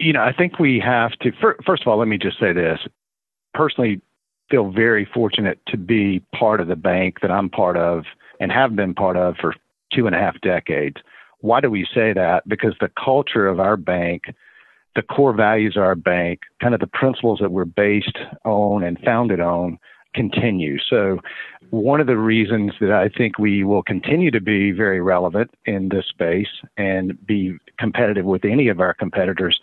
You 0.00 0.14
know, 0.14 0.22
I 0.22 0.32
think 0.32 0.58
we 0.58 0.80
have 0.80 1.12
to. 1.20 1.30
First 1.64 1.82
of 1.82 1.88
all, 1.88 1.98
let 1.98 2.08
me 2.08 2.18
just 2.18 2.40
say 2.40 2.52
this. 2.52 2.80
Personally, 3.52 4.00
feel 4.50 4.70
very 4.70 5.06
fortunate 5.12 5.60
to 5.68 5.76
be 5.76 6.24
part 6.34 6.60
of 6.60 6.68
the 6.68 6.76
bank 6.76 7.18
that 7.20 7.30
I'm 7.30 7.48
part 7.50 7.76
of 7.76 8.04
and 8.40 8.50
have 8.50 8.74
been 8.74 8.94
part 8.94 9.16
of 9.16 9.36
for 9.36 9.54
two 9.92 10.06
and 10.06 10.16
a 10.16 10.18
half 10.18 10.40
decades. 10.40 10.96
Why 11.40 11.60
do 11.60 11.70
we 11.70 11.86
say 11.94 12.12
that? 12.14 12.48
Because 12.48 12.74
the 12.80 12.90
culture 13.02 13.46
of 13.46 13.60
our 13.60 13.76
bank, 13.76 14.24
the 14.96 15.02
core 15.02 15.34
values 15.34 15.76
of 15.76 15.82
our 15.82 15.94
bank, 15.94 16.40
kind 16.60 16.74
of 16.74 16.80
the 16.80 16.86
principles 16.86 17.38
that 17.40 17.52
we're 17.52 17.64
based 17.64 18.18
on 18.44 18.82
and 18.82 18.98
founded 19.04 19.40
on 19.40 19.78
continue. 20.14 20.78
So, 20.78 21.18
one 21.70 22.00
of 22.00 22.08
the 22.08 22.16
reasons 22.16 22.72
that 22.80 22.90
I 22.90 23.08
think 23.08 23.38
we 23.38 23.62
will 23.62 23.84
continue 23.84 24.32
to 24.32 24.40
be 24.40 24.72
very 24.72 25.00
relevant 25.00 25.52
in 25.66 25.88
this 25.88 26.06
space 26.08 26.48
and 26.76 27.14
be 27.26 27.56
competitive 27.78 28.24
with 28.24 28.44
any 28.44 28.68
of 28.68 28.80
our 28.80 28.92
competitors 28.92 29.60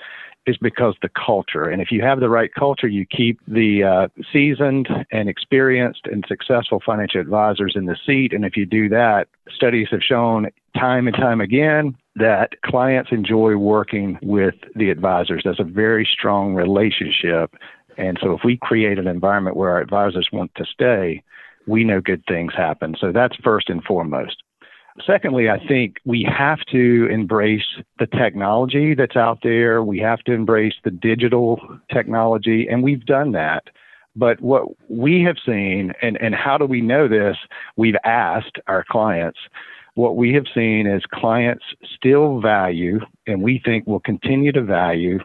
is 0.47 0.57
because 0.57 0.95
the 1.01 1.09
culture. 1.09 1.65
And 1.65 1.81
if 1.81 1.91
you 1.91 2.01
have 2.01 2.19
the 2.19 2.29
right 2.29 2.51
culture, 2.53 2.87
you 2.87 3.05
keep 3.05 3.39
the 3.47 3.83
uh, 3.83 4.23
seasoned 4.31 4.87
and 5.11 5.29
experienced 5.29 6.01
and 6.05 6.23
successful 6.27 6.81
financial 6.83 7.21
advisors 7.21 7.73
in 7.75 7.85
the 7.85 7.97
seat. 8.05 8.33
And 8.33 8.45
if 8.45 8.55
you 8.55 8.65
do 8.65 8.87
that, 8.89 9.27
studies 9.53 9.89
have 9.91 10.01
shown 10.01 10.47
time 10.75 11.07
and 11.07 11.15
time 11.15 11.41
again 11.41 11.95
that 12.15 12.61
clients 12.63 13.11
enjoy 13.11 13.57
working 13.57 14.17
with 14.21 14.55
the 14.75 14.89
advisors. 14.89 15.43
That's 15.45 15.59
a 15.59 15.63
very 15.63 16.07
strong 16.11 16.55
relationship. 16.55 17.53
And 17.97 18.17
so 18.21 18.31
if 18.33 18.41
we 18.43 18.57
create 18.57 18.97
an 18.97 19.07
environment 19.07 19.57
where 19.57 19.71
our 19.71 19.81
advisors 19.81 20.29
want 20.31 20.51
to 20.55 20.65
stay, 20.65 21.23
we 21.67 21.83
know 21.83 21.99
good 21.99 22.23
things 22.27 22.53
happen. 22.55 22.95
So 22.99 23.11
that's 23.11 23.35
first 23.43 23.69
and 23.69 23.83
foremost. 23.83 24.43
Secondly, 25.05 25.49
I 25.49 25.59
think 25.67 25.97
we 26.05 26.23
have 26.23 26.59
to 26.71 27.07
embrace 27.11 27.77
the 27.99 28.07
technology 28.07 28.95
that's 28.95 29.15
out 29.15 29.39
there. 29.43 29.83
We 29.83 29.99
have 29.99 30.19
to 30.23 30.33
embrace 30.33 30.73
the 30.83 30.91
digital 30.91 31.59
technology, 31.91 32.67
and 32.67 32.83
we've 32.83 33.05
done 33.05 33.31
that. 33.33 33.65
But 34.15 34.41
what 34.41 34.69
we 34.89 35.21
have 35.23 35.37
seen, 35.45 35.93
and, 36.01 36.17
and 36.19 36.33
how 36.33 36.57
do 36.57 36.65
we 36.65 36.81
know 36.81 37.07
this? 37.07 37.37
We've 37.75 37.95
asked 38.03 38.57
our 38.65 38.83
clients. 38.89 39.37
What 39.93 40.15
we 40.15 40.33
have 40.33 40.45
seen 40.53 40.87
is 40.87 41.03
clients 41.13 41.65
still 41.95 42.41
value, 42.41 42.99
and 43.27 43.43
we 43.43 43.61
think 43.63 43.85
will 43.85 43.99
continue 43.99 44.51
to 44.51 44.63
value, 44.63 45.19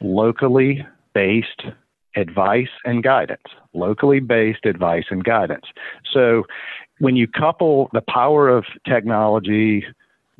locally 0.00 0.86
based 1.14 1.62
advice 2.14 2.68
and 2.84 3.02
guidance, 3.02 3.42
locally 3.74 4.20
based 4.20 4.64
advice 4.64 5.04
and 5.10 5.24
guidance. 5.24 5.66
So 6.12 6.44
when 6.98 7.16
you 7.16 7.26
couple 7.26 7.88
the 7.92 8.00
power 8.00 8.48
of 8.48 8.64
technology, 8.86 9.84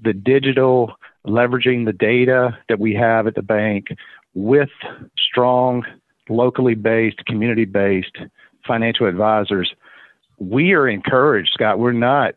the 0.02 0.12
digital, 0.12 0.94
leveraging 1.26 1.84
the 1.84 1.92
data 1.92 2.56
that 2.68 2.78
we 2.78 2.94
have 2.94 3.26
at 3.26 3.34
the 3.34 3.42
bank 3.42 3.88
with 4.34 4.70
strong, 5.18 5.84
locally 6.28 6.74
based, 6.74 7.24
community 7.26 7.64
based 7.64 8.16
financial 8.66 9.06
advisors, 9.06 9.72
we 10.38 10.72
are 10.72 10.88
encouraged, 10.88 11.50
Scott. 11.54 11.78
We're 11.78 11.92
not, 11.92 12.34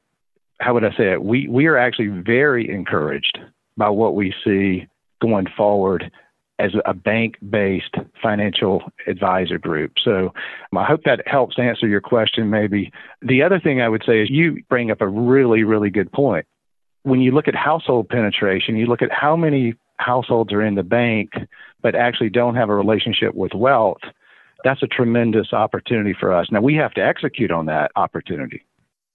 how 0.60 0.74
would 0.74 0.86
I 0.86 0.92
say 0.92 1.14
it? 1.14 1.24
We, 1.24 1.48
we 1.48 1.68
are 1.68 1.78
actually 1.78 2.08
very 2.08 2.70
encouraged 2.70 3.40
by 3.78 3.90
what 3.90 4.16
we 4.16 4.34
see 4.44 4.88
going 5.22 5.48
forward 5.56 6.12
as 6.60 6.72
a 6.86 6.94
bank 6.94 7.38
based 7.50 7.96
financial 8.22 8.84
advisor 9.08 9.58
group. 9.58 9.94
So 10.04 10.34
I 10.76 10.84
hope 10.84 11.04
that 11.06 11.26
helps 11.26 11.58
answer 11.58 11.88
your 11.88 12.02
question, 12.02 12.50
maybe. 12.50 12.92
The 13.22 13.42
other 13.42 13.60
thing 13.60 13.82
I 13.82 13.90
would 13.90 14.04
say 14.06 14.22
is 14.22 14.30
you 14.30 14.62
bring 14.70 14.92
up 14.92 15.02
a 15.02 15.08
really, 15.08 15.64
really 15.64 15.90
good 15.90 16.12
point. 16.12 16.46
When 17.04 17.22
you 17.22 17.32
look 17.32 17.48
at 17.48 17.56
household 17.56 18.10
penetration, 18.10 18.76
you 18.76 18.86
look 18.86 19.02
at 19.02 19.12
how 19.12 19.36
many 19.36 19.74
households 19.98 20.52
are 20.54 20.62
in 20.62 20.76
the 20.76 20.84
bank, 20.84 21.32
but 21.82 21.96
actually 21.96 22.30
don't 22.30 22.56
have 22.56 22.70
a 22.70 22.76
relationship 22.76 23.34
with 23.34 23.54
wealth, 23.54 24.02
that's 24.64 24.84
a 24.84 24.88
tremendous 24.88 25.54
opportunity 25.54 26.14
for 26.20 26.34
us. 26.34 26.48
Now 26.52 26.62
we 26.62 26.76
have 26.76 26.94
to 26.96 27.02
execute 27.02 27.52
on 27.52 27.66
that 27.68 27.92
opportunity. 27.96 28.66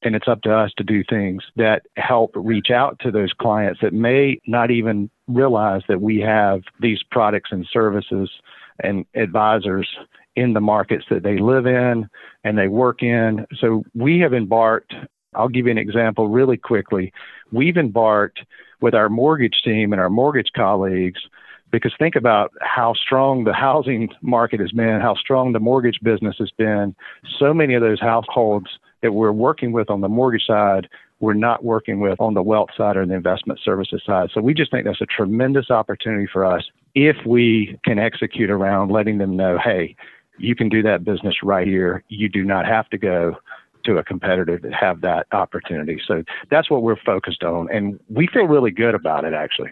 And 0.04 0.14
it's 0.14 0.28
up 0.28 0.42
to 0.42 0.54
us 0.54 0.70
to 0.76 0.84
do 0.84 1.02
things 1.08 1.42
that 1.56 1.82
help 1.96 2.32
reach 2.34 2.70
out 2.70 2.98
to 3.00 3.10
those 3.10 3.32
clients 3.32 3.80
that 3.80 3.94
may 3.94 4.38
not 4.46 4.70
even 4.70 5.10
realize 5.28 5.80
that 5.88 6.02
we 6.02 6.20
have 6.20 6.60
these 6.80 7.02
products 7.10 7.50
and 7.50 7.66
services 7.72 8.30
and 8.82 9.06
advisors 9.14 9.88
in 10.36 10.52
the 10.52 10.60
markets 10.60 11.04
that 11.10 11.22
they 11.22 11.38
live 11.38 11.66
in 11.66 12.08
and 12.42 12.58
they 12.58 12.68
work 12.68 13.02
in. 13.02 13.46
So 13.58 13.84
we 13.94 14.18
have 14.20 14.34
embarked, 14.34 14.94
I'll 15.34 15.48
give 15.48 15.66
you 15.66 15.72
an 15.72 15.78
example 15.78 16.28
really 16.28 16.56
quickly. 16.58 17.12
We've 17.50 17.76
embarked 17.76 18.40
with 18.80 18.94
our 18.94 19.08
mortgage 19.08 19.62
team 19.64 19.92
and 19.92 20.00
our 20.00 20.10
mortgage 20.10 20.50
colleagues 20.54 21.20
because 21.70 21.94
think 21.98 22.14
about 22.14 22.52
how 22.60 22.94
strong 22.94 23.44
the 23.44 23.52
housing 23.52 24.08
market 24.22 24.60
has 24.60 24.70
been, 24.72 25.00
how 25.00 25.14
strong 25.14 25.52
the 25.52 25.60
mortgage 25.60 25.98
business 26.02 26.36
has 26.38 26.50
been. 26.58 26.94
So 27.38 27.54
many 27.54 27.74
of 27.74 27.80
those 27.80 28.00
households 28.00 28.68
that 29.04 29.12
we're 29.12 29.32
working 29.32 29.70
with 29.70 29.90
on 29.90 30.00
the 30.00 30.08
mortgage 30.08 30.46
side, 30.46 30.88
we're 31.20 31.34
not 31.34 31.62
working 31.62 32.00
with 32.00 32.18
on 32.20 32.32
the 32.32 32.42
wealth 32.42 32.70
side 32.76 32.96
or 32.96 33.04
the 33.04 33.14
investment 33.14 33.60
services 33.62 34.02
side. 34.04 34.30
So 34.32 34.40
we 34.40 34.54
just 34.54 34.70
think 34.70 34.86
that's 34.86 35.00
a 35.02 35.06
tremendous 35.06 35.70
opportunity 35.70 36.26
for 36.32 36.44
us 36.44 36.64
if 36.94 37.16
we 37.26 37.78
can 37.84 37.98
execute 37.98 38.50
around 38.50 38.90
letting 38.90 39.18
them 39.18 39.36
know, 39.36 39.58
hey, 39.62 39.94
you 40.38 40.54
can 40.54 40.70
do 40.70 40.82
that 40.82 41.04
business 41.04 41.34
right 41.42 41.66
here. 41.66 42.02
You 42.08 42.30
do 42.30 42.44
not 42.44 42.66
have 42.66 42.88
to 42.90 42.98
go 42.98 43.36
to 43.84 43.98
a 43.98 44.04
competitor 44.04 44.58
to 44.58 44.70
have 44.70 45.02
that 45.02 45.26
opportunity. 45.32 46.00
So 46.06 46.24
that's 46.50 46.70
what 46.70 46.82
we're 46.82 46.96
focused 47.04 47.44
on. 47.44 47.68
And 47.70 48.00
we 48.08 48.26
feel 48.26 48.44
really 48.46 48.70
good 48.70 48.94
about 48.94 49.24
it, 49.24 49.34
actually. 49.34 49.70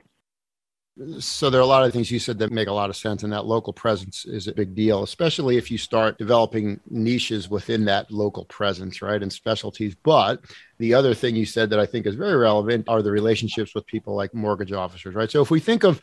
So 1.20 1.48
there 1.48 1.58
are 1.58 1.64
a 1.64 1.66
lot 1.66 1.84
of 1.84 1.92
things 1.92 2.10
you 2.10 2.18
said 2.18 2.38
that 2.40 2.52
make 2.52 2.68
a 2.68 2.72
lot 2.72 2.90
of 2.90 2.96
sense, 2.96 3.22
and 3.22 3.32
that 3.32 3.46
local 3.46 3.72
presence 3.72 4.26
is 4.26 4.46
a 4.46 4.52
big 4.52 4.74
deal, 4.74 5.02
especially 5.02 5.56
if 5.56 5.70
you 5.70 5.78
start 5.78 6.18
developing 6.18 6.80
niches 6.90 7.48
within 7.48 7.86
that 7.86 8.10
local 8.10 8.44
presence, 8.44 9.00
right, 9.00 9.22
and 9.22 9.32
specialties. 9.32 9.94
But 9.94 10.40
the 10.78 10.92
other 10.92 11.14
thing 11.14 11.34
you 11.34 11.46
said 11.46 11.70
that 11.70 11.78
I 11.78 11.86
think 11.86 12.04
is 12.04 12.14
very 12.14 12.36
relevant 12.36 12.90
are 12.90 13.00
the 13.00 13.10
relationships 13.10 13.74
with 13.74 13.86
people 13.86 14.14
like 14.14 14.34
mortgage 14.34 14.72
officers, 14.72 15.14
right? 15.14 15.30
So 15.30 15.40
if 15.40 15.50
we 15.50 15.60
think 15.60 15.82
of 15.82 16.02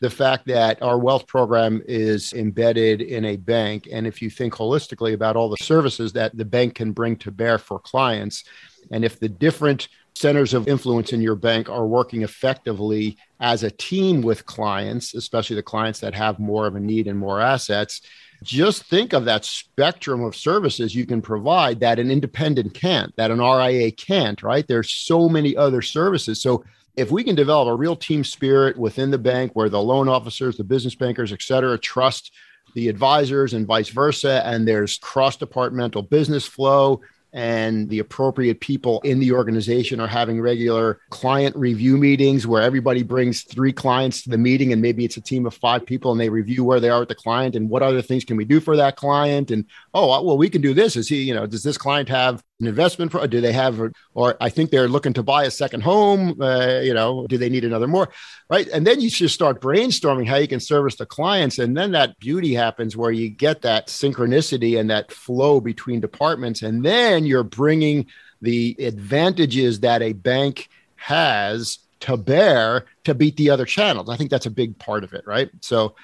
the 0.00 0.10
fact 0.10 0.46
that 0.46 0.80
our 0.82 0.98
wealth 0.98 1.26
program 1.26 1.82
is 1.86 2.32
embedded 2.32 3.00
in 3.00 3.24
a 3.24 3.36
bank. 3.36 3.88
And 3.90 4.06
if 4.06 4.22
you 4.22 4.30
think 4.30 4.54
holistically 4.54 5.12
about 5.12 5.36
all 5.36 5.48
the 5.48 5.56
services 5.62 6.12
that 6.12 6.36
the 6.36 6.44
bank 6.44 6.76
can 6.76 6.92
bring 6.92 7.16
to 7.16 7.30
bear 7.30 7.58
for 7.58 7.78
clients, 7.78 8.44
and 8.90 9.04
if 9.04 9.18
the 9.18 9.28
different 9.28 9.88
centers 10.14 10.52
of 10.52 10.66
influence 10.66 11.12
in 11.12 11.22
your 11.22 11.36
bank 11.36 11.68
are 11.68 11.86
working 11.86 12.22
effectively 12.22 13.16
as 13.40 13.62
a 13.62 13.70
team 13.70 14.20
with 14.20 14.46
clients, 14.46 15.14
especially 15.14 15.56
the 15.56 15.62
clients 15.62 16.00
that 16.00 16.14
have 16.14 16.38
more 16.38 16.66
of 16.66 16.74
a 16.74 16.80
need 16.80 17.06
and 17.06 17.18
more 17.18 17.40
assets, 17.40 18.00
just 18.42 18.84
think 18.84 19.12
of 19.12 19.24
that 19.24 19.44
spectrum 19.44 20.22
of 20.22 20.36
services 20.36 20.94
you 20.94 21.06
can 21.06 21.20
provide 21.20 21.80
that 21.80 21.98
an 21.98 22.10
independent 22.10 22.74
can't, 22.74 23.14
that 23.16 23.30
an 23.30 23.40
RIA 23.40 23.90
can't, 23.90 24.42
right? 24.42 24.66
There's 24.66 24.92
so 24.92 25.28
many 25.28 25.56
other 25.56 25.82
services. 25.82 26.40
So 26.40 26.64
if 26.98 27.12
we 27.12 27.22
can 27.22 27.36
develop 27.36 27.68
a 27.68 27.76
real 27.76 27.94
team 27.94 28.24
spirit 28.24 28.76
within 28.76 29.12
the 29.12 29.18
bank 29.18 29.52
where 29.54 29.68
the 29.68 29.80
loan 29.80 30.08
officers, 30.08 30.56
the 30.56 30.64
business 30.64 30.96
bankers, 30.96 31.32
et 31.32 31.40
cetera, 31.40 31.78
trust 31.78 32.32
the 32.74 32.88
advisors 32.88 33.54
and 33.54 33.68
vice 33.68 33.88
versa, 33.88 34.44
and 34.44 34.66
there's 34.66 34.98
cross 34.98 35.36
departmental 35.36 36.02
business 36.02 36.44
flow, 36.44 37.00
and 37.32 37.88
the 37.88 38.00
appropriate 38.00 38.58
people 38.58 39.00
in 39.02 39.20
the 39.20 39.30
organization 39.30 40.00
are 40.00 40.08
having 40.08 40.40
regular 40.40 40.98
client 41.10 41.54
review 41.54 41.96
meetings 41.96 42.48
where 42.48 42.62
everybody 42.62 43.04
brings 43.04 43.42
three 43.42 43.72
clients 43.72 44.22
to 44.22 44.30
the 44.30 44.38
meeting 44.38 44.72
and 44.72 44.82
maybe 44.82 45.04
it's 45.04 45.18
a 45.18 45.20
team 45.20 45.46
of 45.46 45.54
five 45.54 45.86
people 45.86 46.10
and 46.10 46.20
they 46.20 46.30
review 46.30 46.64
where 46.64 46.80
they 46.80 46.88
are 46.88 47.00
with 47.00 47.08
the 47.08 47.14
client 47.14 47.54
and 47.54 47.68
what 47.68 47.82
other 47.82 48.02
things 48.02 48.24
can 48.24 48.36
we 48.36 48.46
do 48.46 48.60
for 48.60 48.76
that 48.76 48.96
client 48.96 49.50
and 49.50 49.66
oh 49.92 50.06
well 50.24 50.38
we 50.38 50.48
can 50.48 50.62
do 50.62 50.72
this. 50.72 50.96
Is 50.96 51.06
he 51.06 51.22
you 51.22 51.34
know 51.34 51.46
does 51.46 51.62
this 51.62 51.76
client 51.76 52.08
have 52.08 52.42
an 52.60 52.66
investment 52.66 53.10
pro- 53.10 53.26
do 53.26 53.40
they 53.40 53.52
have 53.52 53.80
or 54.14 54.36
i 54.40 54.48
think 54.48 54.70
they're 54.70 54.88
looking 54.88 55.12
to 55.12 55.22
buy 55.22 55.44
a 55.44 55.50
second 55.50 55.82
home 55.82 56.40
uh, 56.40 56.80
you 56.82 56.94
know 56.94 57.26
do 57.28 57.38
they 57.38 57.48
need 57.48 57.64
another 57.64 57.86
more 57.86 58.08
right? 58.50 58.68
And 58.68 58.86
then 58.86 59.00
you 59.00 59.10
just 59.10 59.34
start 59.34 59.60
brainstorming 59.60 60.26
how 60.26 60.36
you 60.36 60.48
can 60.48 60.60
service 60.60 60.96
the 60.96 61.06
clients. 61.06 61.58
And 61.58 61.76
then 61.76 61.92
that 61.92 62.18
beauty 62.18 62.54
happens 62.54 62.96
where 62.96 63.10
you 63.10 63.28
get 63.28 63.62
that 63.62 63.88
synchronicity 63.88 64.78
and 64.80 64.90
that 64.90 65.12
flow 65.12 65.60
between 65.60 66.00
departments. 66.00 66.62
And 66.62 66.84
then 66.84 67.26
you're 67.26 67.44
bringing 67.44 68.06
the 68.40 68.74
advantages 68.78 69.80
that 69.80 70.02
a 70.02 70.12
bank 70.12 70.68
has 70.96 71.78
to 72.00 72.16
bear 72.16 72.86
to 73.04 73.14
beat 73.14 73.36
the 73.36 73.50
other 73.50 73.64
channels. 73.64 74.08
I 74.08 74.16
think 74.16 74.30
that's 74.30 74.46
a 74.46 74.50
big 74.50 74.78
part 74.78 75.04
of 75.04 75.12
it 75.12 75.24
right? 75.26 75.50
So 75.60 75.94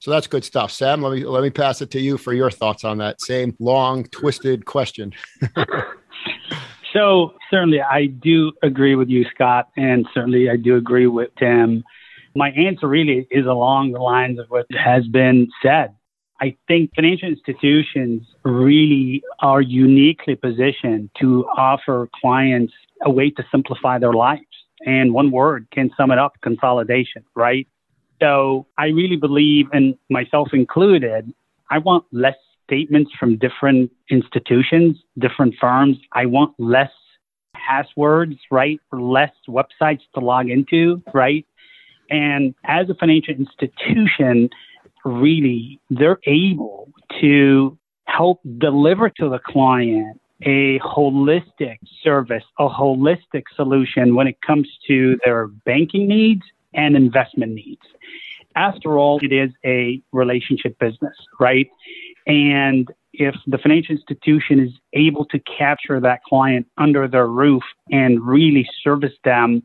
so 0.00 0.10
that's 0.10 0.26
good 0.26 0.44
stuff. 0.44 0.70
Sam, 0.70 1.02
let 1.02 1.12
me 1.12 1.24
let 1.24 1.42
me 1.42 1.50
pass 1.50 1.80
it 1.82 1.90
to 1.92 2.00
you 2.00 2.18
for 2.18 2.32
your 2.32 2.50
thoughts 2.50 2.84
on 2.84 2.98
that 2.98 3.20
same 3.20 3.56
long, 3.58 4.04
twisted 4.04 4.64
question. 4.64 5.12
so 6.92 7.34
certainly 7.50 7.80
I 7.80 8.06
do 8.06 8.52
agree 8.62 8.94
with 8.94 9.08
you, 9.08 9.24
Scott, 9.34 9.68
and 9.76 10.06
certainly 10.14 10.48
I 10.48 10.56
do 10.56 10.76
agree 10.76 11.06
with 11.06 11.30
Tim. 11.38 11.84
My 12.34 12.50
answer 12.50 12.86
really 12.86 13.26
is 13.30 13.46
along 13.46 13.92
the 13.92 14.00
lines 14.00 14.38
of 14.38 14.46
what 14.48 14.66
has 14.70 15.06
been 15.08 15.48
said. 15.62 15.94
I 16.40 16.56
think 16.68 16.94
financial 16.94 17.28
institutions 17.28 18.22
really 18.44 19.24
are 19.40 19.60
uniquely 19.60 20.36
positioned 20.36 21.10
to 21.20 21.44
offer 21.56 22.08
clients 22.20 22.72
a 23.02 23.10
way 23.10 23.30
to 23.30 23.44
simplify 23.50 23.98
their 23.98 24.12
lives. 24.12 24.44
And 24.86 25.12
one 25.12 25.32
word 25.32 25.66
can 25.72 25.90
sum 25.96 26.12
it 26.12 26.18
up 26.18 26.34
consolidation, 26.40 27.24
right? 27.34 27.66
So 28.20 28.66
I 28.76 28.86
really 28.86 29.16
believe, 29.16 29.66
and 29.72 29.96
myself 30.10 30.48
included, 30.52 31.32
I 31.70 31.78
want 31.78 32.04
less 32.12 32.36
statements 32.64 33.10
from 33.18 33.38
different 33.38 33.90
institutions, 34.10 34.96
different 35.18 35.54
firms. 35.60 35.96
I 36.12 36.26
want 36.26 36.54
less 36.58 36.90
passwords, 37.54 38.36
right? 38.50 38.80
Less 38.92 39.32
websites 39.48 40.02
to 40.14 40.20
log 40.20 40.50
into, 40.50 41.02
right? 41.14 41.46
And 42.10 42.54
as 42.64 42.88
a 42.90 42.94
financial 42.94 43.34
institution, 43.34 44.50
really, 45.04 45.80
they're 45.90 46.20
able 46.26 46.90
to 47.20 47.78
help 48.06 48.40
deliver 48.58 49.10
to 49.10 49.28
the 49.28 49.38
client 49.38 50.20
a 50.42 50.78
holistic 50.78 51.78
service, 52.02 52.44
a 52.58 52.68
holistic 52.68 53.42
solution 53.56 54.14
when 54.14 54.28
it 54.28 54.40
comes 54.40 54.68
to 54.86 55.18
their 55.24 55.48
banking 55.48 56.06
needs 56.06 56.42
and 56.74 56.96
investment 56.96 57.52
needs. 57.52 57.82
After 58.56 58.98
all, 58.98 59.20
it 59.22 59.32
is 59.32 59.50
a 59.64 60.02
relationship 60.12 60.78
business, 60.78 61.14
right? 61.38 61.68
And 62.26 62.88
if 63.12 63.34
the 63.46 63.58
financial 63.58 63.96
institution 63.96 64.60
is 64.60 64.70
able 64.92 65.24
to 65.26 65.38
capture 65.40 66.00
that 66.00 66.22
client 66.24 66.66
under 66.76 67.08
their 67.08 67.26
roof 67.26 67.62
and 67.90 68.20
really 68.26 68.68
service 68.82 69.14
them 69.24 69.62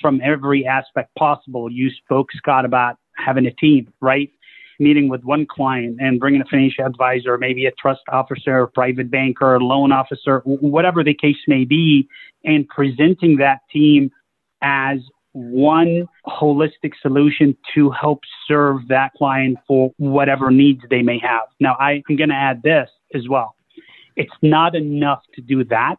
from 0.00 0.20
every 0.22 0.66
aspect 0.66 1.14
possible, 1.16 1.70
you 1.70 1.90
spoke, 1.90 2.28
Scott, 2.32 2.64
about 2.64 2.96
having 3.16 3.46
a 3.46 3.52
team, 3.52 3.92
right? 4.00 4.30
Meeting 4.78 5.08
with 5.08 5.22
one 5.24 5.46
client 5.46 5.98
and 6.00 6.18
bringing 6.18 6.40
a 6.40 6.44
financial 6.46 6.86
advisor, 6.86 7.36
maybe 7.36 7.66
a 7.66 7.72
trust 7.72 8.00
officer, 8.10 8.66
private 8.68 9.10
banker, 9.10 9.60
loan 9.60 9.92
officer, 9.92 10.40
whatever 10.44 11.04
the 11.04 11.14
case 11.14 11.36
may 11.46 11.64
be, 11.64 12.08
and 12.44 12.66
presenting 12.68 13.36
that 13.36 13.60
team 13.70 14.10
as 14.62 14.98
one 15.32 16.08
holistic 16.26 16.92
solution 17.00 17.56
to 17.74 17.90
help 17.90 18.20
serve 18.48 18.88
that 18.88 19.12
client 19.16 19.58
for 19.66 19.92
whatever 19.96 20.50
needs 20.50 20.80
they 20.90 21.02
may 21.02 21.18
have. 21.18 21.46
Now, 21.60 21.76
I'm 21.76 22.02
going 22.08 22.30
to 22.30 22.34
add 22.34 22.62
this 22.62 22.88
as 23.14 23.28
well. 23.28 23.54
It's 24.16 24.32
not 24.42 24.74
enough 24.74 25.22
to 25.34 25.40
do 25.40 25.64
that. 25.64 25.98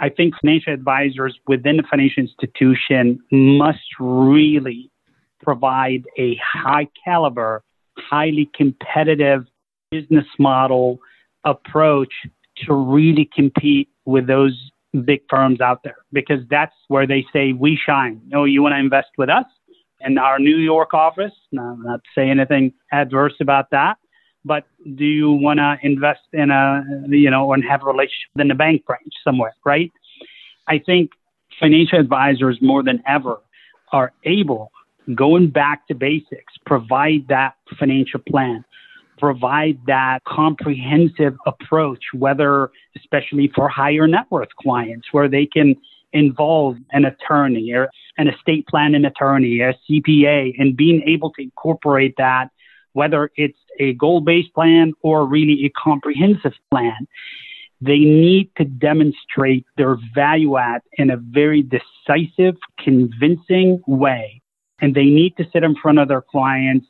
I 0.00 0.08
think 0.08 0.34
financial 0.40 0.72
advisors 0.72 1.38
within 1.46 1.80
a 1.80 1.82
financial 1.82 2.22
institution 2.22 3.20
must 3.32 3.78
really 3.98 4.90
provide 5.42 6.04
a 6.18 6.36
high 6.36 6.88
caliber, 7.04 7.64
highly 7.96 8.50
competitive 8.54 9.46
business 9.90 10.26
model 10.38 10.98
approach 11.44 12.12
to 12.66 12.74
really 12.74 13.28
compete 13.34 13.88
with 14.04 14.26
those 14.26 14.70
big 15.02 15.20
firms 15.28 15.60
out 15.60 15.82
there 15.82 15.98
because 16.12 16.40
that's 16.50 16.74
where 16.88 17.06
they 17.06 17.24
say 17.32 17.52
we 17.52 17.76
shine. 17.76 18.20
Oh, 18.34 18.44
you 18.44 18.62
want 18.62 18.74
to 18.74 18.78
invest 18.78 19.08
with 19.16 19.28
us? 19.28 19.44
In 20.00 20.16
our 20.18 20.38
New 20.38 20.56
York 20.56 20.94
office, 20.94 21.32
I'm 21.58 21.82
not 21.82 22.00
say 22.14 22.30
anything 22.30 22.72
adverse 22.92 23.34
about 23.40 23.70
that, 23.70 23.96
but 24.44 24.64
do 24.94 25.04
you 25.04 25.32
want 25.32 25.58
to 25.58 25.76
invest 25.82 26.20
in 26.32 26.50
a, 26.50 26.84
you 27.08 27.30
know, 27.30 27.52
and 27.52 27.64
have 27.64 27.82
a 27.82 27.86
relationship 27.86 28.30
in 28.38 28.50
a 28.50 28.54
bank 28.54 28.86
branch 28.86 29.12
somewhere, 29.24 29.54
right? 29.64 29.90
I 30.68 30.78
think 30.78 31.10
financial 31.58 31.98
advisors 31.98 32.58
more 32.62 32.82
than 32.84 33.02
ever 33.06 33.40
are 33.92 34.12
able, 34.24 34.70
going 35.14 35.50
back 35.50 35.88
to 35.88 35.94
basics, 35.94 36.54
provide 36.64 37.26
that 37.28 37.54
financial 37.78 38.20
plan, 38.20 38.64
provide 39.18 39.78
that 39.86 40.20
comprehensive 40.24 41.36
approach, 41.46 42.02
whether 42.12 42.70
especially 42.96 43.50
for 43.54 43.68
higher 43.68 44.06
net 44.06 44.26
worth 44.30 44.48
clients, 44.60 45.08
where 45.12 45.28
they 45.28 45.46
can 45.46 45.74
involve 46.12 46.76
an 46.92 47.04
attorney 47.04 47.72
or 47.72 47.88
an 48.16 48.28
estate 48.28 48.66
planning 48.66 49.04
attorney, 49.04 49.60
a 49.60 49.74
CPA, 49.88 50.54
and 50.58 50.76
being 50.76 51.02
able 51.06 51.30
to 51.32 51.42
incorporate 51.42 52.14
that, 52.16 52.48
whether 52.92 53.30
it's 53.36 53.58
a 53.78 53.92
goal 53.94 54.20
based 54.20 54.52
plan 54.54 54.92
or 55.02 55.26
really 55.26 55.64
a 55.64 55.70
comprehensive 55.70 56.54
plan, 56.70 57.06
they 57.80 57.98
need 57.98 58.50
to 58.56 58.64
demonstrate 58.64 59.64
their 59.76 59.96
value 60.14 60.56
add 60.56 60.80
in 60.94 61.10
a 61.10 61.16
very 61.16 61.62
decisive, 61.62 62.56
convincing 62.82 63.80
way. 63.86 64.42
And 64.80 64.94
they 64.94 65.04
need 65.04 65.36
to 65.36 65.44
sit 65.52 65.62
in 65.62 65.76
front 65.76 65.98
of 65.98 66.08
their 66.08 66.22
clients 66.22 66.86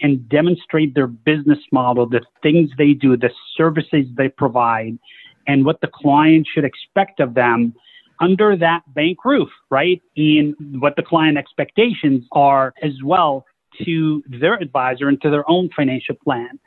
and 0.00 0.28
demonstrate 0.28 0.94
their 0.94 1.06
business 1.06 1.58
model, 1.72 2.06
the 2.06 2.20
things 2.42 2.70
they 2.76 2.92
do, 2.92 3.16
the 3.16 3.30
services 3.56 4.06
they 4.16 4.28
provide, 4.28 4.98
and 5.46 5.64
what 5.64 5.80
the 5.80 5.90
client 5.92 6.46
should 6.52 6.64
expect 6.64 7.20
of 7.20 7.34
them 7.34 7.74
under 8.20 8.56
that 8.56 8.82
bank 8.94 9.24
roof, 9.24 9.48
right? 9.70 10.00
And 10.16 10.54
what 10.80 10.96
the 10.96 11.02
client 11.02 11.36
expectations 11.38 12.24
are 12.32 12.72
as 12.82 13.02
well 13.02 13.44
to 13.84 14.22
their 14.28 14.54
advisor 14.54 15.08
and 15.08 15.20
to 15.22 15.30
their 15.30 15.48
own 15.50 15.68
financial 15.74 16.14
plan. 16.22 16.58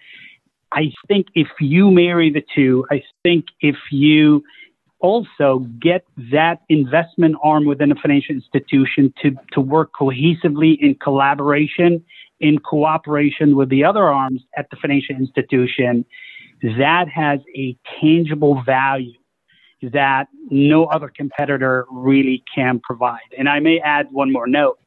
I 0.73 0.91
think 1.07 1.27
if 1.33 1.47
you 1.59 1.89
marry 1.91 2.31
the 2.31 2.43
two, 2.53 2.85
I 2.91 3.01
think 3.23 3.45
if 3.61 3.77
you 3.91 4.43
also 4.99 5.59
get 5.79 6.03
that 6.31 6.61
investment 6.69 7.35
arm 7.43 7.65
within 7.65 7.91
a 7.91 7.95
financial 7.95 8.35
institution 8.35 9.13
to, 9.21 9.35
to 9.53 9.61
work 9.61 9.91
cohesively 9.97 10.77
in 10.79 10.95
collaboration, 10.95 12.03
in 12.39 12.59
cooperation 12.59 13.55
with 13.55 13.69
the 13.69 13.83
other 13.83 14.03
arms 14.03 14.43
at 14.57 14.69
the 14.69 14.77
financial 14.77 15.15
institution, 15.15 16.05
that 16.61 17.07
has 17.07 17.39
a 17.55 17.77
tangible 17.99 18.61
value 18.65 19.13
that 19.81 20.27
no 20.49 20.85
other 20.85 21.11
competitor 21.15 21.85
really 21.91 22.43
can 22.53 22.79
provide. 22.83 23.19
And 23.37 23.47
I 23.47 23.59
may 23.59 23.79
add 23.79 24.07
one 24.11 24.31
more 24.31 24.47
note. 24.47 24.79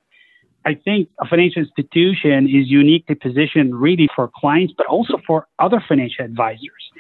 I 0.66 0.74
think 0.74 1.08
a 1.20 1.26
financial 1.26 1.62
institution 1.62 2.46
is 2.46 2.68
uniquely 2.68 3.14
positioned 3.14 3.74
really 3.74 4.08
for 4.14 4.30
clients, 4.34 4.74
but 4.76 4.86
also 4.86 5.18
for 5.26 5.46
other 5.58 5.82
financial 5.86 6.24
advisors. 6.24 6.90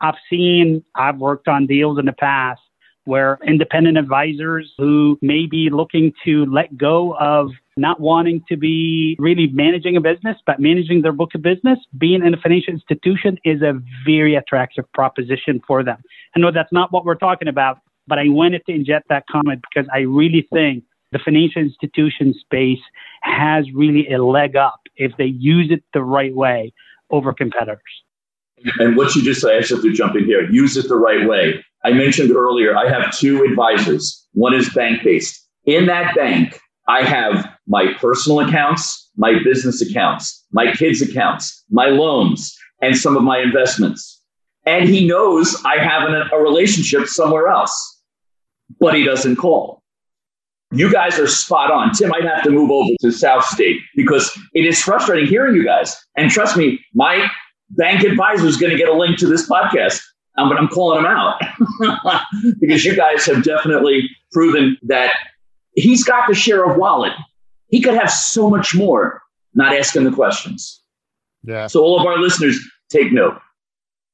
I've 0.00 0.14
seen, 0.28 0.84
I've 0.94 1.18
worked 1.18 1.48
on 1.48 1.66
deals 1.66 1.98
in 1.98 2.06
the 2.06 2.12
past 2.12 2.60
where 3.04 3.38
independent 3.46 3.98
advisors 3.98 4.72
who 4.78 5.18
may 5.22 5.46
be 5.46 5.70
looking 5.70 6.12
to 6.24 6.46
let 6.46 6.76
go 6.76 7.16
of 7.18 7.50
not 7.80 8.00
wanting 8.00 8.44
to 8.48 8.56
be 8.56 9.16
really 9.18 9.48
managing 9.48 9.96
a 9.96 10.00
business, 10.00 10.36
but 10.46 10.60
managing 10.60 11.02
their 11.02 11.12
book 11.12 11.34
of 11.34 11.42
business, 11.42 11.78
being 11.98 12.24
in 12.24 12.34
a 12.34 12.36
financial 12.36 12.74
institution 12.74 13.38
is 13.44 13.62
a 13.62 13.80
very 14.04 14.34
attractive 14.34 14.84
proposition 14.92 15.60
for 15.66 15.82
them. 15.82 15.98
I 16.36 16.40
know 16.40 16.52
that's 16.52 16.72
not 16.72 16.92
what 16.92 17.04
we're 17.04 17.16
talking 17.16 17.48
about, 17.48 17.78
but 18.06 18.18
I 18.18 18.28
wanted 18.28 18.64
to 18.66 18.72
inject 18.72 19.08
that 19.08 19.24
comment 19.30 19.62
because 19.72 19.88
I 19.92 20.00
really 20.00 20.46
think 20.52 20.84
the 21.12 21.18
financial 21.18 21.62
institution 21.62 22.34
space 22.34 22.80
has 23.22 23.64
really 23.74 24.12
a 24.12 24.22
leg 24.22 24.56
up 24.56 24.80
if 24.96 25.12
they 25.16 25.24
use 25.24 25.70
it 25.70 25.82
the 25.92 26.02
right 26.02 26.34
way 26.34 26.72
over 27.10 27.32
competitors. 27.32 27.80
And 28.78 28.96
what 28.96 29.14
you 29.14 29.22
just 29.22 29.40
said, 29.40 29.52
I 29.52 29.54
have 29.56 29.82
to 29.82 29.92
jump 29.92 30.16
in 30.16 30.24
here. 30.26 30.48
Use 30.50 30.76
it 30.76 30.88
the 30.88 30.96
right 30.96 31.26
way. 31.26 31.64
I 31.84 31.92
mentioned 31.92 32.30
earlier, 32.30 32.76
I 32.76 32.88
have 32.88 33.16
two 33.16 33.42
advisors. 33.42 34.26
One 34.34 34.54
is 34.54 34.68
bank 34.74 35.02
based. 35.02 35.48
In 35.64 35.86
that 35.86 36.14
bank, 36.14 36.60
I 36.90 37.02
have 37.04 37.48
my 37.68 37.92
personal 38.00 38.40
accounts, 38.40 39.10
my 39.16 39.34
business 39.44 39.80
accounts, 39.80 40.44
my 40.50 40.72
kids' 40.72 41.00
accounts, 41.00 41.64
my 41.70 41.86
loans, 41.86 42.56
and 42.82 42.96
some 42.96 43.16
of 43.16 43.22
my 43.22 43.38
investments. 43.38 44.20
And 44.66 44.88
he 44.88 45.06
knows 45.06 45.56
I 45.64 45.78
have 45.78 46.08
an, 46.08 46.14
a 46.32 46.38
relationship 46.38 47.06
somewhere 47.06 47.46
else, 47.46 47.72
but 48.80 48.94
he 48.94 49.04
doesn't 49.04 49.36
call. 49.36 49.82
You 50.72 50.92
guys 50.92 51.18
are 51.18 51.28
spot 51.28 51.70
on. 51.70 51.92
Tim 51.92 52.08
might 52.08 52.24
have 52.24 52.42
to 52.42 52.50
move 52.50 52.70
over 52.70 52.90
to 53.02 53.12
South 53.12 53.44
State 53.44 53.78
because 53.94 54.36
it 54.54 54.64
is 54.64 54.80
frustrating 54.80 55.28
hearing 55.28 55.54
you 55.54 55.64
guys. 55.64 55.96
And 56.16 56.28
trust 56.30 56.56
me, 56.56 56.80
my 56.94 57.28
bank 57.70 58.02
advisor 58.02 58.46
is 58.46 58.56
going 58.56 58.72
to 58.72 58.78
get 58.78 58.88
a 58.88 58.92
link 58.92 59.18
to 59.18 59.26
this 59.28 59.48
podcast 59.48 60.00
um, 60.40 60.48
but 60.48 60.58
I'm 60.58 60.68
calling 60.68 61.00
him 61.00 61.06
out 61.06 61.40
because 62.60 62.84
you 62.84 62.96
guys 62.96 63.26
have 63.26 63.42
definitely 63.42 64.08
proven 64.32 64.78
that 64.82 65.12
he's 65.74 66.04
got 66.04 66.28
the 66.28 66.34
share 66.34 66.68
of 66.68 66.76
wallet. 66.76 67.12
He 67.68 67.80
could 67.80 67.94
have 67.94 68.10
so 68.10 68.50
much 68.50 68.74
more 68.74 69.22
not 69.54 69.74
asking 69.74 70.04
the 70.04 70.12
questions. 70.12 70.82
Yeah. 71.42 71.66
So 71.66 71.82
all 71.82 71.98
of 71.98 72.06
our 72.06 72.18
listeners 72.18 72.58
take 72.90 73.12
note. 73.12 73.40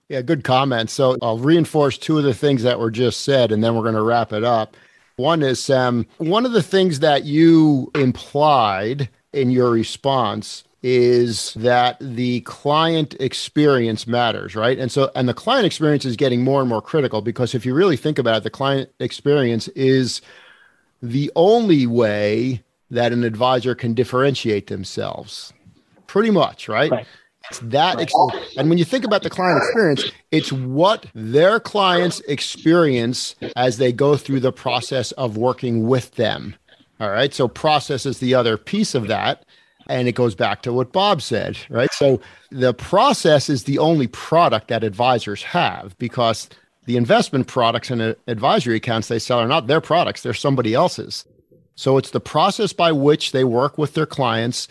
Yeah, 0.08 0.22
good 0.22 0.44
comment. 0.44 0.90
So 0.90 1.16
I'll 1.20 1.38
reinforce 1.38 1.98
two 1.98 2.18
of 2.18 2.24
the 2.24 2.34
things 2.34 2.62
that 2.62 2.78
were 2.78 2.90
just 2.90 3.22
said, 3.22 3.50
and 3.50 3.62
then 3.62 3.74
we're 3.74 3.82
going 3.82 3.94
to 3.94 4.02
wrap 4.02 4.32
it 4.32 4.44
up. 4.44 4.76
One 5.16 5.42
is 5.42 5.62
Sam, 5.62 6.06
one 6.18 6.46
of 6.46 6.52
the 6.52 6.62
things 6.62 7.00
that 7.00 7.24
you 7.24 7.90
implied 7.94 9.08
in 9.32 9.50
your 9.50 9.70
response 9.70 10.62
is 10.82 11.52
that 11.54 11.96
the 12.00 12.42
client 12.42 13.16
experience 13.18 14.06
matters, 14.06 14.54
right? 14.54 14.78
And 14.78 14.92
so, 14.92 15.10
and 15.16 15.28
the 15.28 15.34
client 15.34 15.66
experience 15.66 16.04
is 16.04 16.16
getting 16.16 16.44
more 16.44 16.60
and 16.60 16.68
more 16.68 16.82
critical 16.82 17.22
because 17.22 17.54
if 17.54 17.66
you 17.66 17.74
really 17.74 17.96
think 17.96 18.18
about 18.18 18.36
it, 18.36 18.42
the 18.44 18.50
client 18.50 18.90
experience 19.00 19.68
is 19.68 20.20
the 21.10 21.30
only 21.36 21.86
way 21.86 22.62
that 22.90 23.12
an 23.12 23.24
advisor 23.24 23.74
can 23.74 23.94
differentiate 23.94 24.68
themselves, 24.68 25.52
pretty 26.06 26.30
much, 26.30 26.68
right? 26.68 26.90
right. 26.90 27.06
It's 27.50 27.60
that, 27.60 28.10
and 28.56 28.68
when 28.68 28.76
you 28.76 28.84
think 28.84 29.04
about 29.04 29.22
the 29.22 29.30
client 29.30 29.62
experience, 29.62 30.04
it's 30.32 30.52
what 30.52 31.06
their 31.14 31.60
clients 31.60 32.18
experience 32.20 33.36
as 33.54 33.78
they 33.78 33.92
go 33.92 34.16
through 34.16 34.40
the 34.40 34.52
process 34.52 35.12
of 35.12 35.36
working 35.36 35.86
with 35.86 36.12
them. 36.12 36.56
All 36.98 37.10
right. 37.10 37.32
So, 37.32 37.46
process 37.46 38.04
is 38.04 38.18
the 38.18 38.34
other 38.34 38.56
piece 38.56 38.94
of 38.94 39.06
that. 39.08 39.44
And 39.88 40.08
it 40.08 40.16
goes 40.16 40.34
back 40.34 40.62
to 40.62 40.72
what 40.72 40.90
Bob 40.90 41.22
said, 41.22 41.56
right? 41.70 41.92
So 41.92 42.20
the 42.50 42.74
process 42.74 43.48
is 43.48 43.64
the 43.64 43.78
only 43.78 44.08
product 44.08 44.66
that 44.66 44.82
advisors 44.82 45.44
have 45.44 45.96
because 45.98 46.48
the 46.86 46.96
investment 46.96 47.46
products 47.46 47.90
and 47.90 48.16
advisory 48.26 48.76
accounts 48.76 49.08
they 49.08 49.18
sell 49.18 49.40
are 49.40 49.48
not 49.48 49.66
their 49.66 49.80
products, 49.80 50.22
they're 50.22 50.34
somebody 50.34 50.72
else's. 50.72 51.24
So 51.74 51.98
it's 51.98 52.10
the 52.10 52.20
process 52.20 52.72
by 52.72 52.92
which 52.92 53.32
they 53.32 53.44
work 53.44 53.76
with 53.76 53.94
their 53.94 54.06
clients, 54.06 54.66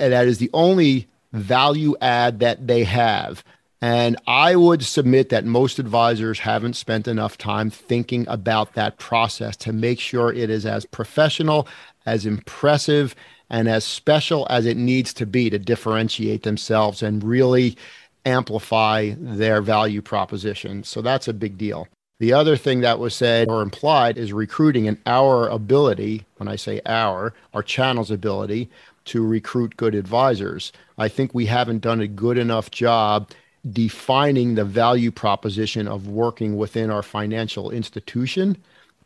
and 0.00 0.12
that 0.12 0.26
is 0.26 0.38
the 0.38 0.50
only 0.52 1.06
value 1.32 1.94
add 2.00 2.40
that 2.40 2.66
they 2.66 2.84
have. 2.84 3.44
And 3.80 4.16
I 4.26 4.56
would 4.56 4.84
submit 4.84 5.28
that 5.28 5.44
most 5.44 5.78
advisors 5.78 6.40
haven't 6.40 6.74
spent 6.74 7.06
enough 7.06 7.38
time 7.38 7.70
thinking 7.70 8.26
about 8.28 8.74
that 8.74 8.98
process 8.98 9.56
to 9.58 9.72
make 9.72 10.00
sure 10.00 10.32
it 10.32 10.50
is 10.50 10.66
as 10.66 10.84
professional, 10.84 11.68
as 12.04 12.26
impressive, 12.26 13.14
and 13.50 13.68
as 13.68 13.84
special 13.84 14.46
as 14.50 14.66
it 14.66 14.76
needs 14.76 15.14
to 15.14 15.26
be 15.26 15.48
to 15.50 15.58
differentiate 15.58 16.42
themselves 16.42 17.02
and 17.02 17.22
really 17.22 17.76
amplify 18.24 19.14
their 19.18 19.62
value 19.62 20.02
proposition. 20.02 20.84
So 20.84 21.02
that's 21.02 21.28
a 21.28 21.32
big 21.32 21.58
deal. 21.58 21.88
The 22.20 22.32
other 22.32 22.56
thing 22.56 22.80
that 22.80 22.98
was 22.98 23.14
said 23.14 23.48
or 23.48 23.62
implied 23.62 24.18
is 24.18 24.32
recruiting 24.32 24.88
and 24.88 24.98
our 25.06 25.48
ability, 25.48 26.26
when 26.36 26.48
I 26.48 26.56
say 26.56 26.80
our, 26.84 27.32
our 27.54 27.62
channel's 27.62 28.10
ability 28.10 28.68
to 29.06 29.24
recruit 29.24 29.76
good 29.76 29.94
advisors. 29.94 30.72
I 30.98 31.08
think 31.08 31.32
we 31.32 31.46
haven't 31.46 31.80
done 31.80 32.00
a 32.00 32.08
good 32.08 32.36
enough 32.36 32.70
job 32.70 33.30
defining 33.70 34.54
the 34.54 34.64
value 34.64 35.10
proposition 35.10 35.86
of 35.86 36.08
working 36.08 36.56
within 36.56 36.90
our 36.90 37.02
financial 37.02 37.70
institution 37.70 38.56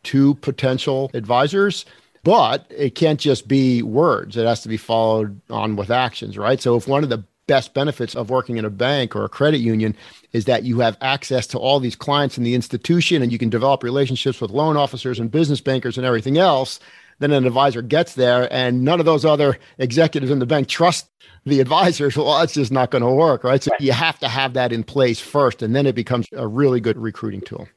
to 0.03 0.33
potential 0.35 1.11
advisors 1.13 1.85
but 2.23 2.65
it 2.69 2.95
can't 2.95 3.19
just 3.19 3.47
be 3.47 3.81
words. 3.81 4.37
It 4.37 4.45
has 4.45 4.61
to 4.61 4.69
be 4.69 4.77
followed 4.77 5.39
on 5.49 5.75
with 5.75 5.91
actions, 5.91 6.37
right? 6.37 6.61
So 6.61 6.75
if 6.75 6.87
one 6.87 7.03
of 7.03 7.09
the 7.09 7.23
best 7.47 7.73
benefits 7.73 8.15
of 8.15 8.29
working 8.29 8.57
in 8.57 8.65
a 8.65 8.69
bank 8.69 9.15
or 9.15 9.25
a 9.25 9.29
credit 9.29 9.59
union 9.59 9.95
is 10.31 10.45
that 10.45 10.63
you 10.63 10.79
have 10.79 10.97
access 11.01 11.45
to 11.47 11.59
all 11.59 11.79
these 11.79 11.95
clients 11.95 12.37
in 12.37 12.43
the 12.43 12.55
institution 12.55 13.21
and 13.21 13.31
you 13.31 13.37
can 13.37 13.49
develop 13.49 13.83
relationships 13.83 14.39
with 14.39 14.51
loan 14.51 14.77
officers 14.77 15.19
and 15.19 15.31
business 15.31 15.61
bankers 15.61 15.97
and 15.97 16.05
everything 16.05 16.37
else 16.37 16.79
then 17.19 17.31
an 17.31 17.45
advisor 17.45 17.81
gets 17.81 18.15
there 18.15 18.51
and 18.51 18.83
none 18.83 18.99
of 18.99 19.05
those 19.05 19.23
other 19.23 19.57
executives 19.77 20.31
in 20.31 20.39
the 20.39 20.45
bank 20.45 20.67
trust 20.67 21.09
the 21.45 21.59
advisors 21.59 22.15
well 22.17 22.39
that's 22.39 22.53
just 22.53 22.71
not 22.71 22.91
going 22.91 23.03
to 23.03 23.09
work 23.09 23.43
right 23.43 23.63
so 23.63 23.71
you 23.79 23.91
have 23.91 24.17
to 24.19 24.27
have 24.27 24.53
that 24.53 24.71
in 24.71 24.83
place 24.83 25.19
first 25.19 25.61
and 25.61 25.75
then 25.75 25.85
it 25.85 25.95
becomes 25.95 26.27
a 26.33 26.47
really 26.47 26.79
good 26.79 26.97
recruiting 26.97 27.41
tool 27.41 27.67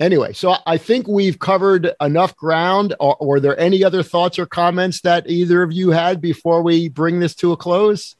Anyway, 0.00 0.32
so 0.32 0.56
I 0.66 0.78
think 0.78 1.06
we've 1.06 1.38
covered 1.38 1.92
enough 2.00 2.34
ground. 2.34 2.92
Or 2.98 3.16
were 3.20 3.38
there 3.38 3.56
any 3.56 3.84
other 3.84 4.02
thoughts 4.02 4.36
or 4.36 4.46
comments 4.46 5.02
that 5.02 5.30
either 5.30 5.62
of 5.62 5.70
you 5.70 5.90
had 5.90 6.20
before 6.20 6.60
we 6.60 6.88
bring 6.88 7.20
this 7.20 7.36
to 7.36 7.52
a 7.52 7.56
close? 7.56 8.16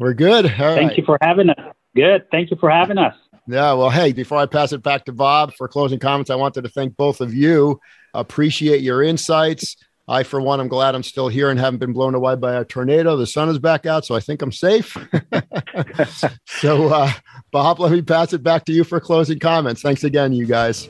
We're 0.00 0.14
good. 0.14 0.46
All 0.46 0.50
Thank 0.50 0.88
right. 0.88 0.96
you 0.96 1.04
for 1.04 1.18
having 1.20 1.50
us. 1.50 1.74
Good. 1.94 2.28
Thank 2.30 2.50
you 2.50 2.56
for 2.58 2.70
having 2.70 2.96
us. 2.96 3.14
Yeah. 3.46 3.74
Well, 3.74 3.90
hey, 3.90 4.12
before 4.12 4.38
I 4.38 4.46
pass 4.46 4.72
it 4.72 4.82
back 4.82 5.04
to 5.04 5.12
Bob 5.12 5.52
for 5.54 5.68
closing 5.68 5.98
comments, 5.98 6.30
I 6.30 6.36
wanted 6.36 6.62
to 6.62 6.70
thank 6.70 6.96
both 6.96 7.20
of 7.20 7.34
you. 7.34 7.78
Appreciate 8.14 8.80
your 8.80 9.02
insights. 9.02 9.76
I, 10.08 10.22
for 10.22 10.40
one, 10.40 10.58
I'm 10.58 10.68
glad 10.68 10.94
I'm 10.94 11.02
still 11.02 11.28
here 11.28 11.50
and 11.50 11.60
haven't 11.60 11.80
been 11.80 11.92
blown 11.92 12.14
away 12.14 12.34
by 12.34 12.54
a 12.54 12.64
tornado. 12.64 13.16
The 13.16 13.26
sun 13.26 13.50
is 13.50 13.58
back 13.58 13.84
out, 13.84 14.06
so 14.06 14.16
I 14.16 14.20
think 14.20 14.40
I'm 14.40 14.50
safe. 14.50 14.96
so, 16.46 16.88
uh, 16.88 17.12
Bob, 17.52 17.78
let 17.78 17.92
me 17.92 18.00
pass 18.00 18.32
it 18.32 18.42
back 18.42 18.64
to 18.64 18.72
you 18.72 18.82
for 18.82 18.98
closing 19.00 19.38
comments. 19.38 19.82
Thanks 19.82 20.02
again, 20.02 20.32
you 20.32 20.46
guys. 20.46 20.88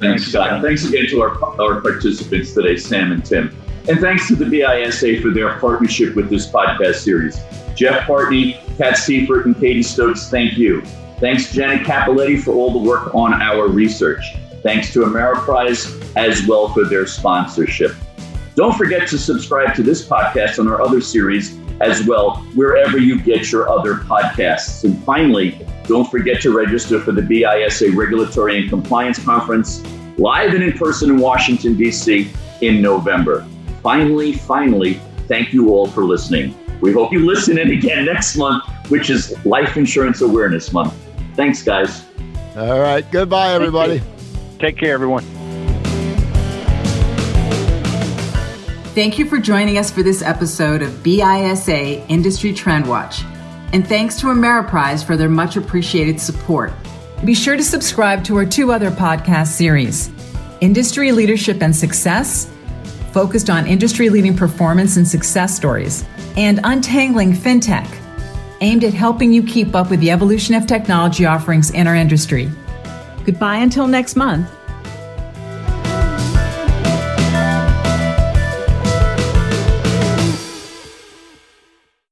Thanks, 0.00 0.24
Scott. 0.24 0.62
Thanks 0.62 0.84
again 0.88 1.06
to 1.10 1.22
our, 1.22 1.60
our 1.60 1.80
participants 1.82 2.54
today, 2.54 2.76
Sam 2.76 3.12
and 3.12 3.24
Tim. 3.24 3.54
And 3.86 4.00
thanks 4.00 4.26
to 4.28 4.34
the 4.34 4.46
BISA 4.46 5.20
for 5.20 5.30
their 5.30 5.58
partnership 5.60 6.16
with 6.16 6.30
this 6.30 6.50
podcast 6.50 6.96
series. 6.96 7.38
Jeff 7.74 8.06
Partney, 8.06 8.58
Kat 8.76 8.96
Seifert, 8.96 9.46
and 9.46 9.58
Katie 9.58 9.82
Stokes, 9.82 10.28
thank 10.30 10.56
you. 10.56 10.82
Thanks, 11.18 11.52
Janet 11.52 11.86
Capoletti, 11.86 12.42
for 12.42 12.52
all 12.52 12.72
the 12.72 12.88
work 12.88 13.14
on 13.14 13.34
our 13.34 13.68
research. 13.68 14.36
Thanks 14.62 14.92
to 14.92 15.00
Ameriprise 15.00 16.12
as 16.16 16.46
well 16.46 16.72
for 16.72 16.84
their 16.84 17.06
sponsorship. 17.06 17.92
Don't 18.54 18.76
forget 18.76 19.08
to 19.08 19.18
subscribe 19.18 19.74
to 19.74 19.82
this 19.82 20.06
podcast 20.06 20.58
and 20.58 20.68
our 20.68 20.80
other 20.80 21.00
series 21.00 21.58
as 21.80 22.06
well, 22.06 22.36
wherever 22.54 22.98
you 22.98 23.20
get 23.20 23.50
your 23.50 23.68
other 23.68 23.96
podcasts. 23.96 24.84
And 24.84 25.02
finally, 25.04 25.66
don't 25.84 26.10
forget 26.10 26.40
to 26.42 26.56
register 26.56 27.00
for 27.00 27.12
the 27.12 27.20
BISA 27.20 27.94
Regulatory 27.96 28.58
and 28.58 28.70
Compliance 28.70 29.22
Conference 29.22 29.82
live 30.18 30.54
and 30.54 30.62
in 30.62 30.72
person 30.72 31.10
in 31.10 31.18
Washington, 31.18 31.76
D.C. 31.76 32.30
in 32.60 32.80
November. 32.80 33.46
Finally, 33.82 34.32
finally, 34.34 35.00
thank 35.26 35.52
you 35.52 35.70
all 35.70 35.86
for 35.86 36.04
listening. 36.04 36.54
We 36.80 36.92
hope 36.92 37.12
you 37.12 37.24
listen 37.24 37.58
in 37.58 37.70
again 37.70 38.04
next 38.04 38.36
month, 38.36 38.64
which 38.88 39.10
is 39.10 39.34
Life 39.44 39.76
Insurance 39.76 40.20
Awareness 40.20 40.72
Month. 40.72 40.94
Thanks, 41.34 41.62
guys. 41.62 42.04
All 42.56 42.80
right. 42.80 43.04
Goodbye, 43.10 43.52
everybody. 43.52 44.02
Take 44.58 44.78
care, 44.78 44.94
everyone. 44.94 45.24
Thank 48.94 49.18
you 49.18 49.26
for 49.26 49.38
joining 49.38 49.76
us 49.76 49.90
for 49.90 50.04
this 50.04 50.22
episode 50.22 50.80
of 50.80 51.02
BISA 51.02 52.08
Industry 52.08 52.52
Trend 52.52 52.88
Watch. 52.88 53.22
And 53.72 53.84
thanks 53.84 54.20
to 54.20 54.26
Ameriprise 54.26 55.04
for 55.04 55.16
their 55.16 55.28
much 55.28 55.56
appreciated 55.56 56.20
support. 56.20 56.72
Be 57.24 57.34
sure 57.34 57.56
to 57.56 57.62
subscribe 57.64 58.22
to 58.24 58.36
our 58.36 58.46
two 58.46 58.70
other 58.70 58.92
podcast 58.92 59.48
series 59.48 60.12
Industry 60.60 61.10
Leadership 61.10 61.60
and 61.60 61.74
Success, 61.74 62.48
focused 63.14 63.48
on 63.48 63.66
industry 63.66 64.08
leading 64.10 64.36
performance 64.36 64.96
and 64.96 65.06
success 65.06 65.54
stories, 65.54 66.04
and 66.36 66.58
Untangling 66.64 67.32
FinTech, 67.32 67.88
aimed 68.60 68.82
at 68.82 68.92
helping 68.92 69.32
you 69.32 69.40
keep 69.44 69.76
up 69.76 69.88
with 69.88 70.00
the 70.00 70.10
evolution 70.10 70.56
of 70.56 70.66
technology 70.66 71.24
offerings 71.24 71.70
in 71.70 71.86
our 71.86 71.94
industry. 71.94 72.50
Goodbye 73.24 73.58
until 73.58 73.86
next 73.86 74.16
month. 74.16 74.50